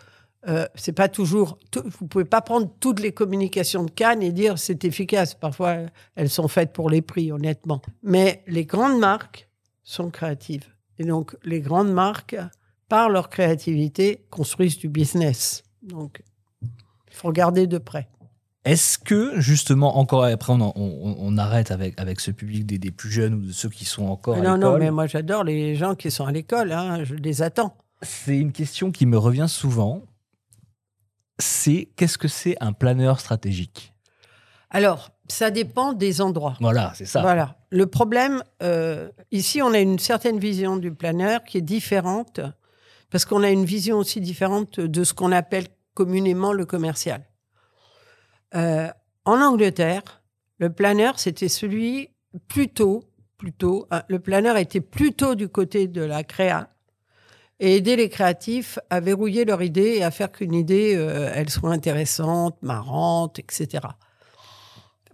euh, 0.47 0.65
c'est 0.75 0.93
pas 0.93 1.07
toujours. 1.07 1.59
Vous 1.99 2.07
pouvez 2.07 2.25
pas 2.25 2.41
prendre 2.41 2.69
toutes 2.79 2.99
les 2.99 3.11
communications 3.11 3.83
de 3.83 3.91
Cannes 3.91 4.23
et 4.23 4.31
dire 4.31 4.57
c'est 4.57 4.83
efficace. 4.85 5.35
Parfois, 5.35 5.77
elles 6.15 6.29
sont 6.29 6.47
faites 6.47 6.73
pour 6.73 6.89
les 6.89 7.01
prix, 7.01 7.31
honnêtement. 7.31 7.81
Mais 8.03 8.43
les 8.47 8.65
grandes 8.65 8.99
marques 8.99 9.47
sont 9.83 10.09
créatives. 10.09 10.65
Et 10.97 11.03
donc, 11.03 11.35
les 11.43 11.61
grandes 11.61 11.91
marques, 11.91 12.37
par 12.89 13.09
leur 13.09 13.29
créativité, 13.29 14.25
construisent 14.29 14.77
du 14.77 14.89
business. 14.89 15.63
Donc, 15.81 16.23
il 16.61 17.13
faut 17.13 17.27
regarder 17.27 17.67
de 17.67 17.77
près. 17.77 18.07
Est-ce 18.63 18.99
que, 18.99 19.39
justement, 19.39 19.97
encore 19.97 20.23
après, 20.23 20.53
on, 20.53 21.37
arrête 21.37 21.71
avec, 21.71 21.99
avec 21.99 22.19
ce 22.19 22.29
public 22.29 22.65
des, 22.65 22.91
plus 22.91 23.09
jeunes 23.09 23.33
ou 23.33 23.45
de 23.47 23.51
ceux 23.51 23.69
qui 23.69 23.85
sont 23.85 24.05
encore 24.05 24.35
à 24.35 24.37
l'école 24.37 24.59
Non, 24.59 24.71
non, 24.73 24.77
mais 24.77 24.91
moi 24.91 25.07
j'adore 25.07 25.43
les 25.43 25.75
gens 25.75 25.95
qui 25.95 26.11
sont 26.11 26.25
à 26.25 26.31
l'école, 26.31 26.71
hein, 26.71 27.03
je 27.03 27.15
les 27.15 27.41
attends. 27.41 27.75
C'est 28.03 28.37
une 28.37 28.51
question 28.51 28.91
qui 28.91 29.07
me 29.07 29.17
revient 29.17 29.47
souvent. 29.47 30.03
C'est 31.41 31.89
qu'est-ce 31.95 32.17
que 32.17 32.27
c'est 32.27 32.55
un 32.61 32.71
planeur 32.73 33.19
stratégique? 33.19 33.93
Alors, 34.69 35.09
ça 35.27 35.51
dépend 35.51 35.93
des 35.93 36.21
endroits. 36.21 36.55
Voilà, 36.59 36.93
c'est 36.95 37.05
ça. 37.05 37.21
Voilà. 37.21 37.57
Le 37.69 37.87
problème, 37.87 38.43
euh, 38.61 39.09
ici, 39.31 39.61
on 39.61 39.73
a 39.73 39.79
une 39.79 39.99
certaine 39.99 40.39
vision 40.39 40.77
du 40.77 40.93
planeur 40.93 41.43
qui 41.43 41.57
est 41.57 41.61
différente, 41.61 42.39
parce 43.09 43.25
qu'on 43.25 43.43
a 43.43 43.49
une 43.49 43.65
vision 43.65 43.97
aussi 43.97 44.21
différente 44.21 44.79
de 44.79 45.03
ce 45.03 45.13
qu'on 45.13 45.31
appelle 45.31 45.67
communément 45.93 46.53
le 46.53 46.65
commercial. 46.65 47.25
Euh, 48.55 48.89
en 49.25 49.41
Angleterre, 49.41 50.21
le 50.57 50.71
planeur, 50.71 51.19
c'était 51.19 51.49
celui 51.49 52.09
plutôt, 52.47 53.03
plutôt, 53.37 53.87
hein, 53.91 54.03
le 54.07 54.19
planeur 54.19 54.57
était 54.57 54.81
plutôt 54.81 55.35
du 55.35 55.49
côté 55.49 55.87
de 55.87 56.01
la 56.01 56.23
créa 56.23 56.69
et 57.61 57.75
aider 57.75 57.95
les 57.95 58.09
créatifs 58.09 58.79
à 58.89 58.99
verrouiller 58.99 59.45
leur 59.45 59.61
idée 59.61 59.97
et 59.97 60.03
à 60.03 60.09
faire 60.09 60.31
qu'une 60.31 60.55
idée, 60.55 60.95
euh, 60.95 61.31
elle 61.33 61.49
soit 61.49 61.71
intéressante, 61.71 62.57
marrante, 62.63 63.37
etc. 63.37 63.85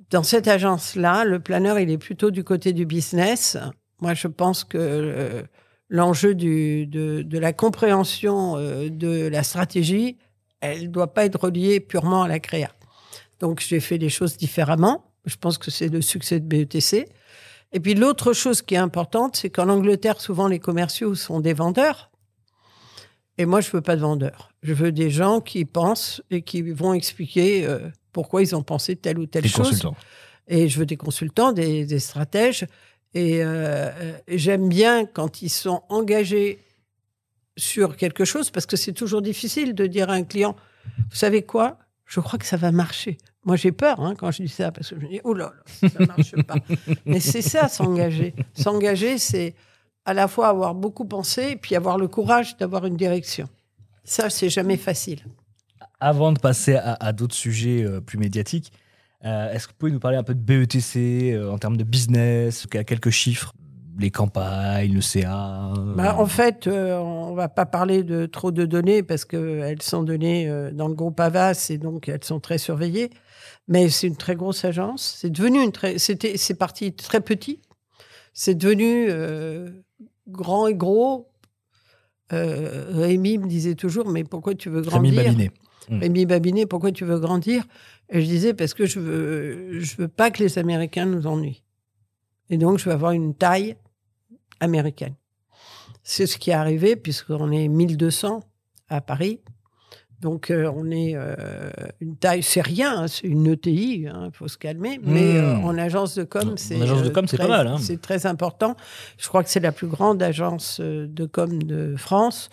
Dans 0.10 0.24
cette 0.24 0.48
agence-là, 0.48 1.26
le 1.26 1.40
planeur, 1.42 1.78
il 1.78 1.92
est 1.92 1.98
plutôt 1.98 2.32
du 2.32 2.46
côté 2.46 2.72
du 2.72 2.86
business. 2.86 3.58
Moi, 4.00 4.14
je 4.14 4.30
pense 4.30 4.64
que 4.64 4.78
euh, 4.78 5.44
l'enjeu 5.90 6.34
de, 6.36 6.86
de, 6.86 7.38
la 7.38 7.52
compréhension 7.52 8.56
de 8.56 9.28
la 9.28 9.44
stratégie, 9.44 10.18
elle 10.62 10.84
ne 10.84 10.88
doit 10.88 11.14
pas 11.14 11.26
être 11.26 11.44
reliée 11.44 11.82
purement 11.82 12.24
à 12.24 12.30
la 12.30 12.40
créa. 12.40 12.72
Donc, 13.42 13.60
j'ai 13.60 13.82
fait 13.82 13.98
les 13.98 14.10
choses 14.10 14.38
différemment. 14.38 15.12
Je 15.26 15.36
pense 15.36 15.58
que 15.58 15.70
c'est 15.70 15.90
le 15.90 16.02
succès 16.02 16.40
de 16.40 16.46
BETC. 16.46 17.10
Et 17.74 17.80
puis, 17.82 17.94
l'autre 17.94 18.32
chose 18.32 18.62
qui 18.62 18.76
est 18.76 18.80
importante, 18.80 19.36
c'est 19.36 19.50
qu'en 19.50 19.68
Angleterre, 19.68 20.22
souvent, 20.22 20.48
les 20.48 20.60
commerciaux 20.60 21.14
sont 21.14 21.42
des 21.42 21.54
vendeurs. 21.54 22.10
Et 23.38 23.46
moi, 23.46 23.62
je 23.62 23.70
veux 23.72 23.82
pas 23.82 23.96
de 23.96 24.02
vendeurs. 24.02 24.52
Je 24.64 24.74
veux 24.74 24.92
des 24.92 25.10
gens 25.10 25.42
qui 25.42 25.66
pensent 25.66 26.22
et 26.32 26.42
qui 26.42 26.62
vont 26.62 26.94
expliquer 26.94 27.66
euh, 27.66 27.80
pourquoi 28.12 28.42
ils 28.42 28.56
ont 28.56 28.64
pensé 28.64 28.96
telle 28.96 29.20
ou 29.20 29.28
telle 29.28 29.44
des 29.44 29.50
chose. 29.50 29.70
Consultants. 29.70 29.96
Et 30.48 30.68
je 30.70 30.80
veux 30.80 30.86
des 30.86 30.98
consultants, 30.98 31.52
des, 31.52 32.00
stratèges. 32.00 32.66
Et, 33.14 33.44
euh, 33.44 33.92
et 34.28 34.38
j'aime 34.38 34.70
bien 34.70 35.06
quand 35.06 35.42
ils 35.42 35.50
sont 35.50 35.84
engagés 35.90 36.60
sur 37.58 37.98
quelque 37.98 38.24
chose, 38.24 38.50
parce 38.50 38.66
que 38.66 38.78
c'est 38.78 38.94
toujours 38.94 39.22
difficile 39.22 39.74
de 39.74 39.88
dire 39.88 40.10
à 40.10 40.14
un 40.14 40.24
client, 40.24 40.56
vous 41.10 41.16
savez 41.16 41.42
quoi? 41.42 41.78
Je 42.06 42.20
crois 42.20 42.40
que 42.40 42.46
ça 42.46 42.58
va 42.58 42.72
marcher. 42.72 43.18
Moi, 43.44 43.56
j'ai 43.56 43.72
peur 43.72 44.00
hein, 44.00 44.16
quand 44.16 44.32
je 44.32 44.44
dis 44.44 44.50
ça, 44.50 44.72
parce 44.72 44.90
que 44.90 44.96
je 45.00 45.06
me 45.06 45.10
dis, 45.10 45.20
oh 45.24 45.34
là 45.34 45.54
là, 45.56 45.90
ça 45.90 46.00
ne 46.00 46.06
marche 46.06 46.36
pas. 46.44 46.56
Mais 47.06 47.20
c'est 47.20 47.42
ça, 47.42 47.68
s'engager. 47.68 48.34
S'engager, 48.54 49.18
c'est 49.18 49.56
à 50.08 50.14
la 50.14 50.28
fois 50.28 50.48
avoir 50.48 50.74
beaucoup 50.74 51.06
pensé, 51.06 51.52
et 51.52 51.56
puis 51.56 51.76
avoir 51.76 52.00
le 52.00 52.08
courage 52.08 52.58
d'avoir 52.58 52.86
une 52.86 52.98
direction. 52.98 53.48
Ça, 54.04 54.32
c'est 54.32 54.50
jamais 54.50 54.78
facile. 54.78 55.20
Avant 56.00 56.32
de 56.32 56.40
passer 56.40 56.76
à, 56.76 57.12
d'autres 57.12 57.36
sujets 57.36 57.84
euh, 57.84 58.02
plus 58.02 58.18
médiatiques, 58.18 58.72
euh, 59.26 59.52
est-ce 59.52 59.68
que 59.68 59.74
vous 59.74 59.78
pouvez 59.78 59.92
nous 59.92 60.00
parler 60.00 60.18
un 60.18 60.24
peu 60.24 60.34
de 60.34 60.40
BETC 60.40 61.34
euh, 61.34 61.52
en 61.52 61.58
termes 61.58 61.78
de 61.78 61.84
business, 61.84 62.66
quelques 62.68 63.10
chiffres? 63.12 63.54
Les 64.00 64.12
campagnes, 64.12 64.94
le 64.94 65.02
CA 65.02 65.74
bah, 65.96 66.16
En 66.20 66.28
fait, 66.28 66.68
euh, 66.68 67.00
on 67.00 67.34
va 67.34 67.50
pas 67.50 67.66
parler 67.66 68.04
de 68.04 68.28
trop 68.28 68.52
de 68.52 68.66
données 68.66 69.02
parce 69.02 69.26
qu'elles 69.26 69.82
sont 69.82 70.04
données 70.04 70.48
euh, 70.48 70.72
dans 70.72 70.88
le 70.88 70.94
groupe 70.94 71.20
Avas 71.20 71.68
et 71.72 71.80
donc 71.80 72.08
elles 72.08 72.24
sont 72.24 72.40
très 72.40 72.60
surveillées. 72.60 73.10
Mais 73.68 73.90
c'est 73.90 74.06
une 74.06 74.16
très 74.16 74.36
grosse 74.36 74.64
agence. 74.66 75.18
C'est 75.20 75.32
devenu 75.32 75.64
une 75.64 75.72
très, 75.72 75.98
c'était, 75.98 76.38
c'est 76.38 76.54
parti 76.54 76.94
très 76.94 77.22
petit. 77.22 77.60
C'est 78.34 78.54
devenu 78.54 79.08
euh, 79.10 79.68
grand 80.28 80.68
et 80.68 80.76
gros. 80.76 81.30
Rémi 82.30 83.38
me 83.38 83.48
disait 83.48 83.76
toujours, 83.76 84.10
mais 84.10 84.24
pourquoi 84.24 84.56
tu 84.56 84.70
veux 84.70 84.82
grandir 84.82 85.14
Rémi 85.14 85.16
Babinet. 85.16 85.52
Rémi 85.90 86.26
Babinet, 86.26 86.66
pourquoi 86.66 86.92
tu 86.92 87.06
veux 87.06 87.20
grandir 87.20 87.64
Et 88.10 88.22
je 88.22 88.26
disais, 88.26 88.54
parce 88.54 88.74
que 88.74 88.86
je 88.86 89.00
veux, 89.00 89.80
je 89.80 89.96
veux 89.96 90.08
pas 90.10 90.32
que 90.32 90.44
les 90.44 90.60
Américains 90.60 91.06
nous 91.06 91.28
ennuient. 91.28 91.64
Et 92.50 92.58
donc, 92.58 92.80
je 92.80 92.86
veux 92.86 92.92
avoir 92.92 93.12
une 93.12 93.34
taille 93.34 93.76
américaine. 94.60 95.16
C'est 96.04 96.26
ce 96.26 96.38
qui 96.38 96.52
est 96.52 96.54
arrivé 96.54 96.96
puisqu'on 96.96 97.52
est 97.52 97.68
1200 97.68 98.42
à 98.90 99.02
Paris. 99.02 99.42
Donc, 100.20 100.50
euh, 100.50 100.72
on 100.76 100.90
est 100.90 101.14
euh, 101.16 101.36
une 102.02 102.18
taille, 102.18 102.42
c'est 102.42 102.62
rien, 102.62 103.02
hein, 103.02 103.08
c'est 103.08 103.28
une 103.28 103.46
ETI, 103.48 104.02
il 104.02 104.08
hein, 104.08 104.30
faut 104.34 104.48
se 104.48 104.58
calmer. 104.58 105.00
Mais 105.04 105.38
euh, 105.38 105.56
hmm. 105.56 105.66
en 105.66 105.78
agence 105.78 106.16
de 106.16 106.24
com, 106.24 106.56
c'est 106.58 106.78
pas 107.38 107.48
mal. 107.48 107.68
Hein. 107.68 107.78
C'est 107.80 108.02
très 108.02 108.26
important. 108.26 108.76
Je 109.18 109.28
crois 109.28 109.44
que 109.44 109.50
c'est 109.50 109.60
la 109.60 109.72
plus 109.72 109.88
grande 109.88 110.24
agence 110.24 110.80
de 110.82 111.26
com 111.26 111.62
de 111.62 111.96
France. 111.98 112.50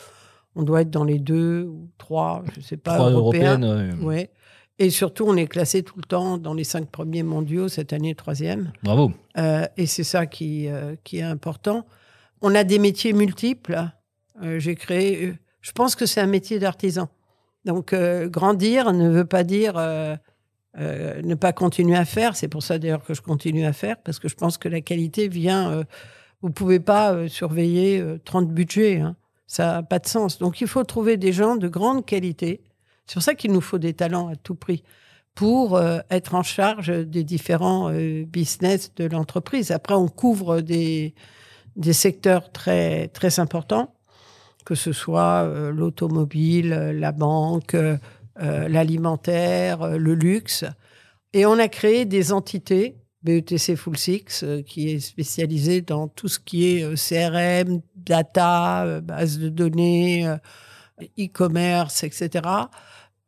On 0.56 0.62
doit 0.62 0.82
être 0.82 0.90
dans 0.90 1.04
les 1.04 1.18
deux 1.18 1.62
ou 1.62 1.88
trois, 1.98 2.44
je 2.52 2.60
ne 2.60 2.64
sais 2.64 2.76
pas, 2.76 2.96
trois 2.96 3.10
européennes. 3.10 3.98
Ouais. 4.02 4.30
Et 4.78 4.90
surtout, 4.90 5.24
on 5.26 5.36
est 5.36 5.46
classé 5.46 5.82
tout 5.82 5.96
le 5.96 6.02
temps 6.02 6.36
dans 6.36 6.54
les 6.54 6.64
cinq 6.64 6.90
premiers 6.90 7.22
mondiaux, 7.22 7.68
cette 7.68 7.92
année 7.92 8.14
troisième. 8.14 8.72
Bravo. 8.82 9.12
Euh, 9.38 9.66
et 9.76 9.86
c'est 9.86 10.04
ça 10.04 10.26
qui, 10.26 10.68
euh, 10.68 10.96
qui 11.04 11.18
est 11.18 11.22
important. 11.22 11.86
On 12.42 12.54
a 12.54 12.64
des 12.64 12.78
métiers 12.78 13.12
multiples. 13.12 13.78
Euh, 14.42 14.58
j'ai 14.58 14.74
créé. 14.74 15.34
Je 15.60 15.72
pense 15.72 15.94
que 15.94 16.06
c'est 16.06 16.20
un 16.20 16.26
métier 16.26 16.58
d'artisan. 16.58 17.08
Donc, 17.64 17.94
grandir 17.94 18.92
ne 18.92 19.08
veut 19.08 19.24
pas 19.24 19.42
dire 19.44 19.74
ne 20.76 21.34
pas 21.34 21.52
continuer 21.52 21.96
à 21.96 22.04
faire. 22.04 22.36
C'est 22.36 22.48
pour 22.48 22.62
ça 22.62 22.78
d'ailleurs 22.78 23.02
que 23.02 23.14
je 23.14 23.22
continue 23.22 23.64
à 23.64 23.72
faire, 23.72 23.96
parce 24.02 24.18
que 24.18 24.28
je 24.28 24.34
pense 24.34 24.58
que 24.58 24.68
la 24.68 24.80
qualité 24.80 25.28
vient. 25.28 25.84
vous 26.42 26.50
pouvez 26.50 26.80
pas 26.80 27.28
surveiller 27.28 28.04
30 28.24 28.48
budgets. 28.48 29.00
Hein. 29.00 29.16
Ça 29.46 29.72
n'a 29.72 29.82
pas 29.82 29.98
de 29.98 30.06
sens. 30.06 30.38
Donc 30.38 30.60
il 30.60 30.66
faut 30.66 30.84
trouver 30.84 31.16
des 31.16 31.32
gens 31.32 31.56
de 31.56 31.68
grande 31.68 32.04
qualité. 32.04 32.62
C'est 33.06 33.14
pour 33.14 33.22
ça 33.22 33.34
qu'il 33.34 33.52
nous 33.52 33.60
faut 33.60 33.78
des 33.78 33.94
talents 33.94 34.28
à 34.28 34.36
tout 34.36 34.54
prix 34.54 34.82
pour 35.34 35.76
euh, 35.76 35.98
être 36.10 36.34
en 36.34 36.42
charge 36.42 36.90
des 36.90 37.24
différents 37.24 37.90
euh, 37.90 38.24
business 38.24 38.94
de 38.94 39.04
l'entreprise. 39.04 39.70
Après, 39.72 39.94
on 39.94 40.08
couvre 40.08 40.60
des, 40.60 41.14
des 41.76 41.92
secteurs 41.92 42.52
très, 42.52 43.08
très 43.08 43.40
importants, 43.40 43.93
que 44.64 44.74
ce 44.74 44.92
soit 44.92 45.44
euh, 45.44 45.70
l'automobile, 45.70 46.70
la 46.70 47.12
banque, 47.12 47.76
l'alimentaire, 48.36 49.96
le 49.96 50.14
luxe. 50.14 50.64
Et 51.32 51.46
on 51.46 51.58
a 51.58 51.68
créé 51.68 52.04
des 52.04 52.32
entités, 52.32 52.96
BETC 53.22 53.76
Full 53.76 53.96
Six, 53.96 54.44
qui 54.66 54.90
est 54.90 54.98
spécialisée 54.98 55.82
dans 55.82 56.08
tout 56.08 56.26
ce 56.26 56.40
qui 56.40 56.66
est 56.66 56.94
CRM, 56.96 57.80
data, 57.94 59.00
base 59.00 59.38
de 59.38 59.48
données, 59.48 60.26
e-commerce, 61.16 62.02
etc 62.02 62.42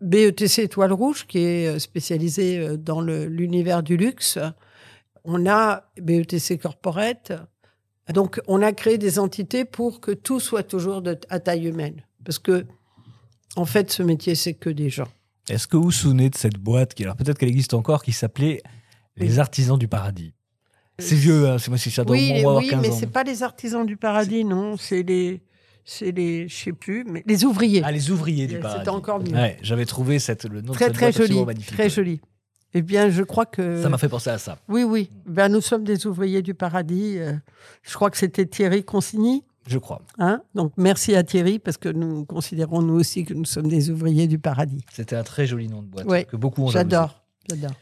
BETC 0.00 0.58
Étoile 0.58 0.92
Rouge, 0.92 1.26
qui 1.26 1.38
est 1.38 1.68
euh, 1.68 1.78
spécialisé 1.78 2.58
euh, 2.58 2.76
dans 2.76 3.00
l'univers 3.00 3.82
du 3.82 3.96
luxe. 3.96 4.38
On 5.24 5.46
a 5.46 5.84
BETC 6.00 6.58
Corporate. 6.60 7.32
Donc, 8.12 8.40
on 8.46 8.62
a 8.62 8.72
créé 8.72 8.98
des 8.98 9.18
entités 9.18 9.64
pour 9.64 10.00
que 10.00 10.12
tout 10.12 10.40
soit 10.40 10.62
toujours 10.62 11.02
de, 11.02 11.18
à 11.28 11.40
taille 11.40 11.66
humaine. 11.66 12.02
Parce 12.24 12.38
que, 12.38 12.66
en 13.56 13.64
fait, 13.64 13.90
ce 13.90 14.02
métier, 14.02 14.34
c'est 14.34 14.54
que 14.54 14.70
des 14.70 14.90
gens. 14.90 15.08
Est-ce 15.48 15.66
que 15.66 15.76
vous 15.76 15.84
vous 15.84 15.92
souvenez 15.92 16.30
de 16.30 16.36
cette 16.36 16.58
boîte, 16.58 16.94
qui, 16.94 17.04
alors 17.04 17.16
peut-être 17.16 17.38
qu'elle 17.38 17.48
existe 17.48 17.74
encore, 17.74 18.02
qui 18.02 18.12
s'appelait 18.12 18.62
Les 19.16 19.38
Artisans 19.38 19.78
du 19.78 19.88
Paradis? 19.88 20.34
C'est 20.98 21.14
vieux, 21.14 21.48
hein, 21.48 21.58
c'est 21.58 21.68
moi 21.68 21.78
si 21.78 21.90
ça 21.90 22.04
doit 22.04 22.16
oui, 22.16 22.42
oui, 22.44 22.72
mais 22.80 22.90
c'est 22.90 23.06
pas 23.06 23.22
les 23.22 23.42
Artisans 23.42 23.84
du 23.84 23.96
Paradis, 23.96 24.44
non. 24.44 24.76
C'est 24.76 25.02
les 25.02 25.42
c'est 25.88 26.10
les, 26.10 26.48
je 26.48 26.54
sais 26.54 26.72
plus, 26.72 27.04
mais 27.04 27.22
les 27.26 27.44
ouvriers. 27.44 27.80
Ah, 27.84 27.92
les 27.92 28.10
ouvriers 28.10 28.48
du 28.48 28.58
paradis. 28.58 28.80
C'était 28.80 28.90
encore 28.90 29.20
mieux. 29.20 29.32
Ouais, 29.32 29.56
J'avais 29.62 29.86
trouvé 29.86 30.18
cette, 30.18 30.44
le 30.44 30.60
nom 30.60 30.72
très, 30.72 30.90
de 30.90 30.96
cette 30.96 31.12
très 31.12 31.12
joli, 31.12 31.44
magnifique. 31.44 31.74
Très 31.74 31.88
joli. 31.88 32.20
Eh 32.76 32.82
bien, 32.82 33.08
je 33.08 33.22
crois 33.22 33.46
que. 33.46 33.80
Ça 33.80 33.88
m'a 33.88 33.96
fait 33.96 34.10
penser 34.10 34.28
à 34.28 34.36
ça. 34.36 34.58
Oui, 34.68 34.82
oui. 34.82 35.10
Ben, 35.24 35.48
nous 35.48 35.62
sommes 35.62 35.82
des 35.82 36.06
ouvriers 36.06 36.42
du 36.42 36.52
paradis. 36.52 37.16
Euh, 37.16 37.32
je 37.82 37.94
crois 37.94 38.10
que 38.10 38.18
c'était 38.18 38.44
Thierry 38.44 38.84
Consigny. 38.84 39.44
Je 39.66 39.78
crois. 39.78 40.02
Hein? 40.18 40.42
Donc, 40.54 40.74
merci 40.76 41.16
à 41.16 41.22
Thierry, 41.22 41.58
parce 41.58 41.78
que 41.78 41.88
nous 41.88 42.26
considérons, 42.26 42.82
nous 42.82 42.92
aussi, 42.92 43.24
que 43.24 43.32
nous 43.32 43.46
sommes 43.46 43.68
des 43.68 43.88
ouvriers 43.88 44.26
du 44.26 44.38
paradis. 44.38 44.84
C'était 44.92 45.16
un 45.16 45.22
très 45.22 45.46
joli 45.46 45.68
nom 45.68 45.80
de 45.80 45.86
boîte 45.86 46.26
que 46.26 46.36
beaucoup 46.36 46.64
ont 46.64 46.68
J'adore. 46.68 47.24
J'adore. 47.48 47.72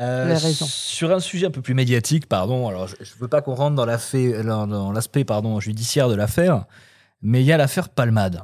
Euh, 0.00 0.34
sur 0.38 1.12
un 1.12 1.20
sujet 1.20 1.44
un 1.44 1.50
peu 1.50 1.60
plus 1.60 1.74
médiatique, 1.74 2.26
pardon, 2.26 2.66
alors 2.66 2.88
je 2.88 2.94
ne 2.94 3.20
veux 3.20 3.28
pas 3.28 3.42
qu'on 3.42 3.54
rentre 3.54 3.76
dans 3.76 3.84
l'aspect 3.84 5.24
pardon 5.24 5.60
judiciaire 5.60 6.08
de 6.08 6.14
l'affaire, 6.14 6.64
mais 7.20 7.42
il 7.42 7.46
y 7.46 7.52
a 7.52 7.58
l'affaire 7.58 7.90
Palmade. 7.90 8.42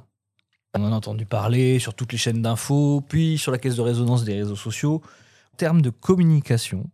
On 0.75 0.85
en 0.85 0.93
a 0.93 0.97
entendu 0.97 1.25
parler 1.25 1.79
sur 1.79 1.95
toutes 1.95 2.13
les 2.13 2.19
chaînes 2.19 2.43
d'infos, 2.43 3.03
puis 3.09 3.39
sur 3.39 3.51
la 3.51 3.57
caisse 3.57 3.77
de 3.77 3.81
résonance 3.81 4.25
des 4.25 4.35
réseaux 4.35 4.57
sociaux. 4.57 5.01
En 5.57 5.65
termes 5.65 5.81
de 5.81 5.89
communication, 5.89 6.91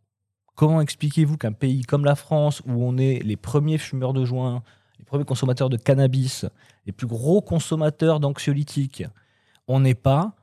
comment 0.55 0.81
expliquez-vous 0.81 1.37
qu'un 1.37 1.51
pays 1.51 1.83
comme 1.83 2.05
la 2.05 2.15
France, 2.15 2.63
où 2.65 2.85
on 2.85 2.97
est 2.97 3.19
les 3.25 3.35
premiers 3.35 3.77
fumeurs 3.77 4.13
de 4.13 4.25
joint, 4.25 4.63
les 5.01 5.05
premiers 5.05 5.25
consommateurs 5.25 5.69
de 5.69 5.77
cannabis, 5.77 6.47
les 6.87 6.93
plus 6.93 7.09
gros 7.09 7.41
consommateurs 7.41 8.21
d'anxiolytiques, 8.21 9.03
on 9.67 9.81
n'est 9.81 9.97
pas 9.97 10.37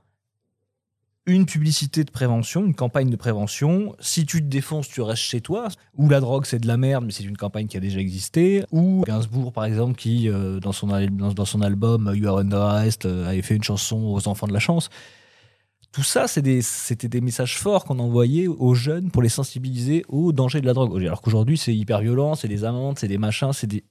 une 1.28 1.46
publicité 1.46 2.04
de 2.04 2.12
prévention, 2.12 2.66
une 2.66 2.76
campagne 2.76 3.10
de 3.10 3.16
prévention. 3.16 3.96
Si 4.02 4.26
tu 4.26 4.42
te 4.42 4.48
défonces, 4.48 4.90
tu 4.90 5.00
restes 5.00 5.24
chez 5.24 5.40
toi. 5.40 5.70
Ou 5.96 6.10
la 6.10 6.20
drogue, 6.20 6.46
c'est 6.46 6.60
de 6.60 6.68
la 6.68 6.76
merde, 6.76 7.06
mais 7.06 7.14
c'est 7.14 7.24
une 7.24 7.38
campagne 7.38 7.68
qui 7.68 7.78
a 7.78 7.80
déjà 7.80 8.02
existé. 8.02 8.66
Ou 8.74 9.06
Gainsbourg, 9.08 9.54
par 9.54 9.64
exemple, 9.64 9.96
qui, 9.96 10.28
euh, 10.28 10.60
dans, 10.60 10.74
son, 10.74 10.88
dans, 10.88 11.46
son 11.46 11.62
album 11.62 12.12
You 12.14 12.28
Are 12.28 12.40
Under 12.40 12.60
Arrest, 12.60 13.06
euh, 13.06 13.30
avait 13.30 13.44
fait 13.44 13.56
une 13.56 13.64
chanson 13.64 13.96
aux 13.96 14.28
enfants 14.28 14.48
de 14.48 14.54
la 14.54 14.60
chance. 14.60 14.90
Tout 15.92 16.04
ça, 16.04 16.28
c'était 16.28 17.08
des, 17.08 17.22
messages 17.22 17.58
forts 17.58 17.84
qu'on 17.84 17.98
envoyait 17.98 18.48
aux 18.48 18.76
jeunes 18.76 19.10
pour 19.10 19.24
les 19.24 19.30
sensibiliser 19.30 20.06
au 20.08 20.32
danger 20.32 20.62
de 20.62 20.68
la 20.68 20.74
drogue. 20.74 21.02
Alors 21.02 21.22
qu'aujourd'hui, 21.22 21.58
c'est 21.58 21.76
hyper 21.76 22.02
violent, 22.02 22.36
c'est 22.36 22.48
des 22.48 22.64
amendes, 22.64 23.00
c'est 23.00 23.08
des 23.08 23.18
machins, 23.18 23.54
c'est 23.54 23.68
des... 23.68 23.84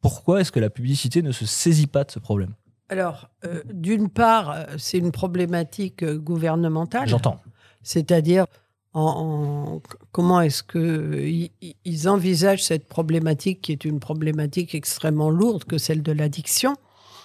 Pourquoi 0.00 0.40
est-ce 0.40 0.52
que 0.52 0.60
la 0.60 0.70
publicité 0.70 1.22
ne 1.22 1.32
se 1.32 1.44
saisit 1.44 1.88
pas 1.88 2.04
de 2.04 2.10
ce 2.10 2.18
problème 2.18 2.54
alors, 2.88 3.30
euh, 3.44 3.62
d'une 3.72 4.10
part, 4.10 4.50
euh, 4.50 4.64
c'est 4.76 4.98
une 4.98 5.10
problématique 5.10 6.02
euh, 6.02 6.18
gouvernementale. 6.18 7.08
J'entends. 7.08 7.40
C'est-à-dire, 7.82 8.46
en, 8.92 9.80
comment 10.12 10.40
est-ce 10.40 10.62
qu'ils 10.62 12.08
envisagent 12.08 12.62
cette 12.62 12.86
problématique 12.86 13.62
qui 13.62 13.72
est 13.72 13.84
une 13.84 14.00
problématique 14.00 14.74
extrêmement 14.74 15.30
lourde 15.30 15.64
que 15.64 15.78
celle 15.78 16.02
de 16.02 16.12
l'addiction 16.12 16.76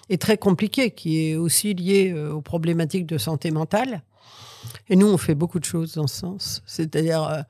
et 0.10 0.18
très 0.18 0.38
compliquée, 0.38 0.92
qui 0.92 1.30
est 1.30 1.36
aussi 1.36 1.74
liée 1.74 2.14
aux 2.14 2.42
problématiques 2.42 3.06
de 3.06 3.18
santé 3.18 3.52
mentale. 3.52 4.04
Et 4.90 4.96
nous, 4.96 5.08
on 5.08 5.18
fait 5.18 5.36
beaucoup 5.36 5.60
de 5.60 5.66
choses 5.66 5.94
dans 5.94 6.08
ce 6.08 6.20
sens. 6.20 6.64
C'est-à-dire, 6.66 7.46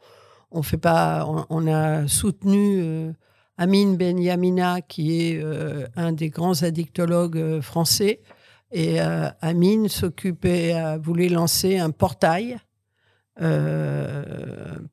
on 0.51 0.62
fait 0.62 0.78
pas, 0.78 1.26
on, 1.49 1.68
a 1.68 2.07
soutenu 2.07 3.14
Amine 3.60 3.97
Ben 3.97 4.18
Yamina, 4.18 4.80
qui 4.80 5.22
est 5.22 5.43
euh, 5.43 5.86
un 5.97 6.14
des 6.14 6.30
grands 6.30 6.64
addictologues 6.64 7.38
euh, 7.38 7.62
français. 7.62 8.22
Et 8.72 9.01
euh, 9.01 9.28
Amine 9.41 9.89
s'occupait, 9.89 10.97
voulait 11.03 11.28
lancer 11.28 11.78
un 11.78 11.91
portail 11.91 12.57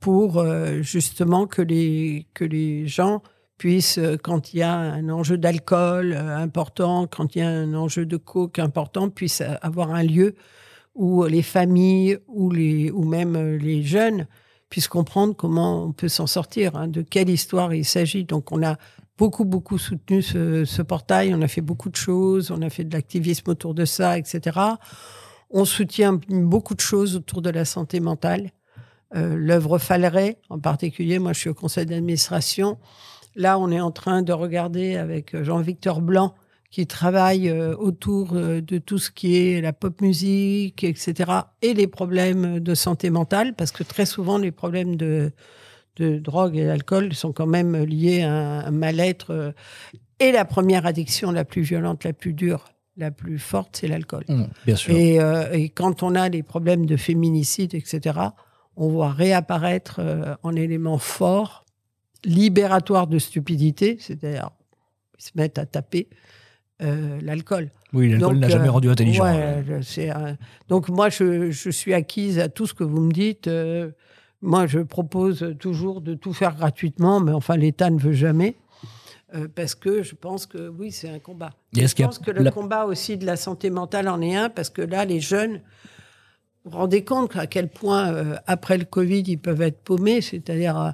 pour 0.01 0.45
justement 0.81 1.47
que 1.49 1.63
les, 1.63 2.29
que 2.33 2.45
les 2.45 2.87
gens 2.87 3.23
puissent, 3.59 4.01
quand 4.23 4.53
il 4.53 4.59
y 4.59 4.63
a 4.63 4.75
un 4.75 5.09
enjeu 5.09 5.39
d'alcool 5.39 6.13
important, 6.13 7.07
quand 7.07 7.35
il 7.35 7.39
y 7.39 7.43
a 7.43 7.49
un 7.49 7.75
enjeu 7.75 8.07
de 8.07 8.17
coke 8.17 8.59
important, 8.59 9.09
puissent 9.09 9.43
avoir 9.63 9.91
un 9.93 10.03
lieu 10.03 10.35
où 10.95 11.25
les 11.25 11.43
familles 11.43 12.19
ou, 12.27 12.51
les, 12.51 12.91
ou 12.91 13.05
même 13.05 13.57
les 13.57 13.83
jeunes 13.83 14.27
puisse 14.69 14.89
comprendre 14.89 15.35
comment 15.35 15.85
on 15.85 15.93
peut 15.93 16.09
s'en 16.09 16.27
sortir, 16.27 16.77
hein, 16.77 16.89
de 16.89 17.03
quelle 17.03 17.31
histoire 17.31 17.73
il 17.75 17.85
s'agit. 17.85 18.25
Donc 18.25 18.53
on 18.53 18.63
a 18.63 18.77
beaucoup, 19.19 19.45
beaucoup 19.45 19.79
soutenu 19.79 20.23
ce, 20.23 20.83
portail, 20.83 21.35
on 21.35 21.43
a 21.43 21.49
fait 21.49 21.61
beaucoup 21.61 21.89
de 21.89 21.97
choses, 21.97 22.51
on 22.51 22.63
a 22.63 22.71
fait 22.71 22.85
de 22.85 22.93
l'activisme 22.93 23.51
autour 23.51 23.75
de 23.75 23.85
ça, 23.85 24.19
etc. 24.19 24.59
On 25.51 25.65
soutient 25.65 26.19
beaucoup 26.29 26.75
de 26.75 26.81
choses 26.81 27.17
autour 27.17 27.43
de 27.43 27.51
la 27.51 27.65
santé 27.65 28.01
mentale. 28.01 28.51
Euh, 29.15 29.37
L'œuvre 29.37 29.79
Falleret, 29.79 30.39
en 30.51 30.59
particulier, 30.59 31.19
moi 31.19 31.33
je 31.33 31.41
suis 31.41 31.51
au 31.51 31.55
conseil 31.55 31.87
d'administration. 31.87 32.79
Là, 33.37 33.59
on 33.59 33.71
est 33.71 33.81
en 33.81 33.91
train 33.91 34.23
de 34.23 34.33
regarder 34.33 34.97
avec 34.97 35.41
Jean-Victor 35.43 36.01
Blanc 36.01 36.35
qui 36.71 36.87
travaille 36.87 37.49
euh, 37.49 37.77
autour 37.77 38.35
euh, 38.35 38.61
de 38.61 38.79
tout 38.79 38.99
ce 38.99 39.11
qui 39.11 39.37
est 39.37 39.61
la 39.61 39.73
pop 39.73 40.01
musique, 40.01 40.85
etc., 40.85 41.31
et 41.63 41.75
les 41.75 41.87
problèmes 41.87 42.61
de 42.61 42.75
santé 42.75 43.11
mentale, 43.11 43.55
parce 43.55 43.71
que 43.71 43.83
très 43.83 44.07
souvent, 44.07 44.39
les 44.39 44.51
problèmes 44.51 44.97
de, 44.97 45.33
de 45.97 46.19
drogue 46.19 46.57
et 46.57 46.67
d'alcool 46.67 47.15
sont 47.15 47.33
quand 47.33 47.47
même 47.47 47.77
liés 47.85 48.23
à 48.23 48.67
un 48.67 48.71
mal-être. 48.71 49.31
Euh, 49.31 49.53
et 50.19 50.33
la 50.33 50.45
première 50.45 50.87
addiction 50.87 51.31
la 51.31 51.45
plus 51.45 51.63
violente, 51.63 52.05
la 52.05 52.13
plus 52.13 52.33
dure, 52.33 52.65
la 52.97 53.11
plus 53.11 53.39
forte, 53.39 53.77
c'est 53.79 53.89
l'alcool. 53.89 54.25
Mmh, 54.29 54.45
bien 54.65 54.77
sûr. 54.77 54.95
Et, 54.95 55.19
et, 55.53 55.69
quand 55.69 56.03
on 56.03 56.15
a 56.15 56.31
les 56.31 56.43
problèmes 56.43 56.87
de 56.87 56.97
féminicide, 56.97 57.75
etc., 57.75 58.19
on 58.77 58.89
voit 58.89 59.11
réapparaître 59.11 60.01
en 60.43 60.53
élément 60.57 60.97
fort, 60.97 61.66
libératoire 62.25 63.07
de 63.07 63.19
stupidité, 63.19 63.97
c'est-à-dire 64.01 64.51
ils 65.19 65.25
se 65.25 65.31
mettent 65.35 65.59
à 65.59 65.67
taper, 65.67 66.09
euh, 66.83 67.19
l'alcool. 67.23 67.71
Oui, 67.95 68.11
l'alcool 68.11 68.39
n'a 68.39 68.49
jamais 68.49 68.69
euh, 68.69 68.73
rendu 68.73 68.91
intelligent. 68.91 69.25
Donc 70.69 70.89
moi, 70.89 71.09
je, 71.09 71.51
suis 71.71 71.95
acquise 71.95 72.39
à 72.39 72.49
tout 72.49 72.67
ce 72.67 72.75
que 72.75 72.85
vous 72.85 73.01
me 73.01 73.13
dites. 73.13 73.49
Euh, 73.49 73.91
moi, 74.43 74.67
je 74.67 74.81
propose 74.81 75.55
toujours 75.59 76.03
de 76.03 76.15
tout 76.15 76.35
faire 76.35 76.55
gratuitement, 76.55 77.21
mais 77.21 77.33
enfin, 77.33 77.57
l'État 77.57 77.89
ne 77.89 77.99
veut 77.99 78.13
jamais. 78.13 78.57
parce 79.55 79.75
que 79.75 80.03
je 80.03 80.15
pense 80.15 80.47
que 80.47 80.69
oui, 80.69 80.93
c'est 80.93 81.09
un 81.09 81.19
combat. 81.19 81.51
je 81.73 81.95
pense 81.95 82.19
que 82.19 82.31
le 82.31 82.51
combat 82.51 82.85
aussi 82.85 83.17
de 83.17 83.25
la 83.25 83.37
santé 83.37 83.71
mentale 83.71 84.09
en 84.09 84.21
est 84.21 84.37
un, 84.37 84.51
parce 84.51 84.69
que 84.69 84.83
là, 84.83 85.07
les 85.07 85.21
jeunes, 85.21 85.63
vous 86.65 86.73
vous 86.73 86.77
rendez 86.77 87.05
compte 87.05 87.37
à 87.37 87.47
quel 87.47 87.69
point, 87.69 88.37
après 88.47 88.77
le 88.77 88.85
Covid, 88.85 89.23
ils 89.27 89.39
peuvent 89.39 89.63
être 89.63 89.83
paumés, 89.83 90.21
c'est-à-dire, 90.21 90.93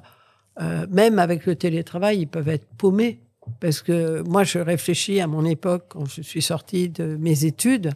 même 0.89 1.19
avec 1.19 1.45
le 1.45 1.55
télétravail, 1.55 2.19
ils 2.19 2.27
peuvent 2.27 2.49
être 2.49 2.67
paumés. 2.77 3.23
Parce 3.59 3.81
que 3.81 4.21
moi, 4.21 4.43
je 4.43 4.59
réfléchis 4.59 5.19
à 5.19 5.27
mon 5.27 5.45
époque, 5.45 5.85
quand 5.89 6.05
je 6.05 6.21
suis 6.21 6.41
sortie 6.41 6.89
de 6.89 7.15
mes 7.17 7.45
études. 7.45 7.91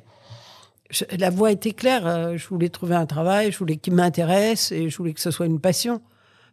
la 1.18 1.30
voie 1.30 1.52
était 1.52 1.72
claire. 1.72 2.06
Euh, 2.08 2.38
je 2.38 2.48
voulais 2.48 2.70
trouver 2.70 2.96
un 2.96 3.06
travail, 3.06 3.52
je 3.52 3.58
voulais 3.58 3.78
qu'il 3.78 3.94
m'intéresse 3.94 4.72
et 4.72 4.90
je 4.90 4.98
voulais 4.98 5.14
que 5.14 5.20
ce 5.20 5.32
soit 5.32 5.46
une 5.46 5.60
passion. 5.60 6.02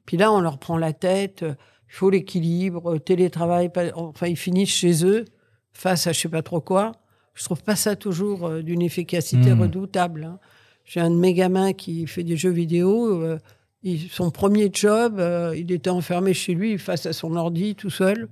Puis 0.06 0.16
là, 0.16 0.32
on 0.32 0.40
leur 0.40 0.58
prend 0.58 0.76
la 0.76 0.92
tête. 0.92 1.42
Euh, 1.42 1.54
il 1.88 1.94
faut 1.94 2.10
l'équilibre, 2.10 2.98
télétravail. 2.98 3.70
Enfin, 3.94 4.26
ils 4.26 4.36
finissent 4.36 4.74
chez 4.74 5.04
eux 5.04 5.24
face 5.72 6.06
à 6.06 6.12
je 6.12 6.20
sais 6.20 6.28
pas 6.28 6.42
trop 6.42 6.60
quoi. 6.60 6.92
Je 7.34 7.44
trouve 7.44 7.62
pas 7.62 7.76
ça 7.76 7.96
toujours 7.96 8.46
euh, 8.46 8.62
d'une 8.62 8.82
efficacité 8.82 9.54
mmh. 9.54 9.60
redoutable. 9.60 10.24
Hein. 10.24 10.38
J'ai 10.84 11.00
un 11.00 11.10
de 11.10 11.16
mes 11.16 11.34
gamins 11.34 11.72
qui 11.72 12.06
fait 12.06 12.24
des 12.24 12.36
jeux 12.36 12.50
vidéo. 12.50 13.38
Son 14.10 14.30
premier 14.30 14.70
job, 14.72 15.20
il 15.56 15.70
était 15.70 15.90
enfermé 15.90 16.32
chez 16.34 16.54
lui 16.54 16.78
face 16.78 17.06
à 17.06 17.12
son 17.12 17.36
ordi 17.36 17.74
tout 17.74 17.90
seul 17.90 18.28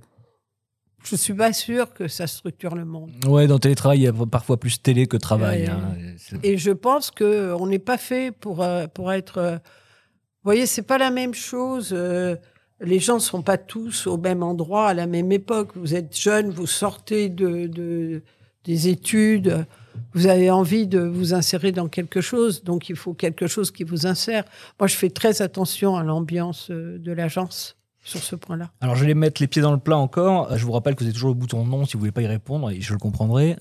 je 1.05 1.15
suis 1.15 1.33
pas 1.33 1.53
sûr 1.53 1.93
que 1.93 2.07
ça 2.07 2.27
structure 2.27 2.75
le 2.75 2.85
monde. 2.85 3.11
Ouais, 3.27 3.47
dans 3.47 3.55
le 3.55 3.59
télétravail, 3.59 3.99
il 3.99 4.03
y 4.03 4.07
a 4.07 4.13
parfois 4.13 4.57
plus 4.57 4.81
télé 4.81 5.07
que 5.07 5.17
travail. 5.17 5.67
Hein. 5.67 5.95
Et 6.43 6.57
je 6.57 6.71
pense 6.71 7.11
que 7.11 7.53
on 7.59 7.67
n'est 7.67 7.79
pas 7.79 7.97
fait 7.97 8.31
pour 8.31 8.63
euh, 8.63 8.87
pour 8.87 9.11
être. 9.11 9.37
euh, 9.37 9.53
vous 9.55 10.49
voyez, 10.49 10.65
c'est 10.65 10.81
pas 10.83 10.97
la 10.97 11.11
même 11.11 11.33
chose. 11.33 11.89
euh, 11.93 12.35
les 12.81 12.99
gens 12.99 13.15
ne 13.15 13.19
sont 13.19 13.41
pas 13.41 13.57
tous 13.57 14.07
au 14.07 14.17
même 14.17 14.43
endroit 14.43 14.87
à 14.89 14.93
la 14.93 15.07
même 15.07 15.31
époque. 15.31 15.71
Vous 15.75 15.95
êtes 15.95 16.17
jeune, 16.17 16.49
vous 16.49 16.67
sortez 16.67 17.29
de, 17.29 17.67
de 17.67 18.23
des 18.65 18.87
études, 18.87 19.65
vous 20.13 20.27
avez 20.27 20.51
envie 20.51 20.87
de 20.87 20.99
vous 20.99 21.33
insérer 21.33 21.71
dans 21.71 21.87
quelque 21.87 22.21
chose, 22.21 22.63
donc 22.63 22.89
il 22.89 22.95
faut 22.95 23.13
quelque 23.13 23.47
chose 23.47 23.71
qui 23.71 23.83
vous 23.83 24.05
insère. 24.05 24.43
Moi, 24.79 24.87
je 24.87 24.95
fais 24.95 25.09
très 25.09 25.41
attention 25.41 25.95
à 25.95 26.03
l'ambiance 26.03 26.69
euh, 26.71 26.97
de 26.99 27.11
l'agence 27.11 27.77
sur 28.03 28.21
ce 28.21 28.35
point-là. 28.35 28.71
Alors, 28.81 28.95
je 28.95 29.05
vais 29.05 29.13
mettre 29.13 29.41
les 29.41 29.47
pieds 29.47 29.61
dans 29.61 29.71
le 29.71 29.79
plat 29.79 29.97
encore. 29.97 30.55
Je 30.57 30.65
vous 30.65 30.71
rappelle 30.71 30.95
que 30.95 30.99
vous 30.99 31.05
avez 31.05 31.13
toujours 31.13 31.29
le 31.29 31.35
bouton 31.35 31.65
non 31.65 31.85
si 31.85 31.93
vous 31.93 31.99
voulez 31.99 32.11
pas 32.11 32.21
y 32.21 32.27
répondre, 32.27 32.69
et 32.69 32.81
je 32.81 32.93
le 32.93 32.99
comprendrai. 32.99 33.55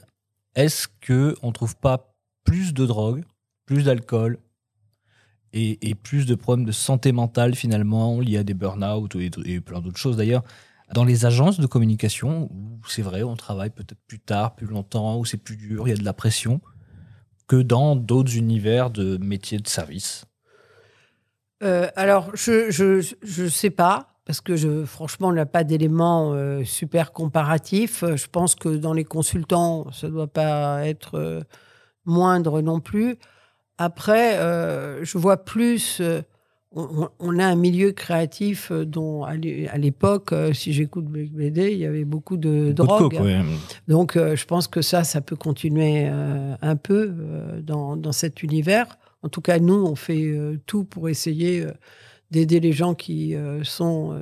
Est-ce 0.55 0.89
que 1.01 1.37
on 1.43 1.53
trouve 1.53 1.77
pas 1.77 2.15
plus 2.45 2.75
de 2.75 2.85
drogue, 2.85 3.25
plus 3.67 3.85
d'alcool 3.85 4.39
et, 5.55 5.95
plus 5.95 6.27
de 6.27 6.35
problèmes 6.35 6.67
de 6.67 6.73
santé 6.73 7.13
mentale 7.13 7.55
finalement 7.55 8.19
liés 8.21 8.39
à 8.39 8.43
des 8.43 8.55
burn-out 8.55 9.15
et 9.17 9.61
plein 9.61 9.81
d'autres 9.81 9.99
choses 9.99 10.17
d'ailleurs? 10.17 10.43
Dans 10.93 11.05
les 11.05 11.25
agences 11.27 11.59
de 11.61 11.67
communication 11.67 12.49
où 12.53 12.81
c'est 12.89 13.03
vrai, 13.03 13.23
on 13.23 13.37
travaille 13.37 13.71
peut-être 13.71 14.01
plus 14.07 14.21
tard, 14.21 14.55
plus 14.55 14.67
longtemps, 14.67 15.19
où 15.19 15.25
c'est 15.25 15.39
plus 15.39 15.57
dur, 15.57 15.89
il 15.89 15.91
y 15.91 15.95
a 15.95 15.97
de 15.97 16.05
la 16.05 16.13
pression, 16.13 16.61
que 17.49 17.57
dans 17.63 17.97
d'autres 17.97 18.37
univers 18.37 18.91
de 18.91 19.17
métiers 19.19 19.59
de 19.59 19.69
service 19.69 20.25
Euh, 21.63 21.89
alors, 21.97 22.35
je 22.35 22.71
je 22.71 23.01
je 23.23 23.47
sais 23.49 23.71
pas 23.71 24.09
parce 24.25 24.41
que 24.41 24.85
franchement, 24.85 25.29
on 25.29 25.33
n'a 25.33 25.47
pas 25.47 25.65
d'éléments 25.65 26.33
euh, 26.35 26.65
super 26.65 27.13
comparatifs. 27.13 28.03
Euh, 28.03 28.17
Je 28.17 28.27
pense 28.29 28.55
que 28.55 28.69
dans 28.69 28.93
les 28.93 29.05
consultants, 29.05 29.91
ça 29.93 30.09
doit 30.09 30.33
pas 30.33 30.87
être 30.87 31.45
moindre 32.05 32.63
non 32.63 32.81
plus. 32.81 33.17
Après, 33.79 34.37
je 35.05 35.19
vois 35.19 35.45
plus. 35.45 36.01
On, 36.75 37.09
on 37.19 37.39
a 37.39 37.45
un 37.47 37.55
milieu 37.57 37.93
créatif 37.93 38.71
euh, 38.71 38.85
dont 38.85 39.25
à 39.25 39.35
l'é- 39.37 39.69
à 39.69 39.79
l'époque, 39.79 40.33
euh, 40.33 40.53
si 40.53 40.73
j'écoute 40.73 41.05
BD, 41.07 41.73
il 41.73 41.79
y 41.79 41.87
avait 41.87 42.05
beaucoup 42.05 42.37
de 42.37 42.73
drogue. 42.73 43.13
ouais. 43.25 43.43
Donc, 43.89 44.17
euh, 44.17 44.37
je 44.37 44.45
pense 44.47 44.69
que 44.69 44.81
ça, 44.83 45.05
ça 45.05 45.21
peut 45.21 45.37
continuer 45.37 46.07
un 46.07 46.77
peu 46.77 47.13
dans, 47.63 47.97
dans 47.97 48.13
cet 48.13 48.43
univers. 48.43 48.99
En 49.23 49.29
tout 49.29 49.41
cas, 49.41 49.59
nous, 49.59 49.75
on 49.87 49.95
fait 49.95 50.35
tout 50.67 50.85
pour 50.85 51.09
essayer 51.09 51.65
d'aider 52.31 52.59
les 52.61 52.73
gens 52.73 52.95
qui 52.95 53.35
sont 53.63 54.19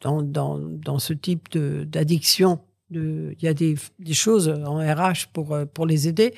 dans, 0.00 0.22
dans, 0.22 0.58
dans 0.58 0.98
ce 0.98 1.12
type 1.14 1.56
d'addiction. 1.58 2.60
Il 2.90 3.34
y 3.42 3.48
a 3.48 3.54
des, 3.54 3.74
des 3.98 4.14
choses 4.14 4.48
en 4.48 4.76
RH 4.78 5.26
pour, 5.32 5.56
pour 5.74 5.86
les 5.86 6.06
aider. 6.08 6.34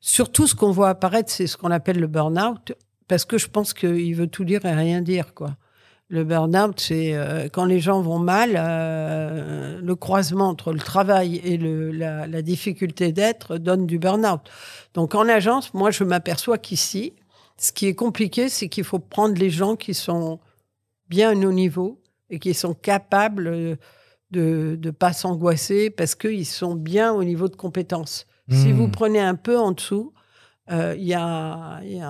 Surtout, 0.00 0.46
ce 0.46 0.54
qu'on 0.54 0.70
voit 0.70 0.90
apparaître, 0.90 1.30
c'est 1.30 1.46
ce 1.46 1.56
qu'on 1.56 1.70
appelle 1.70 1.98
le 1.98 2.06
burn-out, 2.06 2.72
parce 3.08 3.24
que 3.24 3.38
je 3.38 3.48
pense 3.48 3.74
qu'il 3.74 4.14
veut 4.14 4.26
tout 4.26 4.44
dire 4.44 4.64
et 4.64 4.74
rien 4.74 5.00
dire, 5.02 5.34
quoi. 5.34 5.56
Le 6.08 6.22
burn-out, 6.22 6.78
c'est 6.80 7.14
euh, 7.14 7.48
quand 7.50 7.64
les 7.64 7.80
gens 7.80 8.02
vont 8.02 8.18
mal, 8.18 8.52
euh, 8.56 9.80
le 9.80 9.94
croisement 9.96 10.48
entre 10.48 10.72
le 10.72 10.78
travail 10.78 11.36
et 11.42 11.56
le, 11.56 11.90
la, 11.92 12.26
la 12.26 12.42
difficulté 12.42 13.10
d'être 13.12 13.56
donne 13.56 13.86
du 13.86 13.98
burn-out. 13.98 14.40
Donc 14.92 15.14
en 15.14 15.26
agence, 15.28 15.72
moi, 15.72 15.90
je 15.90 16.04
m'aperçois 16.04 16.58
qu'ici, 16.58 17.14
ce 17.56 17.72
qui 17.72 17.86
est 17.86 17.94
compliqué, 17.94 18.48
c'est 18.48 18.68
qu'il 18.68 18.84
faut 18.84 18.98
prendre 18.98 19.34
les 19.38 19.50
gens 19.50 19.76
qui 19.76 19.94
sont 19.94 20.40
bien 21.08 21.32
au 21.32 21.52
niveau 21.52 22.00
et 22.28 22.38
qui 22.38 22.52
sont 22.52 22.74
capables 22.74 23.78
de 24.30 24.78
ne 24.82 24.90
pas 24.90 25.12
s'angoisser 25.12 25.88
parce 25.90 26.14
qu'ils 26.14 26.46
sont 26.46 26.74
bien 26.74 27.12
au 27.12 27.24
niveau 27.24 27.48
de 27.48 27.56
compétences. 27.56 28.26
Si 28.50 28.72
Hmm. 28.72 28.76
vous 28.76 28.88
prenez 28.88 29.20
un 29.20 29.36
peu 29.36 29.58
en 29.58 29.72
dessous, 29.72 30.12
euh, 30.70 30.94
il 30.96 31.04
y, 31.04 31.14
a, 31.14 31.80
y 31.82 31.96
y 31.96 32.00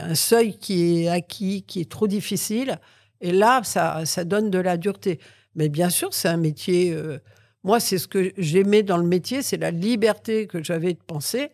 un 0.00 0.14
seuil 0.14 0.58
qui 0.58 1.02
est 1.04 1.08
acquis, 1.08 1.62
qui 1.62 1.80
est 1.80 1.90
trop 1.90 2.06
difficile. 2.06 2.78
Et 3.20 3.32
là, 3.32 3.60
ça, 3.64 4.04
ça 4.04 4.24
donne 4.24 4.50
de 4.50 4.58
la 4.58 4.76
dureté. 4.76 5.18
Mais 5.54 5.68
bien 5.68 5.88
sûr, 5.88 6.12
c'est 6.12 6.28
un 6.28 6.36
métier. 6.36 6.92
euh, 6.92 7.18
moi, 7.64 7.80
c'est 7.80 7.98
ce 7.98 8.06
que 8.06 8.32
j'aimais 8.36 8.82
dans 8.82 8.98
le 8.98 9.06
métier, 9.06 9.42
c'est 9.42 9.56
la 9.56 9.70
liberté 9.70 10.46
que 10.46 10.62
j'avais 10.62 10.92
de 10.92 10.98
penser. 11.06 11.50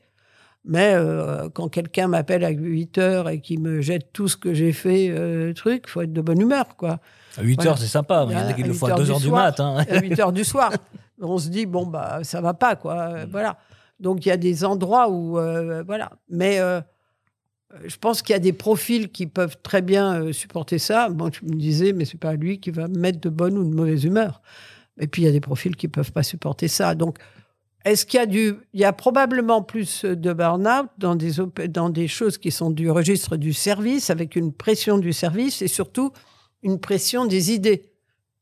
Mais 0.65 0.93
euh, 0.95 1.49
quand 1.49 1.69
quelqu'un 1.69 2.07
m'appelle 2.09 2.45
à 2.45 2.51
8 2.51 2.99
heures 2.99 3.29
et 3.29 3.41
qui 3.41 3.59
me 3.59 3.81
jette 3.81 4.13
tout 4.13 4.29
ce 4.29 4.37
que 4.37 4.55
j'ai 4.55 4.73
fait, 4.73 5.09
euh, 5.11 5.53
truc, 5.55 5.89
faut 5.89 6.03
être 6.03 6.13
de 6.13 6.21
bonne 6.21 6.41
humeur, 6.41 6.77
quoi. 6.77 7.01
À 7.37 7.43
8 7.43 7.55
Voilà. 7.57 7.71
heures, 7.71 7.79
c'est 7.79 7.87
sympa, 7.89 8.27
mais 8.29 8.35
il 8.35 8.39
y 8.39 8.43
en 8.43 8.47
a 8.49 8.53
qui 8.53 8.63
le 8.63 8.69
8 8.69 8.75
font 8.75 8.87
à 8.87 8.91
heures 8.91 8.99
2 8.99 9.05
du 9.05 9.11
heures 9.11 9.21
du 9.21 9.27
soir. 9.29 9.43
mat. 9.45 9.61
hein. 9.61 9.85
à 9.89 10.01
8 10.01 10.21
heures 10.21 10.33
du 10.33 10.45
soir. 10.45 10.73
On 11.21 11.39
se 11.39 11.49
dit, 11.49 11.67
bon, 11.67 11.87
bah, 11.87 12.21
ça 12.23 12.41
va 12.41 12.55
pas, 12.55 12.77
quoi. 12.77 12.95
Euh, 12.95 13.27
Voilà. 13.31 13.57
Donc, 14.03 14.27
il 14.27 14.31
y 14.31 14.33
a 14.33 14.37
des 14.37 14.65
endroits 14.65 15.09
où, 15.09 15.39
euh, 15.39 15.85
voilà. 15.87 16.11
Mais 16.29 16.59
euh, 16.59 16.81
je 17.85 17.97
pense 17.97 18.21
qu'il 18.21 18.33
y 18.33 18.37
a 18.37 18.41
des 18.41 18.53
profils 18.53 19.09
qui 19.11 19.29
peuvent 19.29 19.57
très 19.63 19.81
bien 19.81 20.21
euh, 20.21 20.33
supporter 20.33 20.79
ça. 20.79 21.09
Bon, 21.09 21.31
je 21.33 21.45
me 21.45 21.57
disais, 21.57 21.93
mais 21.93 22.05
c'est 22.05 22.19
pas 22.19 22.35
lui 22.35 22.59
qui 22.59 22.73
va 22.73 22.89
me 22.89 22.99
mettre 22.99 23.21
de 23.21 23.29
bonne 23.29 23.57
ou 23.57 23.65
de 23.65 23.73
mauvaise 23.73 24.03
humeur. 24.03 24.43
Et 24.99 25.07
puis, 25.07 25.23
il 25.23 25.25
y 25.25 25.29
a 25.29 25.33
des 25.33 25.41
profils 25.41 25.77
qui 25.77 25.87
peuvent 25.87 26.11
pas 26.11 26.25
supporter 26.25 26.67
ça. 26.67 26.97
Donc, 26.97 27.19
est-ce 27.85 28.05
qu'il 28.05 28.19
y 28.19 28.23
a 28.23 28.27
du. 28.27 28.55
Il 28.75 28.81
y 28.81 28.85
a 28.85 28.93
probablement 28.93 29.63
plus 29.63 30.05
de 30.05 30.33
burn-out 30.33 30.91
dans 30.99 31.15
des, 31.15 31.35
dans 31.69 31.89
des 31.89 32.09
choses 32.09 32.39
qui 32.39 32.51
sont 32.51 32.71
du 32.71 32.91
registre 32.91 33.37
du 33.37 33.53
service, 33.53 34.11
avec 34.11 34.35
une 34.35 34.53
pression 34.53 34.99
du 34.99 35.13
service 35.13 35.63
et 35.63 35.69
surtout 35.69 36.13
une 36.65 36.81
pression 36.81 37.25
des 37.25 37.53
idées. 37.53 37.93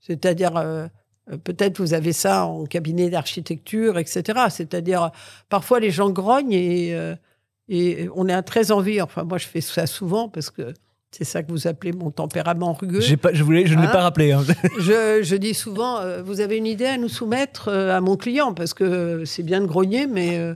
C'est-à-dire, 0.00 0.90
peut-être 1.37 1.78
vous 1.78 1.95
avez 1.95 2.12
ça 2.12 2.47
en 2.47 2.64
cabinet 2.66 3.11
d'architecture, 3.11 3.99
etc. 3.99 4.22
C'est-à-dire, 4.51 5.03
euh, 5.05 5.09
parfois 5.49 5.81
les 5.81 5.91
gens 5.91 6.11
grognent 6.11 6.53
et, 6.53 6.95
euh, 6.95 7.14
et 7.68 8.09
on 8.14 8.28
a 8.28 8.43
très 8.43 8.72
envie. 8.72 9.01
Enfin, 9.01 9.24
moi, 9.24 9.39
je 9.39 9.47
fais 9.47 9.61
ça 9.61 9.87
souvent 9.87 10.28
parce 10.28 10.51
que 10.51 10.72
c'est 11.12 11.24
ça 11.24 11.43
que 11.43 11.51
vous 11.51 11.66
appelez 11.66 11.93
mon 11.93 12.11
tempérament 12.11 12.72
rugueux. 12.72 13.01
Pas, 13.16 13.33
je 13.33 13.43
voulais, 13.43 13.66
je 13.66 13.74
ne 13.74 13.81
l'ai 13.81 13.89
Hein 13.89 13.93
pas 13.93 14.03
rappelé. 14.03 14.31
hein. 14.33 14.45
Je, 14.78 15.20
je 15.22 15.37
dis 15.37 15.55
souvent, 15.55 15.99
euh, 15.99 16.22
vous 16.22 16.41
avez 16.41 16.57
une 16.57 16.66
idée 16.66 16.87
à 16.87 16.97
nous 16.99 17.09
soumettre 17.09 17.66
euh, 17.68 17.97
à 17.97 18.01
mon 18.01 18.16
client, 18.16 18.55
parce 18.55 18.74
que 18.74 19.24
c'est 19.24 19.43
bien 19.43 19.61
de 19.61 19.66
grogner, 19.66 20.07
mais 20.07 20.39
euh, 20.39 20.55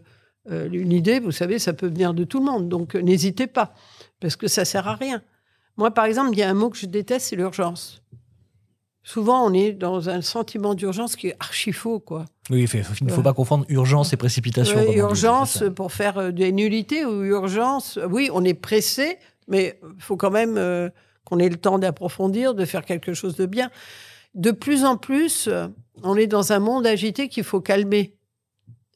euh, 0.53 0.68
une 0.72 0.93
idée, 0.93 1.18
vous 1.18 1.33
savez, 1.33 1.59
ça 1.59 1.72
peut 1.72 1.89
venir 1.89 2.14
de 2.14 2.22
tout 2.22 2.39
le 2.39 2.45
monde. 2.45 2.68
Donc 2.68 2.95
euh, 2.95 3.01
n'hésitez 3.01 3.49
pas, 3.49 3.75
parce 4.20 4.37
que 4.37 4.47
ça 4.47 4.64
sert 4.64 4.87
à 4.87 4.95
rien. 4.95 5.22
Moi, 5.77 5.91
par 5.91 6.05
exemple, 6.05 6.31
il 6.35 6.39
y 6.39 6.43
a 6.45 6.49
un 6.49 6.55
mot 6.55 6.70
que 6.70 6.79
je 6.79 6.87
déteste, 6.87 7.27
c'est 7.31 7.37
l'urgence. 7.37 8.01
Souvent, 9.07 9.46
on 9.46 9.52
est 9.52 9.72
dans 9.72 10.09
un 10.09 10.22
sentiment 10.22 10.74
d'urgence 10.74 11.14
qui 11.14 11.28
est 11.28 11.36
archi 11.38 11.72
faux, 11.72 12.00
quoi. 12.00 12.24
Oui, 12.50 12.64
il 12.72 12.80
ne 13.07 13.11
faut 13.11 13.18
Ouais. 13.18 13.22
pas 13.22 13.34
confondre 13.34 13.66
urgence 13.68 14.12
et 14.14 14.16
précipitation. 14.16 14.76
Ouais, 14.78 14.92
dit, 14.92 14.96
urgence 14.98 15.62
pour 15.76 15.92
faire 15.92 16.16
euh, 16.18 16.30
des 16.30 16.52
nullités 16.52 17.05
ou 17.05 17.22
urgence. 17.22 17.98
Oui, 18.11 18.30
on 18.32 18.42
est 18.44 18.55
pressé, 18.55 19.18
mais 19.46 19.78
il 19.96 20.02
faut 20.02 20.16
quand 20.16 20.30
même 20.30 20.57
euh, 20.57 20.88
qu'on 21.24 21.38
ait 21.38 21.50
le 21.50 21.57
temps 21.57 21.78
d'approfondir, 21.78 22.55
de 22.55 22.64
faire 22.64 22.84
quelque 22.84 23.12
chose 23.12 23.36
de 23.36 23.44
bien. 23.44 23.70
De 24.34 24.50
plus 24.50 24.84
en 24.86 24.96
plus, 24.96 25.48
on 26.02 26.16
est 26.16 26.26
dans 26.26 26.52
un 26.52 26.59
monde 26.59 26.86
agité 26.86 27.28
qu'il 27.28 27.44
faut 27.44 27.61
calmer. 27.61 28.16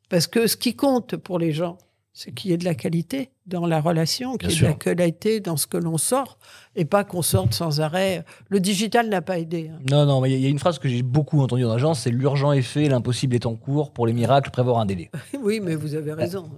Parce 0.09 0.27
que 0.27 0.47
ce 0.47 0.57
qui 0.57 0.75
compte 0.75 1.17
pour 1.17 1.39
les 1.39 1.53
gens, 1.53 1.77
c'est 2.21 2.33
qu'il 2.33 2.51
y 2.51 2.55
ait 2.55 2.57
de 2.57 2.65
la 2.65 2.75
qualité 2.75 3.31
dans 3.47 3.65
la 3.65 3.81
relation, 3.81 4.37
qu'il 4.39 4.51
y 4.51 4.53
ait 4.53 4.57
de 4.57 4.65
la 4.65 4.73
qualité 4.73 5.39
dans 5.39 5.57
ce 5.57 5.69
que 5.69 5.77
l'on 5.77 5.99
sort, 5.99 6.37
et 6.75 6.85
pas 6.85 7.05
qu'on 7.05 7.23
sorte 7.23 7.55
sans 7.55 7.81
arrêt. 7.81 8.25
Le 8.49 8.59
digital 8.59 9.09
n'a 9.09 9.23
pas 9.23 9.39
aidé. 9.39 9.71
hein. 9.73 9.79
Non, 9.89 10.05
non, 10.05 10.21
mais 10.21 10.31
il 10.31 10.33
y 10.33 10.35
a- 10.35 10.39
il 10.39 10.43
y 10.43 10.47
a 10.47 10.51
une 10.51 10.59
phrase 10.59 10.81
que 10.81 10.89
j'ai 10.89 11.03
beaucoup 11.03 11.41
entendue 11.41 11.65
en 11.65 11.71
agence, 11.71 12.01
c'est 12.01 12.11
l'urgent 12.11 12.51
est 12.51 12.63
fait, 12.63 12.89
l'impossible 12.89 13.37
est 13.37 13.47
en 13.47 13.55
cours. 13.55 13.93
Pour 13.93 14.05
les 14.05 14.13
miracles, 14.13 14.51
prévoir 14.51 14.79
un 14.81 14.87
délai. 14.87 15.11
Oui, 15.41 15.61
mais 15.61 15.77
vous 15.77 15.95
avez 15.95 16.13
raison. 16.13 16.51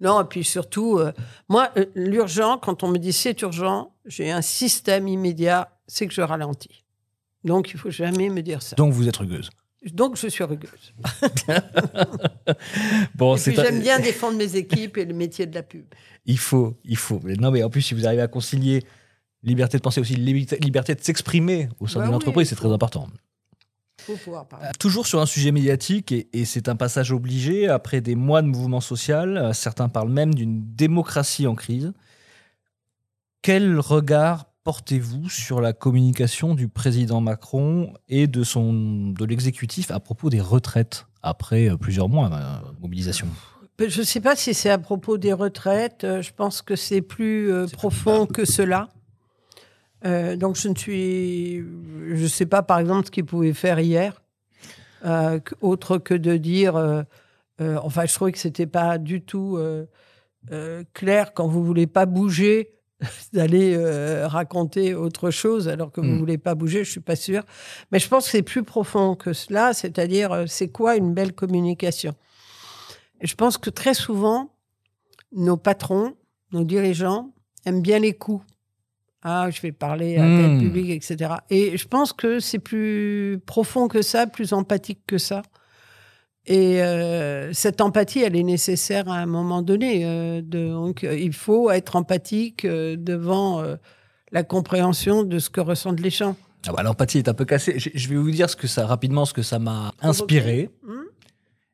Non, 0.00 0.20
et 0.20 0.24
puis 0.24 0.44
surtout, 0.44 0.98
euh, 0.98 1.10
moi, 1.48 1.70
euh, 1.76 1.86
l'urgent, 1.96 2.56
quand 2.56 2.84
on 2.84 2.88
me 2.88 2.98
dit 2.98 3.12
c'est 3.12 3.42
urgent, 3.42 3.90
j'ai 4.06 4.30
un 4.30 4.42
système 4.42 5.08
immédiat, 5.08 5.76
c'est 5.88 6.06
que 6.06 6.14
je 6.14 6.20
ralentis. 6.22 6.84
Donc, 7.42 7.70
il 7.72 7.78
faut 7.80 7.90
jamais 7.90 8.28
me 8.28 8.42
dire 8.42 8.62
ça. 8.62 8.76
Donc 8.76 8.92
vous 8.92 9.08
êtes 9.08 9.16
rugueuse. 9.16 9.50
Donc, 9.92 10.16
je 10.16 10.28
suis 10.28 10.44
rugueuse. 10.44 10.92
Bon, 13.14 13.36
et 13.36 13.40
puis, 13.40 13.54
j'aime 13.54 13.80
bien 13.80 14.00
défendre 14.00 14.36
mes 14.38 14.56
équipes 14.56 14.96
et 14.96 15.04
le 15.04 15.14
métier 15.14 15.46
de 15.46 15.54
la 15.54 15.62
pub. 15.62 15.84
Il 16.26 16.38
faut, 16.38 16.76
il 16.84 16.96
faut. 16.96 17.20
Mais 17.22 17.34
non, 17.34 17.50
mais 17.50 17.62
en 17.62 17.70
plus, 17.70 17.82
si 17.82 17.94
vous 17.94 18.06
arrivez 18.06 18.22
à 18.22 18.28
concilier 18.28 18.82
liberté 19.42 19.76
de 19.76 19.82
penser 19.82 20.00
aussi, 20.00 20.16
liberté 20.16 20.58
liberté 20.60 20.94
de 20.94 21.00
s'exprimer 21.00 21.68
au 21.78 21.86
sein 21.86 22.00
Bah 22.00 22.06
d'une 22.06 22.14
oui, 22.14 22.16
entreprise, 22.16 22.48
c'est 22.48 22.56
très 22.56 22.72
important. 22.72 23.08
Il 24.00 24.04
faut 24.04 24.16
pouvoir 24.16 24.46
parler. 24.46 24.68
Toujours 24.78 25.06
sur 25.06 25.20
un 25.20 25.26
sujet 25.26 25.52
médiatique, 25.52 26.12
et, 26.12 26.28
et 26.32 26.44
c'est 26.44 26.68
un 26.68 26.76
passage 26.76 27.12
obligé, 27.12 27.68
après 27.68 28.00
des 28.00 28.14
mois 28.14 28.42
de 28.42 28.46
mouvement 28.46 28.80
social, 28.80 29.36
euh, 29.36 29.52
certains 29.52 29.88
parlent 29.88 30.10
même 30.10 30.34
d'une 30.34 30.62
démocratie 30.74 31.46
en 31.46 31.54
crise. 31.54 31.92
Quel 33.42 33.78
regard 33.78 34.47
portez-vous 34.68 35.30
sur 35.30 35.62
la 35.62 35.72
communication 35.72 36.54
du 36.54 36.68
président 36.68 37.22
Macron 37.22 37.94
et 38.10 38.26
de, 38.26 38.44
son, 38.44 39.14
de 39.18 39.24
l'exécutif 39.24 39.90
à 39.90 39.98
propos 39.98 40.28
des 40.28 40.42
retraites 40.42 41.06
après 41.22 41.70
euh, 41.70 41.78
plusieurs 41.78 42.10
mois 42.10 42.28
de 42.28 42.78
mobilisation? 42.82 43.28
Je 43.78 44.00
ne 44.00 44.04
sais 44.04 44.20
pas 44.20 44.36
si 44.36 44.52
c'est 44.52 44.68
à 44.68 44.76
propos 44.76 45.16
des 45.16 45.32
retraites. 45.32 46.04
euh, 46.04 46.20
Je 46.20 46.34
pense 46.34 46.60
que 46.60 46.76
c'est 46.76 47.00
plus 47.00 47.50
euh, 47.50 47.66
profond 47.66 48.26
que 48.26 48.44
cela. 48.44 48.90
Euh, 50.04 50.36
donc, 50.36 50.56
je 50.56 50.68
ne 50.68 50.76
suis. 50.76 51.64
Je 52.14 52.22
ne 52.22 52.28
sais 52.28 52.44
pas, 52.44 52.62
par 52.62 52.78
exemple, 52.78 53.06
ce 53.06 53.10
qu'ils 53.10 53.24
pouvaient 53.24 53.54
faire 53.54 53.80
hier. 53.80 54.20
euh, 55.06 55.40
autre 55.62 55.96
que 55.96 56.12
de 56.12 56.36
dire. 56.36 56.76
euh, 56.76 57.04
enfin, 57.58 58.04
je 58.04 58.12
trouvais 58.12 58.32
que 58.32 58.38
c'était 58.38 58.66
pas 58.66 58.98
du 58.98 59.22
tout 59.22 59.58
clair 60.92 61.32
quand 61.32 61.48
vous 61.48 61.64
voulez 61.64 61.86
pas 61.86 62.04
bouger 62.04 62.74
d'aller 63.32 63.74
euh, 63.76 64.26
raconter 64.26 64.94
autre 64.94 65.30
chose 65.30 65.68
alors 65.68 65.92
que 65.92 66.00
vous 66.00 66.08
Mm. 66.14 66.18
voulez 66.18 66.38
pas 66.38 66.54
bouger. 66.54 66.84
Je 66.84 66.90
suis 66.90 67.00
pas 67.00 67.16
sûre. 67.16 67.42
Mais 67.92 67.98
je 67.98 68.08
pense 68.08 68.24
que 68.26 68.30
c'est 68.32 68.42
plus 68.42 68.62
profond 68.64 69.14
que 69.14 69.32
cela. 69.32 69.72
C'est-à-dire, 69.72 70.32
euh, 70.32 70.44
c'est 70.46 70.68
quoi 70.68 70.96
une 70.96 71.14
belle 71.14 71.32
communication? 71.32 72.14
Et 73.20 73.26
Je 73.26 73.34
pense 73.34 73.58
que 73.58 73.70
très 73.70 73.94
souvent, 73.94 74.52
nos 75.32 75.56
patrons, 75.56 76.14
nos 76.52 76.64
dirigeants 76.64 77.32
aiment 77.66 77.82
bien 77.82 77.98
les 77.98 78.14
coups. 78.14 78.44
Ah, 79.22 79.50
je 79.50 79.60
vais 79.60 79.72
parler 79.72 80.16
à 80.16 80.22
tel 80.22 80.52
Hmm. 80.52 80.58
public, 80.60 80.90
etc. 80.90 81.34
Et 81.50 81.76
je 81.76 81.88
pense 81.88 82.12
que 82.12 82.38
c'est 82.38 82.60
plus 82.60 83.40
profond 83.46 83.88
que 83.88 84.00
ça, 84.00 84.26
plus 84.28 84.52
empathique 84.52 85.00
que 85.06 85.18
ça. 85.18 85.42
Et 86.50 86.82
euh, 86.82 87.52
cette 87.52 87.80
empathie, 87.80 88.20
elle 88.20 88.34
est 88.34 88.42
nécessaire 88.42 89.08
à 89.10 89.16
un 89.18 89.26
moment 89.26 89.60
donné. 89.62 90.04
euh, 90.06 90.40
de- 90.42 90.70
donc, 90.70 91.04
euh, 91.04 91.16
il 91.16 91.32
faut 91.34 91.70
être 91.70 91.94
empathique 91.96 92.66
devant 92.66 93.62
la 94.32 94.42
compréhension 94.42 95.22
de 95.24 95.38
ce 95.38 95.50
que 95.50 95.60
ressentent 95.60 96.00
les 96.00 96.10
gens. 96.10 96.36
Ah 96.66 96.72
bah, 96.72 96.82
L'empathie 96.82 97.18
est 97.18 97.28
un 97.28 97.34
peu 97.34 97.44
cassée. 97.44 97.78
Je 97.78 97.90
je 97.94 98.08
vais 98.08 98.16
vous 98.16 98.30
dire 98.30 98.48
ce 98.50 98.56
que 98.56 98.66
ça, 98.66 98.86
rapidement 98.86 99.24
ce 99.24 99.32
que 99.34 99.42
ça 99.42 99.58
m'a 99.58 99.92
inspiré. 100.02 100.70
Hmm 100.86 101.02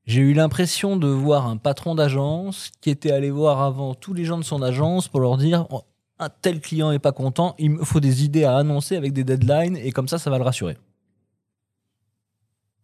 J'ai 0.07 0.20
eu 0.20 0.35
l'impression 0.35 0.97
de 0.97 1.07
voir 1.09 1.47
un 1.47 1.57
patron 1.57 1.95
d'agence 1.95 2.70
qui 2.81 2.91
était 2.91 3.11
allé 3.12 3.31
voir 3.31 3.62
avant 3.62 3.95
tous 3.95 4.12
les 4.12 4.25
gens 4.25 4.39
de 4.39 4.45
son 4.45 4.61
agence 4.61 5.09
pour 5.09 5.20
leur 5.20 5.37
dire 5.39 5.66
Oh, 5.70 5.83
un 6.18 6.29
tel 6.29 6.61
client 6.61 6.91
est 6.93 6.99
pas 6.99 7.12
content, 7.12 7.55
il 7.59 7.70
me 7.70 7.85
faut 7.85 7.99
des 8.01 8.25
idées 8.25 8.45
à 8.45 8.57
annoncer 8.57 8.97
avec 8.97 9.12
des 9.12 9.25
deadlines 9.25 9.77
et 9.77 9.91
comme 9.91 10.07
ça, 10.09 10.18
ça 10.18 10.31
va 10.31 10.39
le 10.39 10.45
rassurer. 10.45 10.77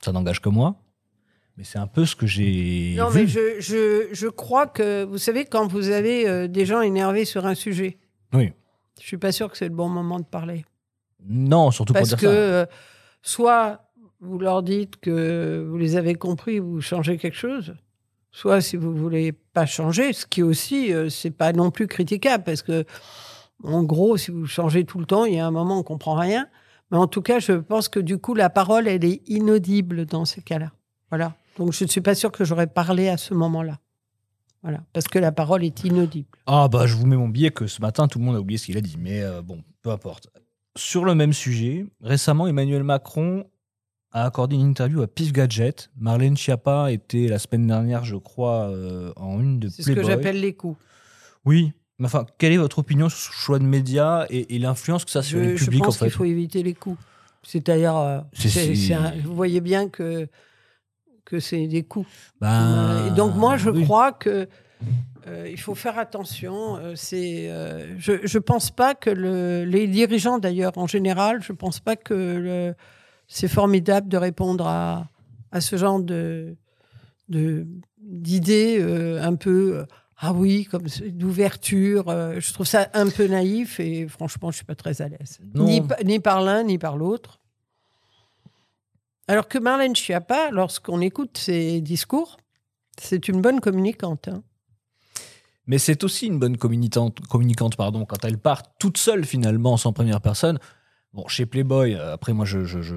Ça 0.03 0.12
n'engage 0.12 0.41
que 0.41 0.49
moi, 0.49 0.76
mais 1.57 1.64
c'est 1.64 1.78
un 1.78 1.86
peu 1.86 2.07
ce 2.07 2.16
que 2.16 2.26
j'ai 2.26 2.94
Non, 2.96 3.09
vu. 3.09 3.20
mais 3.22 3.26
je, 3.26 3.61
je, 3.61 4.09
je 4.12 4.26
crois 4.28 4.66
que, 4.66 5.05
vous 5.05 5.18
savez, 5.18 5.44
quand 5.44 5.66
vous 5.66 5.90
avez 5.90 6.28
euh, 6.28 6.48
des 6.48 6.64
gens 6.66 6.80
énervés 6.80 7.24
sur 7.24 7.46
un 7.46 7.55
sujet, 7.55 7.98
Oui. 8.32 8.53
je 9.01 9.07
suis 9.07 9.18
pas 9.18 9.32
sûr 9.32 9.51
que 9.51 9.57
c'est 9.59 9.68
le 9.68 9.74
bon 9.74 9.88
moment 9.88 10.18
de 10.20 10.24
parler. 10.24 10.64
Non, 11.26 11.70
surtout 11.70 11.92
Parce 11.92 12.11
pour 12.11 12.18
que 12.18 12.26
dire 12.26 12.30
ça. 12.30 12.36
euh, 12.36 12.66
soit 13.22 13.90
vous 14.20 14.38
leur 14.38 14.62
dites 14.62 14.96
que 14.98 15.66
vous 15.68 15.76
les 15.76 15.96
avez 15.96 16.14
compris, 16.14 16.59
vous 16.59 16.80
changez 16.80 17.16
quelque 17.18 17.36
chose, 17.36 17.74
soit 18.30 18.61
si 18.61 18.76
vous 18.76 18.94
voulez 18.94 19.32
pas 19.32 19.66
changer, 19.66 20.12
ce 20.12 20.24
qui 20.26 20.42
aussi, 20.42 20.92
euh, 20.92 21.09
c'est 21.09 21.30
pas 21.30 21.53
non 21.53 21.70
plus 21.70 21.86
critiquable, 21.86 22.44
parce 22.44 22.62
que 22.62 22.84
en 23.62 23.82
gros, 23.82 24.16
si 24.16 24.30
vous 24.30 24.46
changez 24.46 24.84
tout 24.84 24.98
le 24.98 25.05
temps, 25.07 25.26
il 25.26 25.34
y 25.34 25.38
a 25.38 25.46
un 25.46 25.51
moment 25.51 25.76
où 25.76 25.80
on 25.80 25.82
comprend 25.82 26.14
rien. 26.14 26.46
Mais 26.90 26.96
en 26.96 27.07
tout 27.07 27.22
cas, 27.22 27.38
je 27.38 27.53
pense 27.53 27.88
que 27.88 28.01
du 28.01 28.16
coup, 28.18 28.34
la 28.34 28.48
parole, 28.51 28.88
elle 28.88 29.05
est 29.05 29.22
inaudible 29.28 30.07
dans 30.07 30.24
ces 30.24 30.40
cas-là. 30.42 30.72
Voilà. 31.11 31.34
Donc, 31.61 31.72
je 31.72 31.84
ne 31.84 31.88
suis 31.88 32.00
pas 32.00 32.14
sûre 32.14 32.32
que 32.32 32.44
j'aurais 32.44 32.66
parlé 32.66 33.08
à 33.08 33.16
ce 33.18 33.34
moment-là. 33.34 33.78
Voilà. 34.62 34.80
Parce 34.92 35.08
que 35.08 35.18
la 35.18 35.30
parole 35.30 35.62
est 35.64 35.84
inaudible. 35.84 36.28
Ah 36.46 36.68
bah 36.68 36.86
je 36.86 36.94
vous 36.96 37.06
mets 37.06 37.16
mon 37.16 37.28
billet 37.28 37.50
que 37.50 37.66
ce 37.66 37.80
matin 37.80 38.08
tout 38.08 38.18
le 38.18 38.24
monde 38.24 38.36
a 38.36 38.40
oublié 38.40 38.58
ce 38.58 38.66
qu'il 38.66 38.76
a 38.76 38.80
dit, 38.80 38.96
mais 38.98 39.22
euh, 39.22 39.40
bon, 39.42 39.62
peu 39.82 39.90
importe. 39.90 40.28
Sur 40.76 41.04
le 41.04 41.14
même 41.14 41.32
sujet, 41.32 41.86
récemment 42.02 42.46
Emmanuel 42.46 42.82
Macron 42.82 43.44
a 44.12 44.24
accordé 44.24 44.56
une 44.56 44.62
interview 44.70 45.02
à 45.02 45.06
Pif 45.06 45.32
Gadget. 45.32 45.90
Marlène 45.98 46.36
Schiappa 46.36 46.90
était 46.92 47.26
la 47.28 47.38
semaine 47.38 47.66
dernière, 47.66 48.04
je 48.04 48.16
crois, 48.16 48.68
euh, 48.70 49.12
en 49.16 49.40
une 49.40 49.61
de 49.61 49.68
C'est 49.68 49.82
ce 49.82 49.92
Playboy. 49.92 50.02
que 50.04 50.11
j'appelle 50.11 50.40
les 50.40 50.52
coups. 50.54 50.78
Oui, 51.44 51.72
mais 51.98 52.06
enfin, 52.06 52.26
quelle 52.38 52.52
est 52.52 52.56
votre 52.58 52.78
opinion 52.80 53.08
sur 53.08 53.18
ce 53.18 53.32
choix 53.32 53.58
de 53.58 53.64
médias 53.64 54.26
et, 54.30 54.56
et 54.56 54.58
l'influence 54.58 55.04
que 55.04 55.11
ça 55.11 55.20
a 55.20 55.22
sur 55.22 55.38
Je, 55.38 55.44
les 55.44 55.56
je 55.56 55.64
publics 55.64 55.82
en 55.82 55.86
pense 55.86 55.98
fait? 55.98 56.06
qu'il 56.06 56.14
faut 56.14 56.24
éviter 56.24 56.62
les 56.62 56.74
coups. 56.74 56.98
C'est-à-dire, 57.42 57.96
euh, 57.96 58.20
vous 59.24 59.34
voyez 59.34 59.61
bien 59.62 59.88
que, 59.88 60.28
que 61.31 61.39
c'est 61.41 61.66
des 61.66 61.83
coups. 61.85 62.09
Ben, 62.41 63.07
Et 63.07 63.11
donc 63.12 63.35
moi, 63.37 63.57
je 63.57 63.70
oui. 63.70 63.85
crois 63.85 64.12
que 64.12 64.49
euh, 65.28 65.49
il 65.51 65.61
faut 65.61 65.74
faire 65.74 65.99
attention. 65.99 66.76
euh, 66.76 66.95
c'est, 66.97 67.51
euh, 67.51 67.99
je 67.99 68.12
je 68.24 68.39
pense 68.39 68.70
pas 68.70 68.95
que 68.95 69.11
le, 69.11 69.64
les 69.64 69.87
dirigeants 69.87 70.39
d'ailleurs 70.39 70.76
en 70.76 70.87
général, 70.87 71.43
je 71.43 71.53
pense 71.53 71.78
pas 71.81 71.97
que 71.97 72.14
le- 72.14 72.74
c'est 73.28 73.49
formidable 73.61 74.09
de 74.09 74.16
répondre 74.16 74.66
à, 74.66 75.07
à 75.53 75.61
ce 75.61 75.76
genre 75.76 76.01
de 76.03 76.57
de- 77.28 77.66
d'idées 78.03 78.78
euh, 78.81 79.22
un 79.22 79.37
peu 79.37 79.59
euh, 79.78 79.85
ah 80.22 80.33
oui 80.33 80.64
comme 80.70 80.87
d'ouverture. 81.12 82.09
euh, 82.09 82.41
je 82.41 82.53
trouve 82.53 82.66
ça 82.66 82.89
un 82.95 83.09
peu 83.09 83.26
naïf 83.26 83.78
et 83.81 84.09
franchement, 84.09 84.51
je 84.51 84.57
suis 84.57 84.64
pas 84.66 84.74
très 84.74 85.01
à 85.01 85.09
l'aise. 85.09 85.39
Ni 86.05 86.18
par 86.20 86.41
l'un 86.43 86.62
ni 86.64 86.76
par 86.78 86.97
l'autre. 86.97 87.39
Alors 89.31 89.47
que 89.47 89.59
Marlène 89.59 89.95
Schiappa, 89.95 90.51
lorsqu'on 90.51 91.01
écoute 91.01 91.39
ses 91.39 91.81
discours, 91.81 92.37
c'est 93.01 93.28
une 93.28 93.41
bonne 93.41 93.61
communicante. 93.61 94.26
hein. 94.26 94.43
Mais 95.68 95.78
c'est 95.78 96.03
aussi 96.03 96.26
une 96.26 96.41
bonne 96.41 96.57
communicante, 96.57 97.20
communicante 97.28 97.76
pardon, 97.76 98.05
quand 98.07 98.24
elle 98.24 98.39
part 98.39 98.74
toute 98.78 98.99
seule 98.99 99.24
finalement, 99.24 99.76
sans 99.76 99.93
première 99.93 100.20
personne. 100.20 100.59
Bon, 101.12 101.26
chez 101.26 101.44
Playboy, 101.44 101.94
euh, 101.94 102.12
après 102.14 102.32
moi 102.32 102.44
je... 102.44 102.64
je, 102.64 102.82
je- 102.82 102.94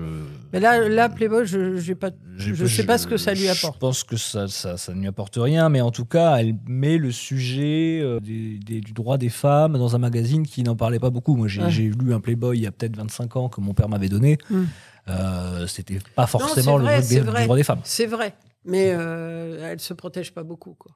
Mais 0.52 0.60
là, 0.60 0.88
là 0.88 1.10
Playboy, 1.10 1.48
je 1.48 1.78
j'ai 1.78 1.96
pas. 1.96 2.12
je 2.38 2.66
sais 2.68 2.86
pas 2.86 3.00
ce 3.00 3.08
que 3.08 3.18
ça 3.18 3.34
lui 3.34 3.48
Je 3.48 3.52
apporte. 3.52 3.80
pense 3.80 4.04
que 4.04 4.18
ça, 4.18 4.48
ça, 4.48 4.78
ça 4.78 4.94
ne 4.94 5.00
lui 5.02 5.08
apporte 5.08 5.36
rien, 5.36 5.68
mais 5.70 5.82
en 5.82 5.90
tout 5.90 6.06
cas, 6.06 6.36
elle 6.38 6.56
met 6.68 7.00
le 7.00 7.12
sujet 7.12 8.02
euh, 8.04 8.20
des- 8.20 8.60
des- 8.60 8.82
du 8.82 8.94
droit 8.94 9.18
des 9.18 9.30
femmes 9.30 9.80
dans 9.80 9.96
un 9.96 9.98
magazine 10.00 10.46
qui 10.46 10.62
n'en 10.62 10.76
parlait 10.76 11.00
pas 11.00 11.10
beaucoup. 11.10 11.36
Moi, 11.36 11.48
j'ai 11.48 11.64
Ouais. 11.64 11.72
lu 11.72 12.14
un 12.14 12.20
Playboy 12.20 12.56
il 12.60 12.62
y 12.64 12.68
a 12.68 12.72
peut-être 12.72 12.96
25 12.96 13.36
ans 13.36 13.50
que 13.50 13.62
mon 13.62 13.74
père 13.74 13.90
m'avait 13.90 14.10
donné. 14.10 14.38
Mm. 14.52 14.62
Euh, 15.10 15.66
C'était 15.66 15.98
pas 16.16 16.28
forcément 16.28 16.78
vrai, 16.78 17.02
le 17.02 17.44
droit 17.46 17.58
des 17.58 17.64
femmes. 17.64 17.82
C'est 17.84 18.06
vrai, 18.06 18.36
mais 18.64 18.92
euh, 18.96 19.72
elle 19.72 19.80
se 19.80 19.94
protège 19.96 20.32
pas 20.36 20.44
beaucoup, 20.44 20.76
quoi. 20.78 20.92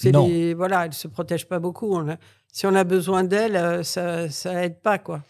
C'est 0.00 0.12
Non. 0.12 0.28
les- 0.28 0.54
voilà, 0.54 0.86
elle 0.86 0.92
se 0.92 1.08
protège 1.08 1.48
pas 1.48 1.58
beaucoup. 1.58 1.92
On 1.92 2.08
a- 2.08 2.16
si 2.52 2.66
on 2.66 2.74
a 2.76 2.84
besoin 2.84 3.24
d'elle, 3.24 3.56
euh, 3.56 3.82
ça, 3.82 4.28
ça 4.28 4.62
aide 4.64 4.80
pas, 4.80 4.98
quoi. 4.98 5.22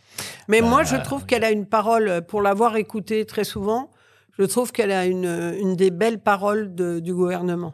Mais 0.46 0.60
moi, 0.60 0.84
je 0.84 0.96
Bah, 0.96 1.02
trouve 1.02 1.24
qu'elle 1.24 1.42
a 1.44 1.50
une 1.50 1.64
parole, 1.64 2.20
pour 2.28 2.42
l'avoir 2.42 2.76
écoutée 2.76 3.24
très 3.24 3.44
souvent, 3.44 3.90
je 4.38 4.44
trouve 4.44 4.70
qu'elle 4.72 4.92
a 4.92 5.06
une, 5.06 5.24
une 5.58 5.74
des 5.74 5.90
belles 5.90 6.20
paroles 6.20 6.74
de- 6.74 7.00
du 7.00 7.14
gouvernement. 7.14 7.72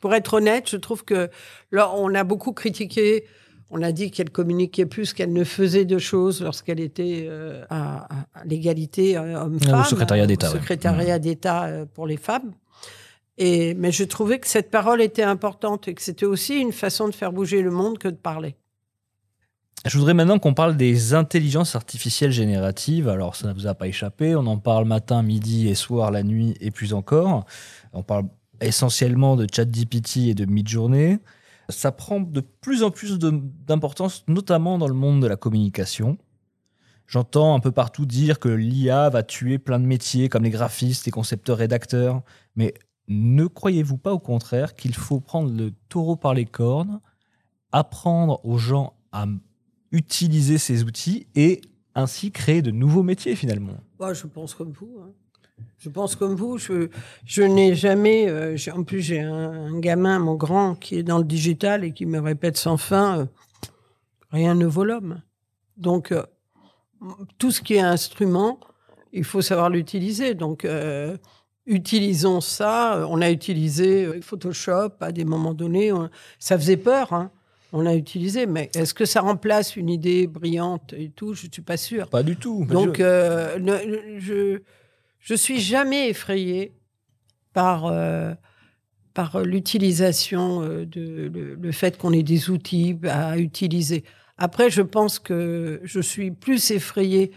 Pour 0.00 0.14
être 0.14 0.34
honnête, 0.34 0.70
je 0.70 0.76
trouve 0.78 1.04
que 1.04 1.28
là, 1.70 1.92
on 1.94 2.14
a 2.14 2.24
beaucoup 2.24 2.52
critiqué. 2.52 3.24
On 3.70 3.82
a 3.82 3.92
dit 3.92 4.10
qu'elle 4.10 4.30
communiquait 4.30 4.86
plus 4.86 5.12
qu'elle 5.12 5.32
ne 5.34 5.44
faisait 5.44 5.84
de 5.84 5.98
choses 5.98 6.40
lorsqu'elle 6.42 6.80
était 6.80 7.26
euh, 7.28 7.62
à, 7.68 8.08
l'égalité 8.46 9.18
euh, 9.18 9.38
homme-femme. 9.42 9.74
Ah, 9.74 9.80
au 9.82 9.84
secrétariat 9.84 10.26
d'État, 10.26 10.48
au 10.48 10.52
ouais. 10.54 10.58
secrétariat 10.60 11.18
d'État 11.18 11.64
euh, 11.66 11.84
pour 11.84 12.06
les 12.06 12.16
femmes. 12.16 12.54
Mais 13.38 13.92
je 13.92 14.04
trouvais 14.04 14.38
que 14.38 14.48
cette 14.48 14.70
parole 14.70 15.00
était 15.00 15.22
importante 15.22 15.88
et 15.88 15.94
que 15.94 16.02
c'était 16.02 16.26
aussi 16.26 16.56
une 16.56 16.72
façon 16.72 17.08
de 17.08 17.14
faire 17.14 17.32
bouger 17.32 17.62
le 17.62 17.70
monde 17.70 17.98
que 17.98 18.08
de 18.08 18.16
parler. 18.16 18.56
Je 19.86 19.96
voudrais 19.96 20.14
maintenant 20.14 20.40
qu'on 20.40 20.54
parle 20.54 20.76
des 20.76 21.14
intelligences 21.14 21.76
artificielles 21.76 22.32
génératives. 22.32 23.08
Alors, 23.08 23.36
ça 23.36 23.46
ne 23.46 23.52
vous 23.52 23.68
a 23.68 23.74
pas 23.74 23.86
échappé. 23.86 24.34
On 24.34 24.46
en 24.46 24.58
parle 24.58 24.86
matin, 24.86 25.22
midi 25.22 25.68
et 25.68 25.76
soir, 25.76 26.10
la 26.10 26.24
nuit 26.24 26.56
et 26.60 26.72
plus 26.72 26.92
encore. 26.94 27.46
On 27.92 28.02
parle 28.02 28.24
essentiellement 28.60 29.36
de 29.36 29.46
ChatGPT 29.50 30.28
et 30.28 30.34
de 30.34 30.44
Midjourney. 30.46 31.18
Ça 31.68 31.92
prend 31.92 32.18
de 32.18 32.40
plus 32.40 32.82
en 32.82 32.90
plus 32.90 33.18
d'importance, 33.18 34.24
notamment 34.26 34.78
dans 34.78 34.88
le 34.88 34.94
monde 34.94 35.22
de 35.22 35.28
la 35.28 35.36
communication. 35.36 36.18
J'entends 37.06 37.54
un 37.54 37.60
peu 37.60 37.70
partout 37.70 38.04
dire 38.04 38.40
que 38.40 38.48
l'IA 38.48 39.08
va 39.10 39.22
tuer 39.22 39.58
plein 39.58 39.78
de 39.78 39.86
métiers 39.86 40.28
comme 40.28 40.42
les 40.42 40.50
graphistes, 40.50 41.06
les 41.06 41.12
concepteurs, 41.12 41.58
rédacteurs. 41.58 42.22
Mais 42.56 42.74
ne 43.08 43.46
croyez-vous 43.46 43.96
pas 43.98 44.12
au 44.12 44.18
contraire 44.18 44.74
qu'il 44.74 44.94
faut 44.94 45.20
prendre 45.20 45.50
le 45.50 45.72
taureau 45.88 46.16
par 46.16 46.34
les 46.34 46.44
cornes, 46.44 47.00
apprendre 47.72 48.40
aux 48.44 48.58
gens 48.58 48.94
à 49.12 49.26
utiliser 49.92 50.58
ces 50.58 50.84
outils 50.84 51.26
et 51.34 51.60
ainsi 51.94 52.30
créer 52.30 52.62
de 52.62 52.70
nouveaux 52.70 53.02
métiers 53.02 53.34
finalement? 53.34 53.74
Moi, 53.98 54.12
je 54.12 54.26
pense 54.26 54.54
comme 54.54 54.72
vous. 54.72 54.98
hein. 55.02 55.10
Je 55.78 55.88
pense 55.88 56.14
comme 56.14 56.34
vous. 56.34 56.58
Je, 56.58 56.88
je 57.24 57.42
n'ai 57.42 57.74
jamais. 57.74 58.28
euh, 58.28 58.56
en 58.74 58.84
plus, 58.84 59.00
j'ai 59.00 59.20
un, 59.20 59.78
gamin, 59.80 60.18
mon 60.18 60.34
grand, 60.34 60.74
qui 60.74 60.96
est 60.96 61.02
dans 61.02 61.18
le 61.18 61.24
digital 61.24 61.84
et 61.84 61.92
qui 61.92 62.06
me 62.06 62.20
répète 62.20 62.56
sans 62.56 62.76
fin 62.76 63.20
euh, 63.20 63.26
rien 64.30 64.54
ne 64.54 64.66
vaut 64.66 64.84
l'homme. 64.84 65.22
Donc, 65.76 66.12
euh, 66.12 66.22
tout 67.38 67.50
ce 67.50 67.60
qui 67.60 67.74
est 67.74 67.80
instrument, 67.80 68.60
il 69.12 69.24
faut 69.24 69.40
savoir 69.40 69.70
l'utiliser. 69.70 70.34
Donc, 70.34 70.64
utilisons 71.68 72.40
ça. 72.40 73.06
On 73.08 73.20
a 73.20 73.30
utilisé 73.30 74.04
euh, 74.06 74.20
Photoshop 74.20 74.90
à 75.00 75.12
des 75.12 75.24
moments 75.24 75.54
donnés. 75.54 75.92
On- 75.92 76.10
ça 76.38 76.58
faisait 76.58 76.76
peur. 76.76 77.12
hein. 77.12 77.30
On 77.72 77.80
l'a 77.82 77.94
utilisé. 77.94 78.46
Mais 78.46 78.70
est-ce 78.74 78.94
que 78.94 79.04
ça 79.04 79.20
remplace 79.20 79.76
une 79.76 79.90
idée 79.90 80.26
brillante 80.26 80.94
et 80.96 81.10
tout? 81.10 81.34
Je 81.34 81.46
ne 81.46 81.52
suis 81.52 81.62
pas 81.62 81.76
sûre. 81.76 82.08
Pas 82.08 82.22
du 82.22 82.36
tout. 82.36 82.64
Donc, 82.68 82.98
euh, 83.00 83.58
ne- 83.58 83.84
ne- 84.16 84.18
je 84.20 84.60
je 85.20 85.34
suis 85.34 85.60
jamais 85.60 86.08
effrayée 86.10 86.72
par 87.52 87.86
euh, 87.86 88.32
par 89.14 89.40
l'utilisation 89.42 90.62
euh, 90.62 90.86
de 90.86 91.30
le, 91.32 91.54
le 91.56 91.72
fait 91.72 91.98
qu'on 91.98 92.12
ait 92.12 92.22
des 92.22 92.50
outils 92.50 92.96
à 93.04 93.36
utiliser. 93.38 94.04
Après, 94.38 94.70
je 94.70 94.82
pense 94.82 95.18
que 95.18 95.80
je 95.82 96.00
suis 96.00 96.30
plus 96.30 96.70
effrayée 96.70 97.32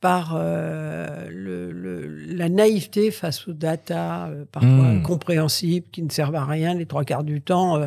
par 0.00 0.34
euh, 0.34 1.28
le, 1.30 1.70
le- 1.72 2.06
la 2.34 2.48
naïveté 2.48 3.10
face 3.10 3.46
aux 3.48 3.52
data, 3.52 4.28
euh, 4.28 4.44
parfois 4.50 4.70
Mm. 4.70 4.98
incompréhensibles, 4.98 5.86
qui 5.92 6.02
ne 6.02 6.10
servent 6.10 6.34
à 6.36 6.44
rien 6.44 6.74
les 6.74 6.86
trois 6.86 7.04
quarts 7.04 7.24
du 7.24 7.40
temps. 7.42 7.76
euh, 7.76 7.86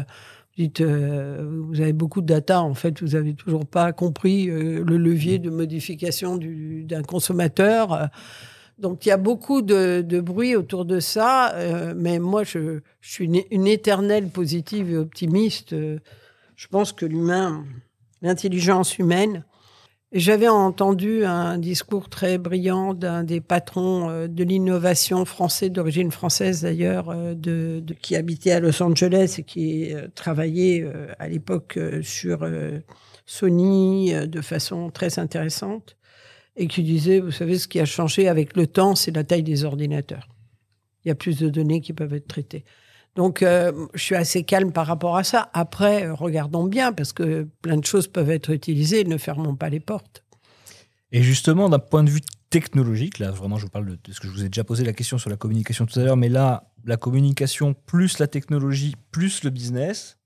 vous 0.55 0.64
dites, 0.64 0.82
vous 0.84 1.82
avez 1.82 1.93
beaucoup 1.93 2.22
de 2.22 2.28
data, 2.28 2.61
en 2.61 2.76
fait, 2.76 3.01
vous 3.01 3.16
avez 3.16 3.34
toujours 3.34 3.66
pas 3.66 3.91
compris 3.91 4.45
le 4.45 4.97
levier 4.97 5.39
de 5.39 5.49
modification 5.49 6.38
du- 6.38 6.84
d'un 6.84 7.01
consommateur. 7.01 8.09
donc 8.78 9.03
il 9.05 9.09
y 9.09 9.11
a 9.11 9.18
beaucoup 9.18 9.64
de, 9.64 10.01
de 10.07 10.20
bruit 10.22 10.55
autour 10.55 10.86
de 10.86 10.99
ça, 10.99 11.55
mais 11.95 12.20
moi 12.20 12.43
je, 12.43 12.82
je 13.01 13.11
suis 13.11 13.26
une, 13.26 13.41
une 13.49 13.66
éternelle 13.66 14.28
positive 14.30 14.91
et 14.91 14.97
optimiste. 14.97 15.72
je 15.74 16.68
pense 16.70 16.93
que 16.93 17.07
l'humain, 17.07 17.66
l'intelligence 18.22 18.99
humaine, 18.99 19.43
J'avais 20.14 20.47
entendu 20.47 21.26
un 21.26 21.57
discours 21.57 22.07
très 22.07 22.38
brillant 22.38 22.93
d'un 22.93 23.24
des 23.24 23.41
patrons 23.41 24.11
euh, 24.11 24.28
de 24.28 24.43
l'innovation 24.43 25.26
français, 25.26 25.72
d'origine 25.72 26.11
française 26.11 26.61
d'ailleurs, 26.61 27.09
euh, 27.09 27.82
qui 27.99 28.16
habitait 28.16 28.51
à 28.51 28.59
Los 28.59 28.84
Angeles 28.84 29.38
et 29.39 29.43
qui 29.43 29.91
euh, 29.91 30.07
travaillait 30.14 30.86
à 31.18 31.28
l'époque 31.28 31.80
sur 32.03 32.47
Sony 33.26 34.14
de 34.28 34.41
façon 34.41 34.91
très 34.91 35.18
intéressante, 35.18 35.97
et 36.57 36.68
qui 36.68 36.84
disait, 36.84 37.20
vous 37.20 37.32
savez, 37.32 37.57
ce 37.57 37.68
qui 37.68 37.80
a 37.80 37.86
changé 37.86 38.28
avec 38.28 38.55
le 38.55 38.68
temps, 38.68 38.93
c'est 38.93 39.16
la 39.16 39.24
taille 39.24 39.41
des 39.41 39.64
ordinateurs. 39.64 40.28
Il 41.03 41.07
y 41.07 41.11
a 41.11 41.16
plus 41.16 41.39
de 41.39 41.49
données 41.49 41.82
qui 41.82 41.93
peuvent 41.93 42.14
être 42.14 42.28
traitées. 42.28 42.66
Donc, 43.16 43.43
euh, 43.43 43.88
je 43.93 44.01
suis 44.01 44.16
assez 44.16 44.43
calme 44.43 44.72
par 44.72 44.88
rapport 44.88 45.18
à 45.18 45.24
ça. 45.24 45.49
Après, 45.53 46.05
euh, 46.05 46.14
regardons 46.14 46.66
bien, 46.66 46.91
parce 46.93 47.14
que 47.14 47.47
plein 47.61 47.78
de 47.78 47.86
choses 47.86 48.07
peuvent 48.07 48.32
être 48.32 48.49
utilisées. 48.49 49.03
Ne 49.03 49.18
fermons 49.18 49.55
pas 49.55 49.70
les 49.70 49.80
portes. 49.80 50.24
Et 51.11 51.22
justement, 51.22 51.70
d'un 51.70 51.80
point 51.80 52.03
de 52.03 52.09
vue 52.09 52.22
technologique, 52.49 53.20
là, 53.20 53.30
vraiment, 53.30 53.57
je 53.57 53.66
vous 53.66 53.70
parle 53.70 53.86
de, 53.86 54.11
ce 54.11 54.20
que 54.20 54.28
je 54.28 54.34
vous 54.34 54.43
ai 54.43 54.49
déjà 54.49 54.64
posé 54.64 54.84
la 54.84 54.93
question 54.93 55.20
sur 55.20 55.30
la 55.30 55.38
communication 55.38 55.86
tout 55.86 55.99
à 55.99 56.03
l'heure, 56.03 56.18
mais 56.18 56.30
là, 56.30 56.72
la 56.86 56.97
communication 56.97 57.76
plus 57.86 58.18
la 58.18 58.28
technologie 58.28 58.95
plus 59.11 59.43
le 59.43 59.51
business, 59.51 60.18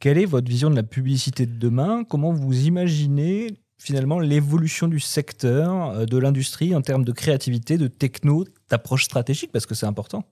quelle 0.00 0.18
est 0.18 0.24
votre 0.24 0.48
vision 0.48 0.70
de 0.70 0.76
la 0.76 0.82
publicité 0.82 1.46
de 1.46 1.56
demain? 1.56 2.04
Comment 2.04 2.32
vous 2.32 2.66
imaginez 2.66 3.58
finalement 3.78 4.18
l'évolution 4.18 4.88
du 4.88 4.98
secteur, 4.98 5.90
euh, 5.90 6.04
de 6.04 6.18
l'industrie 6.18 6.74
en 6.74 6.82
termes 6.82 7.04
de 7.04 7.12
créativité, 7.12 7.78
de 7.78 7.86
techno, 7.86 8.44
d'approche 8.70 9.04
stratégique, 9.04 9.52
parce 9.52 9.66
que 9.66 9.76
c'est 9.76 9.86
important 9.86 10.24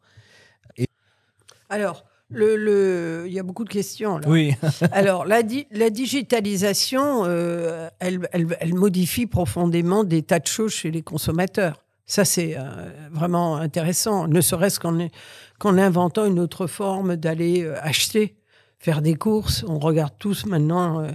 Alors, 1.68 2.04
le, 2.28 2.56
le- 2.56 3.24
il 3.26 3.32
y 3.32 3.38
a 3.38 3.42
beaucoup 3.42 3.64
de 3.64 3.68
questions. 3.70 4.18
Là. 4.18 4.28
Oui. 4.28 4.54
Alors, 4.92 5.24
la, 5.26 5.42
di- 5.42 5.66
la 5.70 5.90
digitalisation, 5.90 7.22
euh, 7.24 7.88
elle, 8.00 8.28
elle- 8.32 8.56
elle 8.60 8.74
modifie 8.74 9.26
profondément 9.26 10.04
des 10.04 10.22
tas 10.22 10.38
de 10.40 10.46
choses 10.46 10.72
chez 10.72 10.90
les 10.90 11.02
consommateurs. 11.02 11.82
Ça, 12.06 12.24
c'est 12.24 12.56
euh, 12.56 12.62
vraiment 13.10 13.56
intéressant, 13.56 14.28
ne 14.28 14.40
serait-ce 14.40 14.78
qu'en 14.80 15.78
inventant 15.78 16.24
une 16.24 16.38
autre 16.38 16.66
forme 16.66 17.16
d'aller 17.16 17.62
euh, 17.64 17.74
acheter, 17.80 18.36
faire 18.78 19.02
des 19.02 19.14
courses. 19.14 19.64
On 19.68 19.78
regarde 19.78 20.12
tous 20.18 20.46
maintenant 20.46 21.06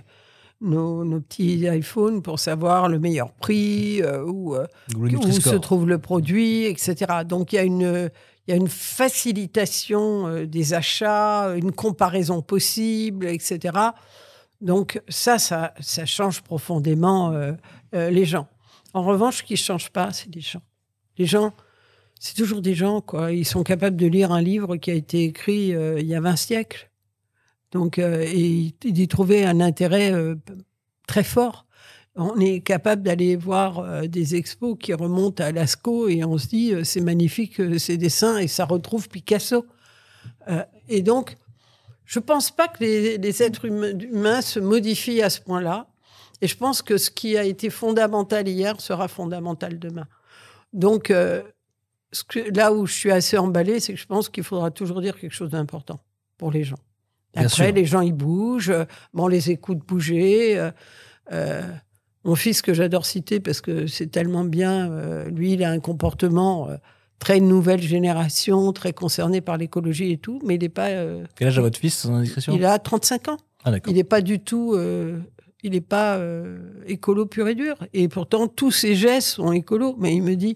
nos, 0.60 1.04
nos 1.06 1.20
petits 1.22 1.66
iPhones 1.68 2.22
pour 2.22 2.40
savoir 2.40 2.90
le 2.90 3.00
meilleur 3.00 3.32
prix, 3.32 4.02
où, 4.26 4.56
où 5.18 5.32
se 5.32 5.56
trouve 5.58 5.88
le 5.88 5.98
produit, 5.98 6.66
etc. 6.66 6.96
Donc 7.26 7.54
il 7.54 7.56
y 7.56 7.60
a 7.60 7.64
une, 7.64 8.10
il 8.48 8.52
y 8.52 8.54
a 8.54 8.58
une 8.58 8.68
facilitation 8.68 10.28
euh, 10.28 10.46
des 10.46 10.74
achats, 10.74 11.54
une 11.56 11.72
comparaison 11.72 12.42
possible, 12.42 13.28
etc. 13.28 13.78
Donc 14.62 15.02
ça, 15.10 15.40
ça, 15.40 15.74
ça 15.80 16.06
change 16.06 16.42
profondément 16.42 17.32
euh, 17.32 17.54
euh, 17.94 18.10
les 18.10 18.26
gens. 18.26 18.48
En 18.94 19.04
revanche, 19.04 19.38
ce 19.38 19.44
qui 19.44 19.54
ne 19.54 19.58
change 19.58 19.90
pas, 19.90 20.12
c'est 20.12 20.34
les 20.34 20.42
gens. 20.42 20.62
Les 21.18 21.26
gens, 21.26 21.54
c'est 22.20 22.36
toujours 22.36 22.62
des 22.62 22.76
gens, 22.76 23.02
quoi. 23.02 23.32
Ils 23.32 23.46
sont 23.46 23.64
capables 23.64 23.96
de 23.98 24.08
lire 24.08 24.32
un 24.32 24.42
livre 24.42 24.76
qui 24.78 24.92
a 24.92 24.96
été 24.96 25.24
écrit 25.24 25.70
il 25.70 26.06
y 26.06 26.16
a 26.16 26.22
20 26.22 26.36
siècles. 26.36 26.92
Donc, 27.72 28.00
et 28.00 28.76
d'y 28.82 29.08
trouver 29.08 29.46
un 29.46 29.62
intérêt 29.62 30.14
très 31.08 31.24
fort. 31.24 31.66
On 32.24 32.40
est 32.40 32.60
capable 32.62 33.04
d'aller 33.04 33.36
voir 33.36 33.80
euh, 33.80 34.08
des 34.08 34.36
expos 34.36 34.78
qui 34.80 34.94
remontent 34.94 35.44
à 35.44 35.52
Lascaux 35.52 36.08
et 36.08 36.24
on 36.24 36.38
se 36.38 36.48
dit 36.48 36.74
euh, 36.74 36.84
c'est 36.84 37.02
magnifique 37.02 37.60
euh, 37.60 37.78
ces 37.80 37.98
dessins 37.98 38.38
et 38.38 38.48
ça 38.48 38.66
retrouve 38.66 39.10
Picasso. 39.10 39.66
Euh, 40.48 40.64
et 40.88 41.02
donc, 41.02 41.38
je 42.06 42.20
pense 42.20 42.52
pas 42.52 42.68
que 42.68 42.84
les, 42.84 43.18
les 43.18 43.42
êtres 43.44 43.66
humains, 43.66 43.98
humains 43.98 44.42
se 44.42 44.60
modifient 44.60 45.22
à 45.24 45.30
ce 45.30 45.42
point-là. 45.42 45.88
Et 46.42 46.48
je 46.48 46.58
pense 46.58 46.82
que 46.82 46.98
ce 46.98 47.10
qui 47.12 47.38
a 47.38 47.44
été 47.44 47.70
fondamental 47.70 48.48
hier 48.48 48.80
sera 48.82 49.08
fondamental 49.08 49.80
demain. 49.80 50.08
Donc, 50.74 51.10
euh, 51.12 51.42
ce 52.12 52.24
que- 52.24 52.56
là 52.56 52.74
où 52.74 52.86
je 52.86 52.94
suis 52.94 53.12
assez 53.12 53.38
emballée, 53.38 53.80
c'est 53.80 53.94
que 53.94 54.00
je 54.00 54.06
pense 54.08 54.28
qu'il 54.30 54.44
faudra 54.44 54.70
toujours 54.72 55.02
dire 55.02 55.18
quelque 55.20 55.34
chose 55.34 55.52
d'important 55.52 56.00
pour 56.38 56.52
les 56.52 56.64
gens. 56.64 56.80
Après, 57.36 57.72
les 57.72 57.86
gens, 57.86 58.02
ils 58.02 58.12
bougent. 58.14 58.74
bon, 59.14 59.24
on 59.24 59.28
les 59.28 59.50
écoute 59.52 59.80
bouger. 59.80 60.58
euh, 61.32 61.62
mon 62.24 62.36
fils, 62.36 62.62
que 62.62 62.74
j'adore 62.74 63.06
citer 63.06 63.40
parce 63.40 63.62
que 63.62 63.88
c'est 63.88 64.08
tellement 64.08 64.44
bien, 64.44 64.92
euh, 64.92 65.30
lui, 65.30 65.54
il 65.54 65.64
a 65.64 65.72
un 65.72 65.80
comportement 65.80 66.70
euh, 66.70 66.76
très 67.20 67.40
nouvelle 67.40 67.82
génération, 67.82 68.72
très 68.74 68.94
concerné 68.94 69.42
par 69.42 69.58
l'écologie 69.58 70.12
et 70.12 70.18
tout, 70.18 70.40
mais 70.46 70.56
il 70.56 70.62
n'est 70.62 70.70
pas. 70.70 70.90
euh, 70.90 71.24
Quel 71.36 71.48
âge 71.48 71.58
a 71.58 71.62
votre 71.62 71.80
fils, 71.80 71.98
sans 71.98 72.14
indiscrétion? 72.14 72.54
Il 72.56 72.66
a 72.66 72.78
35 72.80 73.28
ans. 73.30 73.38
Ah. 73.64 73.72
Il 73.88 73.94
n'est 73.94 74.04
pas 74.04 74.22
du 74.22 74.40
tout. 74.40 74.76
il 75.64 75.72
n'est 75.72 75.82
pas 75.82 76.20
écolo 76.88 77.28
pur 77.28 77.48
et 77.48 77.56
dur. 77.56 77.76
Et 77.94 78.08
pourtant, 78.08 78.48
tous 78.48 78.72
ses 78.72 78.96
gestes 78.96 79.28
sont 79.28 79.52
écolos. 79.52 79.96
Mais 80.00 80.16
il 80.16 80.24
me 80.24 80.36
dit 80.36 80.56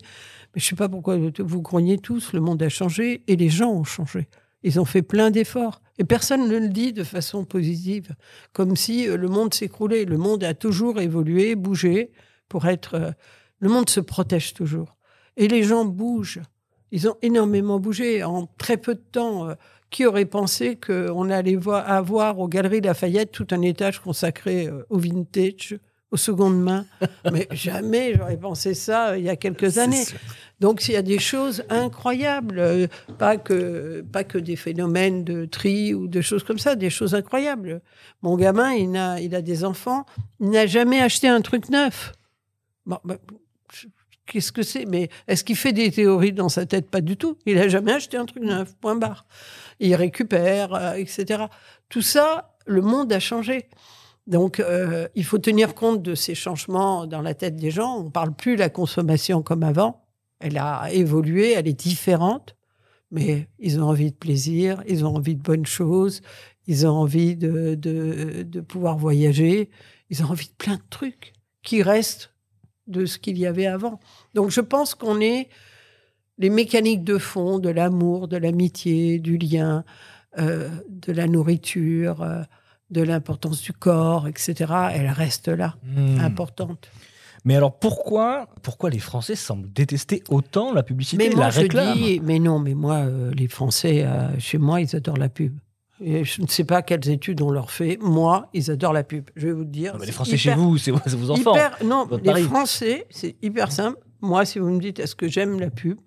mais 0.55 0.61
Je 0.61 0.65
ne 0.65 0.69
sais 0.69 0.75
pas 0.75 0.89
pourquoi 0.89 1.17
vous 1.39 1.61
grognez 1.61 1.99
tous, 1.99 2.33
le 2.33 2.39
monde 2.39 2.63
a 2.63 2.69
changé 2.69 3.21
et 3.27 3.35
les 3.35 3.49
gens 3.49 3.71
ont 3.71 3.83
changé. 3.83 4.27
Ils 4.63 4.79
ont 4.79 4.85
fait 4.85 5.03
plein 5.03 5.29
d'efforts. 5.29 5.81
Et 5.97 6.03
personne 6.03 6.47
ne 6.49 6.57
le 6.57 6.69
dit 6.69 6.93
de 6.93 7.03
façon 7.03 7.45
positive, 7.45 8.15
comme 8.53 8.75
si 8.75 9.07
euh, 9.07 9.17
le 9.17 9.27
monde 9.27 9.53
s'écroulait. 9.53 10.05
Le 10.05 10.17
monde 10.17 10.43
a 10.43 10.53
toujours 10.53 10.99
évolué, 10.99 11.55
bougé, 11.55 12.11
pour 12.49 12.65
être. 12.67 12.95
euh, 12.95 13.11
le 13.59 13.69
monde 13.69 13.89
se 13.89 13.99
protège 14.01 14.53
toujours. 14.53 14.97
Et 15.37 15.47
les 15.47 15.63
gens 15.63 15.85
bougent. 15.85 16.41
Ils 16.91 17.07
ont 17.07 17.15
énormément 17.21 17.79
bougé 17.79 18.23
en 18.23 18.47
très 18.57 18.77
peu 18.77 18.95
de 18.95 19.03
temps. 19.11 19.49
euh, 19.49 19.55
qui 19.91 20.05
aurait 20.05 20.25
pensé 20.25 20.77
qu'on 20.77 21.29
allait 21.29 21.55
voir, 21.55 21.89
avoir 21.89 22.39
aux 22.39 22.49
Galeries 22.49 22.81
Lafayette 22.81 23.31
tout 23.31 23.47
un 23.51 23.61
étage 23.61 23.99
consacré 23.99 24.67
au 24.89 24.97
vintage, 24.97 25.77
aux 26.11 26.17
secondes 26.17 26.61
mains 26.61 26.85
Mais 27.31 27.47
jamais 27.51 28.13
j'aurais 28.15 28.37
pensé 28.37 28.73
ça 28.73 29.09
euh, 29.09 29.17
il 29.17 29.23
y 29.25 29.29
a 29.29 29.35
quelques 29.35 29.77
années. 29.77 30.05
Sûr. 30.05 30.19
Donc 30.59 30.87
il 30.87 30.93
y 30.93 30.95
a 30.97 31.01
des 31.01 31.19
choses 31.19 31.63
incroyables, 31.69 32.59
euh, 32.59 32.87
pas 33.17 33.37
que 33.37 34.01
pas 34.11 34.23
que 34.23 34.37
des 34.37 34.55
phénomènes 34.55 35.23
de 35.23 35.45
tri 35.45 35.93
ou 35.93 36.07
de 36.07 36.21
choses 36.21 36.43
comme 36.43 36.59
ça, 36.59 36.75
des 36.75 36.89
choses 36.89 37.13
incroyables. 37.13 37.81
Mon 38.21 38.37
gamin, 38.37 38.73
il 38.73 38.95
a 38.95 39.19
il 39.19 39.35
a 39.35 39.41
des 39.41 39.65
enfants, 39.65 40.05
il 40.39 40.51
n'a 40.51 40.65
jamais 40.65 41.01
acheté 41.01 41.27
un 41.27 41.41
truc 41.41 41.69
neuf. 41.69 42.13
Bon, 42.85 42.99
ben, 43.03 43.17
Qu'est-ce 44.25 44.51
que 44.51 44.63
c'est? 44.63 44.85
Mais 44.85 45.09
est-ce 45.27 45.43
qu'il 45.43 45.55
fait 45.55 45.73
des 45.73 45.91
théories 45.91 46.33
dans 46.33 46.49
sa 46.49 46.65
tête? 46.65 46.89
Pas 46.89 47.01
du 47.01 47.15
tout. 47.15 47.37
Il 47.45 47.55
n'a 47.55 47.67
jamais 47.67 47.93
acheté 47.93 48.17
un 48.17 48.25
truc 48.25 48.43
neuf. 48.43 48.73
Point 48.81 48.95
barre. 48.95 49.25
Il 49.79 49.93
récupère, 49.95 50.73
euh, 50.73 50.93
etc. 50.93 51.45
Tout 51.89 52.01
ça, 52.01 52.55
le 52.65 52.81
monde 52.81 53.13
a 53.13 53.19
changé. 53.19 53.69
Donc, 54.27 54.59
euh, 54.59 55.07
il 55.15 55.23
faut 55.23 55.37
tenir 55.37 55.75
compte 55.75 56.01
de 56.01 56.15
ces 56.15 56.33
changements 56.33 57.05
dans 57.05 57.21
la 57.21 57.33
tête 57.33 57.55
des 57.55 57.71
gens. 57.71 57.99
On 57.99 58.03
ne 58.05 58.09
parle 58.09 58.33
plus 58.33 58.55
de 58.55 58.59
la 58.59 58.69
consommation 58.69 59.43
comme 59.43 59.63
avant. 59.63 60.03
Elle 60.39 60.57
a 60.57 60.91
évolué, 60.91 61.51
elle 61.53 61.67
est 61.67 61.79
différente. 61.79 62.55
Mais 63.11 63.47
ils 63.59 63.79
ont 63.79 63.85
envie 63.85 64.11
de 64.11 64.15
plaisir, 64.15 64.83
ils 64.87 65.05
ont 65.05 65.15
envie 65.15 65.35
de 65.35 65.41
bonnes 65.41 65.67
choses, 65.67 66.21
ils 66.65 66.87
ont 66.87 66.91
envie 66.91 67.35
de, 67.35 67.75
de, 67.75 68.61
pouvoir 68.61 68.97
voyager, 68.97 69.69
ils 70.09 70.23
ont 70.23 70.29
envie 70.29 70.47
de 70.47 70.55
plein 70.57 70.75
de 70.75 70.83
trucs 70.89 71.33
qui 71.61 71.83
restent 71.83 72.33
de 72.87 73.05
ce 73.05 73.19
qu'il 73.19 73.37
y 73.37 73.45
avait 73.45 73.67
avant. 73.67 73.99
Donc, 74.33 74.49
je 74.49 74.59
pense 74.59 74.95
qu'on 74.95 75.21
est 75.21 75.49
les 76.37 76.49
mécaniques 76.49 77.03
de 77.03 77.17
fond 77.17 77.59
de 77.59 77.69
l'amour, 77.69 78.27
de 78.27 78.37
l'amitié, 78.37 79.19
du 79.19 79.37
lien, 79.37 79.85
euh, 80.37 80.69
de 80.89 81.13
la 81.13 81.27
nourriture, 81.27 82.21
euh, 82.21 82.41
de 82.91 83.01
l'importance 83.01 83.61
du 83.61 83.73
corps, 83.73 84.27
etc. 84.27 84.53
Elles 84.93 85.09
restent 85.09 85.47
là, 85.47 85.75
Hmm. 85.83 86.19
importantes. 86.19 86.89
Mais 87.43 87.55
alors 87.55 87.77
pourquoi, 87.77 88.47
pourquoi 88.63 88.89
les 88.89 88.99
Français 88.99 89.35
semblent 89.35 89.71
détester 89.71 90.23
autant 90.29 90.73
la 90.73 90.81
publicité, 90.81 91.29
Mais 91.29 91.35
moi, 91.35 91.45
la 91.45 91.49
je 91.51 91.59
réclame? 91.61 91.93
dis, 91.95 92.19
mais 92.23 92.39
non, 92.39 92.57
mais 92.59 92.73
moi, 92.73 92.95
euh, 93.05 93.31
les 93.35 93.47
Français, 93.47 94.03
euh, 94.03 94.29
chez 94.39 94.57
moi, 94.57 94.81
ils 94.81 94.95
adorent 94.95 95.17
la 95.17 95.29
pub. 95.29 95.55
Et 96.01 96.25
je 96.25 96.41
ne 96.41 96.47
sais 96.47 96.63
pas 96.65 96.81
quelles 96.81 97.07
études 97.09 97.41
on 97.41 97.51
leur 97.51 97.71
fait. 97.71 97.97
Moi, 98.01 98.49
ils 98.53 98.69
adorent 98.71 98.93
la 98.93 99.03
pub. 99.03 99.29
Je 99.35 99.47
vais 99.47 99.53
vous 99.53 99.63
dire. 99.63 99.97
Bah, 99.97 100.05
Les 100.05 100.11
Français 100.11 100.31
hyper- 100.31 100.39
chez 100.39 100.53
vous, 100.55 100.77
c'est 100.77 100.91
vos 100.91 101.29
enfants. 101.31 101.53
hyper- 101.55 101.77
non, 101.85 102.07
les. 102.23 102.43
Français, 102.43 103.05
c'est 103.11 103.35
hyper 103.41 103.71
simple. 103.71 103.97
Moi, 104.21 104.43
si 104.45 104.59
vous 104.59 104.69
me 104.71 104.79
dites, 104.79 104.99
est-ce 104.99 105.15
que 105.15 105.27
j'aime 105.29 105.59
la 105.59 105.69
pub? 105.69 105.99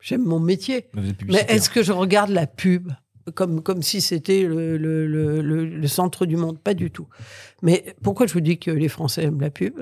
J'aime 0.00 0.24
mon 0.24 0.40
métier. 0.40 0.86
Mais 0.94 1.02
Mais 1.28 1.44
est-ce 1.48 1.70
que 1.70 1.82
je 1.82 1.92
regarde 1.92 2.30
la 2.30 2.46
pub? 2.48 2.90
Comme, 3.34 3.62
comme 3.62 3.82
si 3.82 4.00
c'était 4.00 4.42
le, 4.42 4.76
le- 4.76 5.06
le- 5.06 5.40
le- 5.42 5.64
le 5.64 5.88
centre 5.88 6.26
du 6.26 6.36
monde 6.36 6.58
Pas 6.58 6.74
du 6.74 6.90
tout. 6.90 7.06
Mais 7.62 7.94
pourquoi 8.02 8.26
je 8.26 8.32
vous 8.32 8.40
dis 8.40 8.58
que 8.58 8.70
les 8.70 8.88
Français 8.88 9.24
aiment 9.24 9.40
la 9.40 9.50
pub? 9.50 9.80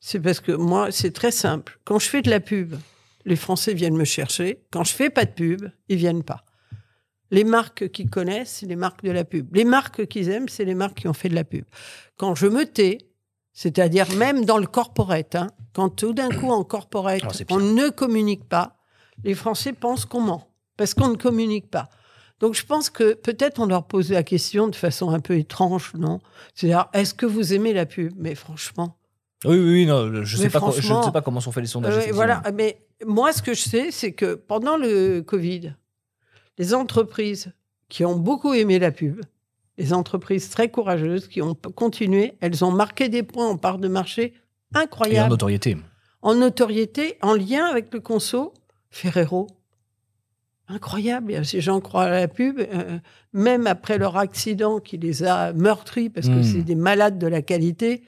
C'est 0.00 0.20
parce 0.20 0.40
que 0.40 0.52
moi, 0.52 0.90
c'est 0.90 1.12
très 1.12 1.30
simple. 1.30 1.78
Quand 1.84 1.98
je 1.98 2.08
fais 2.08 2.20
de 2.22 2.30
la 2.30 2.40
pub, 2.40 2.74
les 3.24 3.36
Français 3.36 3.72
viennent 3.74 3.96
me 3.96 4.04
chercher. 4.04 4.64
Quand 4.70 4.84
je 4.84 4.92
fais 4.92 5.08
pas 5.10 5.24
de 5.24 5.30
pub, 5.32 5.70
ils 5.88 5.96
viennent 5.96 6.22
pas. 6.24 6.44
Les 7.30 7.44
marques 7.44 7.88
qu'ils 7.90 8.10
connaissent, 8.10 8.56
c'est 8.60 8.66
les 8.66 8.76
marques 8.76 9.02
de 9.02 9.10
la 9.10 9.24
pub. 9.24 9.54
Les 9.56 9.64
marques 9.64 10.06
qu'ils 10.06 10.28
aiment, 10.28 10.48
c'est 10.48 10.64
les 10.64 10.74
marques 10.74 10.98
qui 10.98 11.08
ont 11.08 11.14
fait 11.14 11.28
de 11.30 11.34
la 11.34 11.44
pub. 11.44 11.64
Quand 12.16 12.34
je 12.34 12.46
me 12.46 12.64
tais, 12.66 12.98
c'est-à-dire 13.52 14.10
même 14.16 14.44
dans 14.44 14.58
le 14.58 14.66
corporate, 14.66 15.34
hein, 15.36 15.46
quand 15.72 15.88
tout 15.88 16.12
d'un 16.12 16.28
coup 16.28 16.50
en 16.50 16.64
corporate, 16.64 17.22
pire. 17.22 17.46
on 17.50 17.60
ne 17.60 17.88
communique 17.88 18.48
pas, 18.48 18.76
les 19.24 19.34
Français 19.34 19.72
pensent 19.72 20.04
qu'on 20.04 20.20
ment 20.20 20.48
parce 20.76 20.92
qu'on 20.92 21.08
ne 21.08 21.16
communique 21.16 21.70
pas. 21.70 21.88
Donc 22.40 22.54
je 22.54 22.64
pense 22.66 22.90
que 22.90 23.14
peut-être 23.14 23.60
on 23.60 23.66
leur 23.66 23.84
pose 23.86 24.10
la 24.10 24.22
question 24.22 24.68
de 24.68 24.74
façon 24.76 25.10
un 25.10 25.20
peu 25.20 25.36
étrange, 25.38 25.92
non? 25.96 26.20
C'est-à-dire, 26.54 26.86
est-ce 26.92 27.14
que 27.14 27.26
vous 27.26 27.54
aimez 27.54 27.72
la 27.72 27.86
pub? 27.86 28.12
Mais 28.16 28.34
franchement, 28.34 28.96
Oui, 29.44 29.56
oui, 29.58 29.64
oui, 29.72 29.86
non, 29.86 30.24
je, 30.24 30.36
sais 30.36 30.50
pas, 30.50 30.60
co- 30.60 30.72
je 30.72 30.92
ne 30.92 31.02
sais 31.02 31.12
pas 31.12 31.22
comment 31.22 31.40
sont 31.40 31.52
faits 31.52 31.62
les 31.62 31.68
sondages. 31.68 32.08
euh, 32.08 32.12
voilà. 32.12 32.42
Mais 32.54 32.78
moi, 33.06 33.32
ce 33.32 33.40
que 33.42 33.54
je 33.54 33.60
sais, 33.62 33.90
c'est 33.90 34.12
que 34.12 34.34
pendant 34.34 34.76
le 34.76 35.20
Covid, 35.20 35.74
les 36.58 36.74
entreprises 36.74 37.52
qui 37.88 38.04
ont 38.04 38.16
beaucoup 38.16 38.52
aimé 38.54 38.78
la 38.78 38.90
pub, 38.90 39.20
les 39.78 39.92
entreprises 39.92 40.50
très 40.50 40.70
courageuses 40.70 41.28
qui 41.28 41.40
ont 41.42 41.54
continué, 41.54 42.34
elles 42.40 42.64
ont 42.64 42.70
marqué 42.72 43.08
des 43.08 43.22
points 43.22 43.48
en 43.48 43.56
part 43.56 43.78
de 43.78 43.88
marché 43.88 44.34
Et 44.74 44.76
en 44.76 44.80
incroyables, 44.80 45.30
notoriété. 45.30 45.76
en 46.22 46.34
notoriété, 46.34 47.18
en 47.22 47.34
lien 47.34 47.64
avec 47.66 47.92
le 47.92 48.00
conso. 48.00 48.54
Ferrero, 48.90 49.46
incroyable. 50.68 51.44
Ces 51.44 51.60
gens 51.60 51.80
croient 51.80 52.04
à 52.04 52.20
la 52.20 52.28
pub, 52.28 52.58
euh, 52.58 52.98
même 53.32 53.66
après 53.66 53.98
leur 53.98 54.16
accident 54.16 54.80
qui 54.80 54.96
les 54.96 55.22
a 55.24 55.52
meurtris 55.52 56.08
parce 56.10 56.28
que 56.28 56.38
Mm. 56.40 56.42
c'est 56.42 56.62
des 56.62 56.74
malades 56.74 57.18
de 57.18 57.26
la 57.26 57.42
qualité 57.42 58.02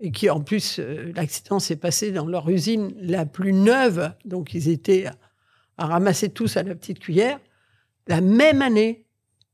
et 0.00 0.10
qui 0.10 0.30
en 0.30 0.40
plus 0.40 0.78
euh, 0.78 1.12
l'accident 1.14 1.58
s'est 1.58 1.76
passé 1.76 2.12
dans 2.12 2.26
leur 2.26 2.48
usine 2.48 2.92
la 3.00 3.26
plus 3.26 3.52
neuve, 3.52 4.12
donc 4.24 4.54
ils 4.54 4.68
étaient 4.68 5.06
à, 5.06 5.14
à 5.78 5.86
ramasser 5.86 6.28
tous 6.28 6.56
à 6.56 6.62
la 6.62 6.74
petite 6.74 6.98
cuillère. 6.98 7.38
La 8.08 8.20
même 8.20 8.62
année, 8.62 9.06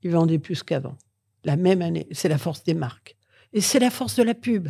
ils 0.02 0.10
vendaient 0.10 0.38
plus 0.38 0.62
qu'avant. 0.62 0.96
La 1.44 1.56
même 1.56 1.82
année, 1.82 2.06
c'est 2.12 2.28
la 2.28 2.38
force 2.38 2.62
des 2.64 2.74
marques 2.74 3.16
et 3.52 3.60
c'est 3.60 3.78
la 3.78 3.90
force 3.90 4.16
de 4.16 4.22
la 4.22 4.34
pub. 4.34 4.68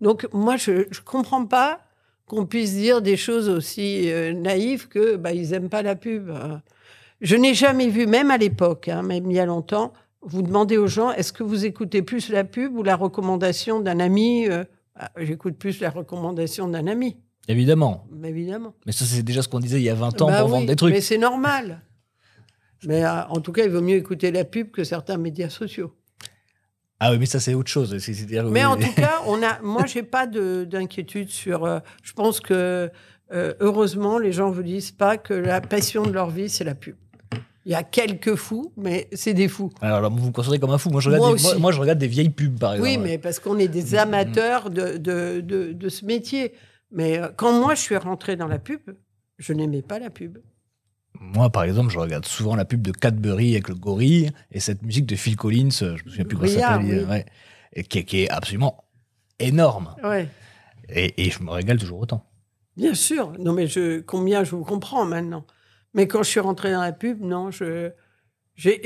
Donc 0.00 0.26
moi 0.32 0.56
je 0.56 0.72
ne 0.72 1.04
comprends 1.04 1.46
pas 1.46 1.80
qu'on 2.26 2.44
puisse 2.44 2.74
dire 2.74 3.00
des 3.00 3.16
choses 3.16 3.48
aussi 3.48 4.10
euh, 4.10 4.34
naïves 4.34 4.88
que 4.88 5.16
bah, 5.16 5.32
ils 5.32 5.54
aiment 5.54 5.70
pas 5.70 5.82
la 5.82 5.96
pub. 5.96 6.30
Je 7.20 7.36
n'ai 7.36 7.54
jamais 7.54 7.88
vu, 7.88 8.06
même 8.06 8.30
à 8.30 8.36
l'époque, 8.38 8.88
hein, 8.88 9.02
même 9.02 9.30
il 9.30 9.34
y 9.36 9.40
a 9.40 9.46
longtemps, 9.46 9.92
vous 10.22 10.42
demandez 10.42 10.76
aux 10.76 10.86
gens 10.86 11.10
est-ce 11.12 11.32
que 11.32 11.42
vous 11.42 11.64
écoutez 11.64 12.02
plus 12.02 12.28
la 12.28 12.44
pub 12.44 12.76
ou 12.76 12.82
la 12.82 12.96
recommandation 12.96 13.80
d'un 13.80 13.98
ami 14.00 14.46
Euh, 14.48 14.64
ah, 14.94 15.10
J'écoute 15.16 15.56
plus 15.58 15.80
la 15.80 15.90
recommandation 15.90 16.68
d'un 16.68 16.86
ami, 16.86 17.16
Évidemment. 17.48 18.06
mais 18.12 18.28
évidemment. 18.30 18.74
Mais 18.86 18.92
ça, 18.92 19.04
c'est 19.04 19.22
déjà 19.22 19.42
ce 19.42 19.48
qu'on 19.48 19.60
disait 19.60 19.78
il 19.80 19.84
y 19.84 19.90
a 19.90 19.94
20 19.94 20.20
ans 20.22 20.26
Bah 20.26 20.38
pour 20.40 20.46
oui, 20.46 20.52
vendre 20.52 20.66
des 20.66 20.76
trucs. 20.76 20.92
Mais 20.92 21.00
c'est 21.00 21.18
normal. 21.18 21.80
Mais 22.84 23.04
euh, 23.04 23.24
en 23.28 23.40
tout 23.40 23.52
cas, 23.52 23.64
il 23.64 23.70
vaut 23.70 23.80
mieux 23.80 23.96
écouter 23.96 24.30
la 24.30 24.44
pub 24.44 24.70
que 24.70 24.84
certains 24.84 25.16
médias 25.16 25.48
sociaux. 25.48 25.94
Ah 27.00 27.12
oui, 27.12 27.18
mais 27.18 27.26
ça, 27.26 27.38
c'est 27.40 27.54
autre 27.54 27.70
chose. 27.70 27.96
Mais 28.50 28.64
en 28.64 28.76
tout 28.76 28.92
cas, 28.94 29.22
on 29.26 29.40
a, 29.42 29.60
moi, 29.62 29.86
j'ai 29.86 30.02
pas 30.02 30.26
de- 30.26 30.64
d'inquiétude 30.68 31.28
sur. 31.30 31.64
euh, 31.64 31.78
je 32.02 32.12
pense 32.12 32.40
que 32.40 32.90
heureusement, 33.32 34.18
les 34.18 34.32
gens 34.32 34.50
vous 34.50 34.62
disent 34.62 34.90
pas 34.92 35.16
que 35.16 35.34
la 35.34 35.60
passion 35.60 36.02
de 36.04 36.10
leur 36.12 36.30
vie, 36.30 36.48
c'est 36.48 36.64
la 36.64 36.74
pub. 36.74 36.96
Il 37.68 37.72
y 37.72 37.74
a 37.74 37.82
quelques 37.82 38.34
fous, 38.34 38.72
mais 38.78 39.08
c'est 39.12 39.34
des 39.34 39.46
fous. 39.46 39.70
Alors, 39.82 39.98
alors, 39.98 40.10
vous 40.10 40.28
me 40.28 40.32
considérez 40.32 40.58
comme 40.58 40.70
un 40.70 40.78
fou. 40.78 40.88
Moi, 40.88 41.02
je 41.02 41.10
regarde, 41.10 41.26
Moi 41.26 41.36
des, 41.36 41.42
moi, 41.42 41.50
aussi. 41.52 41.60
moi, 41.60 41.70
je 41.72 41.78
regarde 41.80 41.98
des 41.98 42.06
vieilles 42.08 42.30
pubs, 42.30 42.58
par 42.58 42.72
exemple. 42.72 42.88
Oui, 42.90 42.96
mais 42.96 43.18
parce 43.18 43.40
qu'on 43.40 43.58
est 43.58 43.68
des 43.68 43.94
amateurs 43.94 44.70
de, 44.70 44.96
de, 44.96 45.42
de, 45.42 45.72
de 45.74 45.88
ce 45.90 46.06
métier. 46.06 46.54
Mais 46.90 47.18
euh, 47.18 47.28
quand 47.36 47.52
moi, 47.60 47.74
je 47.74 47.82
suis 47.82 47.96
rentrée 47.98 48.36
dans 48.36 48.46
la 48.46 48.58
pub, 48.58 48.80
je 49.36 49.52
n'aimais 49.52 49.82
pas 49.82 49.98
la 49.98 50.08
pub. 50.08 50.38
Moi, 51.20 51.50
par 51.50 51.64
exemple, 51.64 51.90
je 51.92 51.98
regarde 51.98 52.24
souvent 52.24 52.56
la 52.56 52.64
pub 52.64 52.80
de 52.80 52.90
Cadbury 52.90 53.52
avec 53.52 53.68
le 53.68 53.74
gorille 53.74 54.30
et 54.50 54.60
cette 54.60 54.82
musique 54.82 55.04
de 55.04 55.14
Phil 55.16 55.36
Collins, 55.36 55.68
euh, 55.82 55.96
je 55.98 56.04
me 56.04 56.08
souviens 56.10 56.24
plus 56.24 56.38
comment 56.38 56.48
ça 56.50 56.60
s'appelle, 56.60 57.04
oui. 57.04 57.10
ouais, 57.10 57.26
et 57.74 57.82
qui, 57.84 57.98
est- 57.98 58.04
qui 58.04 58.22
est 58.22 58.30
absolument 58.30 58.84
énorme. 59.40 59.94
Ouais. 60.02 60.26
Et, 60.88 61.26
et 61.26 61.30
je 61.30 61.42
me 61.42 61.50
régale 61.50 61.76
toujours 61.78 62.00
autant. 62.00 62.24
Bien 62.78 62.94
sûr. 62.94 63.32
Non, 63.38 63.52
mais 63.52 63.66
je, 63.66 64.00
combien 64.00 64.42
je 64.44 64.52
vous 64.52 64.64
comprends 64.64 65.04
maintenant. 65.04 65.44
Mais 65.98 66.06
quand 66.06 66.22
je 66.22 66.30
suis 66.30 66.38
rentrée 66.38 66.70
dans 66.70 66.80
la 66.80 66.92
pub, 66.92 67.20
non, 67.22 67.50
je. 67.50 67.90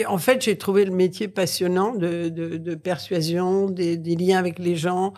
En 0.08 0.16
fait, 0.16 0.40
j'ai 0.40 0.56
trouvé 0.56 0.86
le 0.86 0.92
métier 0.92 1.28
passionnant 1.28 1.94
de, 1.94 2.30
de- 2.30 2.74
persuasion, 2.74 3.68
des, 3.68 3.98
liens 4.16 4.38
avec 4.38 4.58
les 4.58 4.76
gens, 4.76 5.12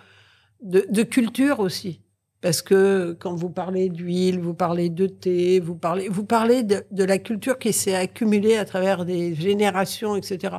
de, 0.60 1.02
culture 1.04 1.60
aussi. 1.60 2.00
Parce 2.40 2.62
que 2.62 3.16
quand 3.20 3.36
vous 3.36 3.48
parlez 3.48 3.90
d'huile, 3.90 4.40
vous 4.40 4.54
parlez 4.54 4.90
de 4.90 5.06
thé, 5.06 5.60
vous 5.60 5.76
parlez, 5.76 6.08
vous 6.08 6.24
parlez 6.24 6.64
de, 6.64 6.84
de 6.90 7.04
la 7.04 7.18
culture 7.18 7.60
qui 7.60 7.72
s'est 7.72 7.94
accumulée 7.94 8.56
à 8.56 8.64
travers 8.64 9.04
des 9.04 9.36
générations, 9.36 10.16
etc. 10.16 10.56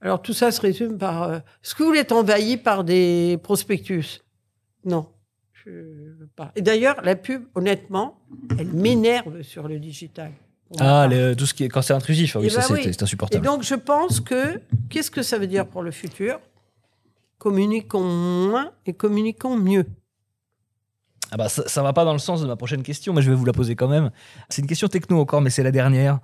Alors 0.00 0.22
tout 0.22 0.32
ça 0.32 0.50
se 0.50 0.62
résume 0.62 0.96
par... 0.96 1.24
euh, 1.24 1.36
Est-ce 1.62 1.74
que 1.74 1.82
vous 1.82 1.92
êtes 1.92 2.12
envahi 2.12 2.56
par 2.56 2.84
des 2.84 3.38
prospectus? 3.42 4.22
Non. 4.86 5.08
Je 5.70 6.20
veux 6.20 6.28
pas. 6.34 6.50
Et 6.56 6.62
d'ailleurs, 6.62 7.00
la 7.02 7.14
pub, 7.14 7.44
honnêtement, 7.54 8.18
elle 8.58 8.68
m'énerve 8.72 9.42
sur 9.42 9.68
le 9.68 9.78
digital. 9.78 10.32
Ah, 10.80 11.06
le- 11.10 11.34
tout 11.34 11.46
ce 11.46 11.54
qui 11.54 11.64
est 11.64 11.68
cancer 11.68 11.94
intrusif, 11.96 12.36
oui, 12.36 12.48
Eh 12.50 12.54
ben 12.54 12.60
c'est 12.62 12.72
oui. 12.72 12.80
c'est 12.84 13.00
Et 13.00 13.02
insupportable. 13.02 13.44
donc, 13.44 13.62
je 13.62 13.74
pense 13.74 14.20
que, 14.20 14.60
qu'est-ce 14.88 15.10
que 15.10 15.22
ça 15.22 15.38
veut 15.38 15.46
dire 15.46 15.66
pour 15.66 15.82
le 15.82 15.90
futur? 15.90 16.40
Communiquons 17.38 18.02
moins 18.04 18.72
et 18.86 18.92
communiquons 18.94 19.56
mieux. 19.56 19.86
Ah 21.30 21.36
bah, 21.36 21.48
ça, 21.48 21.68
ça 21.68 21.82
va 21.82 21.92
pas 21.92 22.04
dans 22.04 22.12
le 22.14 22.18
sens 22.18 22.40
de 22.40 22.46
ma 22.46 22.56
prochaine 22.56 22.82
question, 22.82 23.12
mais 23.12 23.22
je 23.22 23.30
vais 23.30 23.36
vous 23.36 23.44
la 23.44 23.52
poser 23.52 23.76
quand 23.76 23.88
même. 23.88 24.10
C'est 24.48 24.62
une 24.62 24.68
question 24.68 24.88
techno 24.88 25.20
encore, 25.20 25.40
mais 25.42 25.50
c'est 25.50 25.62
la 25.62 25.70
dernière. 25.70 26.20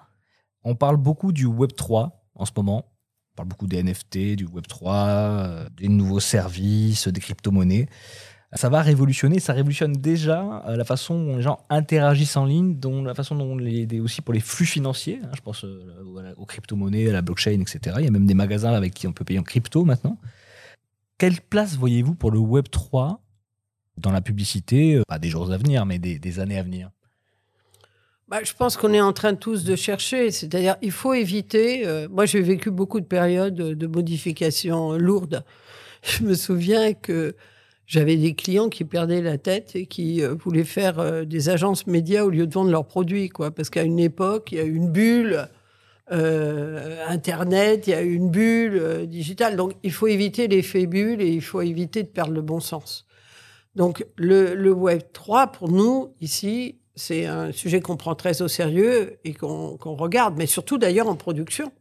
On 0.65 0.75
parle 0.75 0.97
beaucoup 0.97 1.33
du 1.33 1.45
Web 1.47 1.73
3 1.77 2.25
en 2.35 2.47
ce 2.47 2.53
moment. 2.57 2.87
On 3.33 3.37
parle 3.37 3.49
beaucoup 3.49 3.67
des 3.67 3.83
NFT, 3.83 4.35
du 4.37 4.47
Web 4.47 4.67
3, 4.67 4.95
euh, 4.97 5.69
des 5.77 5.89
nouveaux 5.89 6.21
services, 6.21 7.07
des 7.09 7.21
crypto-monnaies. 7.21 7.89
Ça 8.57 8.69
va 8.69 8.83
révolutionner, 8.83 9.41
ça 9.41 9.53
révolutionne 9.53 9.93
déjà 9.95 10.63
euh, 10.69 10.77
la 10.77 10.85
façon 10.85 11.21
dont 11.25 11.37
les 11.37 11.43
gens 11.43 11.59
interagissent 11.71 12.37
en 12.37 12.45
ligne, 12.45 12.77
dont 12.79 13.03
la 13.03 13.15
façon 13.15 13.35
dont 13.35 13.57
les, 13.57 13.85
des- 13.85 13.99
aussi 13.99 14.23
pour 14.23 14.33
les 14.33 14.39
flux 14.41 14.65
financiers. 14.67 15.19
hein, 15.25 15.31
je 15.35 15.41
pense 15.41 15.65
euh, 15.65 16.35
aux 16.37 16.47
crypto-monnaies, 16.47 17.11
à 17.11 17.13
la 17.13 17.23
blockchain, 17.23 17.61
etc. 17.61 17.97
Il 17.99 18.05
y 18.05 18.09
a 18.09 18.13
même 18.13 18.27
des 18.27 18.35
magasins 18.35 18.73
avec 18.73 18.95
qui 18.95 19.09
on 19.09 19.13
peut 19.13 19.25
payer 19.25 19.41
en 19.41 19.43
crypto 19.43 19.85
maintenant. 19.85 20.19
Quelle 21.19 21.41
place 21.41 21.75
voyez-vous 21.77 22.15
pour 22.15 22.31
le 22.31 22.39
Web 22.39 22.67
3 22.71 23.21
dans 23.99 24.13
la 24.13 24.21
publicité, 24.21 24.97
euh, 24.97 25.03
pas 25.09 25.19
des 25.19 25.29
jours 25.29 25.51
à 25.51 25.57
venir, 25.57 25.85
mais 25.85 25.99
des, 25.99 26.39
années 26.39 26.59
à 26.59 26.63
venir? 26.63 26.91
Bah, 28.29 28.39
je 28.45 28.53
pense 28.53 28.77
qu'on 28.77 28.93
est 28.93 29.01
en 29.01 29.13
train 29.13 29.35
tous 29.35 29.65
de 29.65 29.75
chercher. 29.75 30.31
C'est-à-dire, 30.31 30.77
il 30.81 30.93
faut 30.93 31.13
éviter. 31.13 32.07
moi, 32.09 32.25
j'ai 32.25 32.41
vécu 32.41 32.71
beaucoup 32.71 33.01
de 33.01 33.07
périodes 33.07 33.55
de 33.55 33.87
modifications 33.89 34.93
lourdes. 34.93 35.45
Je 36.03 36.23
me 36.23 36.35
souviens 36.35 36.95
que 36.95 37.35
j'avais 37.87 38.16
des 38.16 38.35
clients 38.35 38.68
qui 38.68 38.85
perdaient 38.85 39.20
la 39.20 39.39
tête 39.39 39.76
et 39.76 39.87
qui 39.87 40.22
euh, 40.22 40.35
voulaient 40.35 40.64
faire 40.64 40.99
euh, 40.99 41.24
des 41.24 41.49
agences 41.49 41.87
médias 41.87 42.24
au 42.24 42.30
lieu 42.30 42.47
de 42.47 42.55
vendre 42.55 42.70
leurs 42.70 42.87
produits, 42.87 43.28
quoi. 43.28 43.51
Parce 43.51 43.70
qu'à 43.70 43.82
une 43.82 43.99
époque, 43.99 44.53
il 44.53 44.59
y 44.59 44.61
a 44.61 44.64
eu 44.64 44.74
une 44.74 44.91
bulle. 44.91 45.49
euh, 46.12 47.05
Internet, 47.09 47.87
il 47.87 47.91
y 47.91 47.95
a 47.95 48.03
eu 48.03 48.14
une 48.14 48.30
bulle 48.30 49.07
digitale. 49.07 49.57
Donc, 49.57 49.74
il 49.82 49.93
faut 49.93 50.07
éviter 50.07 50.49
l'effet 50.49 50.87
bulle 50.87 51.20
et 51.20 51.28
il 51.30 51.43
faut 51.43 51.62
éviter 51.62 52.03
de 52.03 52.09
perdre 52.09 52.32
le 52.32 52.43
bon 52.43 52.61
sens. 52.61 53.07
Donc, 53.74 54.07
le, 54.16 54.70
Web 54.72 55.03
3, 55.12 55.49
pour 55.49 55.70
nous, 55.70 56.14
ici, 56.20 56.78
c'est 56.95 57.26
un 57.26 57.53
sujet 57.53 57.80
qu'on 57.80 57.97
prend 57.97 58.14
très 58.14 58.41
au 58.43 58.49
sérieux 58.49 59.18
et 59.24 59.35
qu'on 59.35 59.76
regarde, 59.76 60.37
mais 60.37 60.47
surtout 60.47 60.78
d'ailleurs 60.78 61.09
en 61.09 61.16
production. 61.16 61.72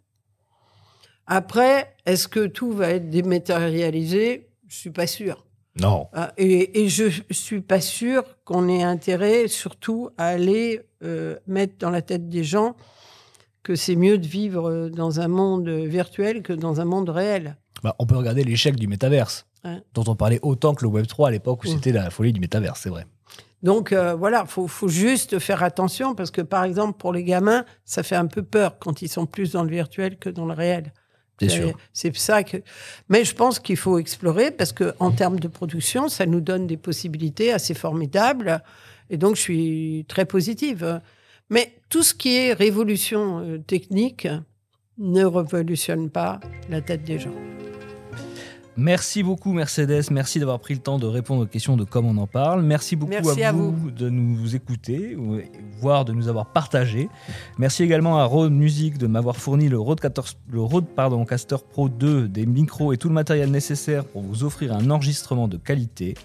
Après, 1.27 1.95
est-ce 2.05 2.27
que 2.27 2.47
tout 2.47 2.71
va 2.71 2.89
être 2.89 3.09
dématérialisé? 3.09 4.49
Je 4.67 4.75
suis 4.75 4.89
pas 4.89 5.07
sûr. 5.07 5.45
Non. 5.79 6.07
Ah, 6.13 6.33
Et, 6.37 6.83
et 6.83 6.89
je 6.89 7.05
suis 7.31 7.61
pas 7.61 7.81
sûr 7.81 8.23
qu'on 8.45 8.67
ait 8.69 8.83
intérêt, 8.83 9.47
surtout, 9.47 10.09
à 10.17 10.27
aller 10.27 10.81
euh, 11.03 11.35
mettre 11.47 11.73
dans 11.79 11.89
la 11.89 12.01
tête 12.01 12.29
des 12.29 12.43
gens 12.43 12.75
que 13.63 13.75
c'est 13.75 13.95
mieux 13.95 14.17
de 14.17 14.27
vivre 14.27 14.89
dans 14.89 15.19
un 15.19 15.27
monde 15.27 15.67
virtuel 15.69 16.43
que 16.43 16.53
dans 16.53 16.79
un 16.81 16.85
monde 16.85 17.09
réel. 17.09 17.55
Bah, 17.81 17.95
on 17.97 18.05
peut 18.05 18.17
regarder 18.17 18.43
l'échec 18.43 18.75
du 18.75 18.87
métaverse, 18.87 19.47
dont 19.93 20.03
on 20.07 20.15
parlait 20.15 20.39
autant 20.41 20.75
que 20.75 20.83
le 20.83 20.89
Web 20.91 21.07
3 21.07 21.29
à 21.29 21.31
l'époque 21.31 21.63
où 21.63 21.67
Mm. 21.67 21.71
c'était 21.71 21.91
la 21.91 22.09
folie 22.09 22.33
du 22.33 22.39
métaverse, 22.39 22.81
c'est 22.81 22.89
vrai. 22.89 23.05
Donc 23.63 23.93
euh, 23.93 24.13
voilà, 24.13 24.45
faut, 24.45 24.67
faut 24.67 24.89
juste 24.89 25.39
faire 25.39 25.63
attention 25.63 26.13
parce 26.15 26.31
que 26.31 26.41
par 26.41 26.65
exemple 26.65 26.97
pour 26.97 27.13
les 27.13 27.23
gamins, 27.23 27.63
ça 27.85 28.03
fait 28.03 28.17
un 28.17 28.25
peu 28.27 28.43
peur 28.43 28.77
quand 28.77 29.01
ils 29.01 29.07
sont 29.07 29.25
plus 29.25 29.53
dans 29.53 29.63
le 29.63 29.69
virtuel 29.69 30.17
que 30.17 30.29
dans 30.29 30.45
le 30.45 30.53
réel. 30.53 30.91
C'est 31.93 32.15
ça 32.15 32.43
que. 32.43 32.57
Mais 33.09 33.25
je 33.25 33.35
pense 33.35 33.59
qu'il 33.59 33.77
faut 33.77 33.97
explorer 33.97 34.51
parce 34.51 34.71
que 34.71 34.93
en 34.99 35.11
termes 35.11 35.39
de 35.39 35.47
production, 35.47 36.07
ça 36.07 36.25
nous 36.25 36.41
donne 36.41 36.67
des 36.67 36.77
possibilités 36.77 37.51
assez 37.51 37.73
formidables. 37.73 38.63
Et 39.09 39.17
donc 39.17 39.35
je 39.35 39.41
suis 39.41 40.05
très 40.07 40.25
positive. 40.25 41.01
Mais 41.49 41.73
tout 41.89 42.03
ce 42.03 42.13
qui 42.13 42.35
est 42.37 42.53
révolution 42.53 43.39
euh, 43.39 43.57
technique 43.57 44.27
ne 44.97 45.25
révolutionne 45.25 46.09
pas 46.09 46.39
la 46.69 46.81
tête 46.81 47.03
des 47.03 47.19
gens. 47.19 47.35
Merci 48.75 49.21
beaucoup 49.21 49.53
Mercedes, 49.53 50.09
merci 50.09 50.39
d'avoir 50.39 50.59
pris 50.59 50.73
le 50.73 50.79
temps 50.79 50.97
de 50.97 51.05
répondre 51.05 51.43
aux 51.43 51.45
questions 51.45 51.77
de 51.77 51.83
comme 51.83 52.07
on 52.07 52.17
en 52.17 52.25
parle. 52.25 52.63
Merci 52.63 52.95
beaucoup 52.95 53.11
Merci 53.11 53.43
à, 53.43 53.49
à 53.49 53.51
vous, 53.51 53.91
de 53.91 54.09
nous 54.09 54.55
écouter, 54.55 55.15
ou- 55.15 55.37
voire 55.79 56.05
de 56.05 56.11
nous 56.13 56.27
avoir 56.27 56.47
partagé. 56.47 57.07
Merci 57.59 57.83
également 57.83 58.17
à 58.17 58.25
Rode 58.25 58.51
Music 58.51 58.97
de 58.97 59.05
m'avoir 59.05 59.35
fourni 59.37 59.69
le 59.69 59.77
Rode, 59.79 59.99
14 59.99 60.37
le 60.49 60.61
Rode 60.61 60.87
pardon, 60.87 61.23
Caster 61.23 61.57
Pro 61.71 61.87
2, 61.87 62.27
des 62.27 62.47
micros 62.47 62.93
et 62.93 62.97
tout 62.97 63.09
le 63.09 63.13
matériel 63.13 63.51
nécessaire 63.51 64.05
pour 64.05 64.23
vous 64.23 64.43
offrir 64.43 64.73
un 64.73 64.89
enregistrement 64.89 65.47
de 65.47 65.57
qualité. 65.57 66.15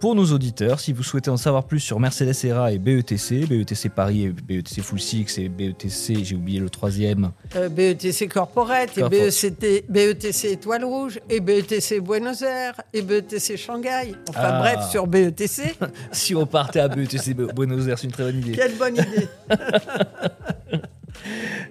Pour 0.00 0.14
nos 0.14 0.24
auditeurs, 0.32 0.80
si 0.80 0.94
vous 0.94 1.02
souhaitez 1.02 1.28
en 1.28 1.36
savoir 1.36 1.64
plus 1.64 1.78
sur 1.78 2.00
Mercedes 2.00 2.32
ERA 2.44 2.72
et 2.72 2.78
BETC, 2.78 3.46
BETC 3.46 3.90
Paris 3.94 4.24
et 4.24 4.28
BETC 4.30 4.80
Full 4.80 4.98
Six 4.98 5.36
et 5.38 5.50
BETC, 5.50 6.24
j'ai 6.24 6.36
oublié 6.36 6.58
le 6.58 6.70
troisième, 6.70 7.32
Euh, 7.54 7.68
BETC 7.68 8.26
Corporate, 8.28 8.96
et. 8.96 9.02
BECT, 9.06 9.84
BETC 9.90 10.44
Étoile 10.52 10.84
Rouge, 10.86 11.20
et 11.28 11.40
BETC 11.40 12.00
Buenos 12.00 12.40
Aires, 12.40 12.80
et 12.94 13.02
BETC 13.02 13.58
Shanghai. 13.58 14.14
Enfin 14.30 14.40
Ah. 14.42 14.58
bref, 14.60 14.90
sur 14.90 15.06
BETC, 15.06 15.74
si 16.12 16.34
on 16.34 16.46
partait 16.46 16.80
à 16.80 16.88
BETC 16.88 17.34
Buenos 17.54 17.86
Aires, 17.86 17.98
c'est 17.98 18.06
une 18.06 18.12
très 18.12 18.24
bonne 18.24 18.38
idée. 18.40 18.52
quelle 18.52 18.76
bonne 18.76 18.94
idée. 18.96 19.28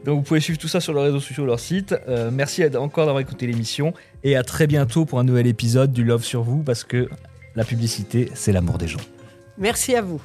Donc 0.05 0.17
vous 0.17 0.21
pouvez 0.21 0.39
suivre 0.39 0.59
tout 0.59 0.67
ça 0.67 0.79
sur 0.79 0.93
leurs 0.93 1.05
réseaux 1.05 1.19
sociaux, 1.19 1.45
leur 1.45 1.59
site. 1.59 1.95
Euh, 2.07 2.29
merci 2.31 2.63
encore 2.77 3.05
d'avoir 3.07 3.21
écouté 3.21 3.47
l'émission 3.47 3.93
et 4.23 4.35
à 4.35 4.43
très 4.43 4.67
bientôt 4.67 5.05
pour 5.05 5.19
un 5.19 5.23
nouvel 5.23 5.47
épisode 5.47 5.91
du 5.91 6.03
Love 6.03 6.23
sur 6.23 6.43
vous 6.43 6.61
parce 6.61 6.83
que 6.83 7.09
la 7.59 7.65
publicité, 7.65 8.31
c'est 8.35 8.53
l'amour 8.53 8.77
des 8.77 8.87
gens. 8.87 9.01
Merci 9.57 9.93
à 9.93 10.01
vous. 10.01 10.21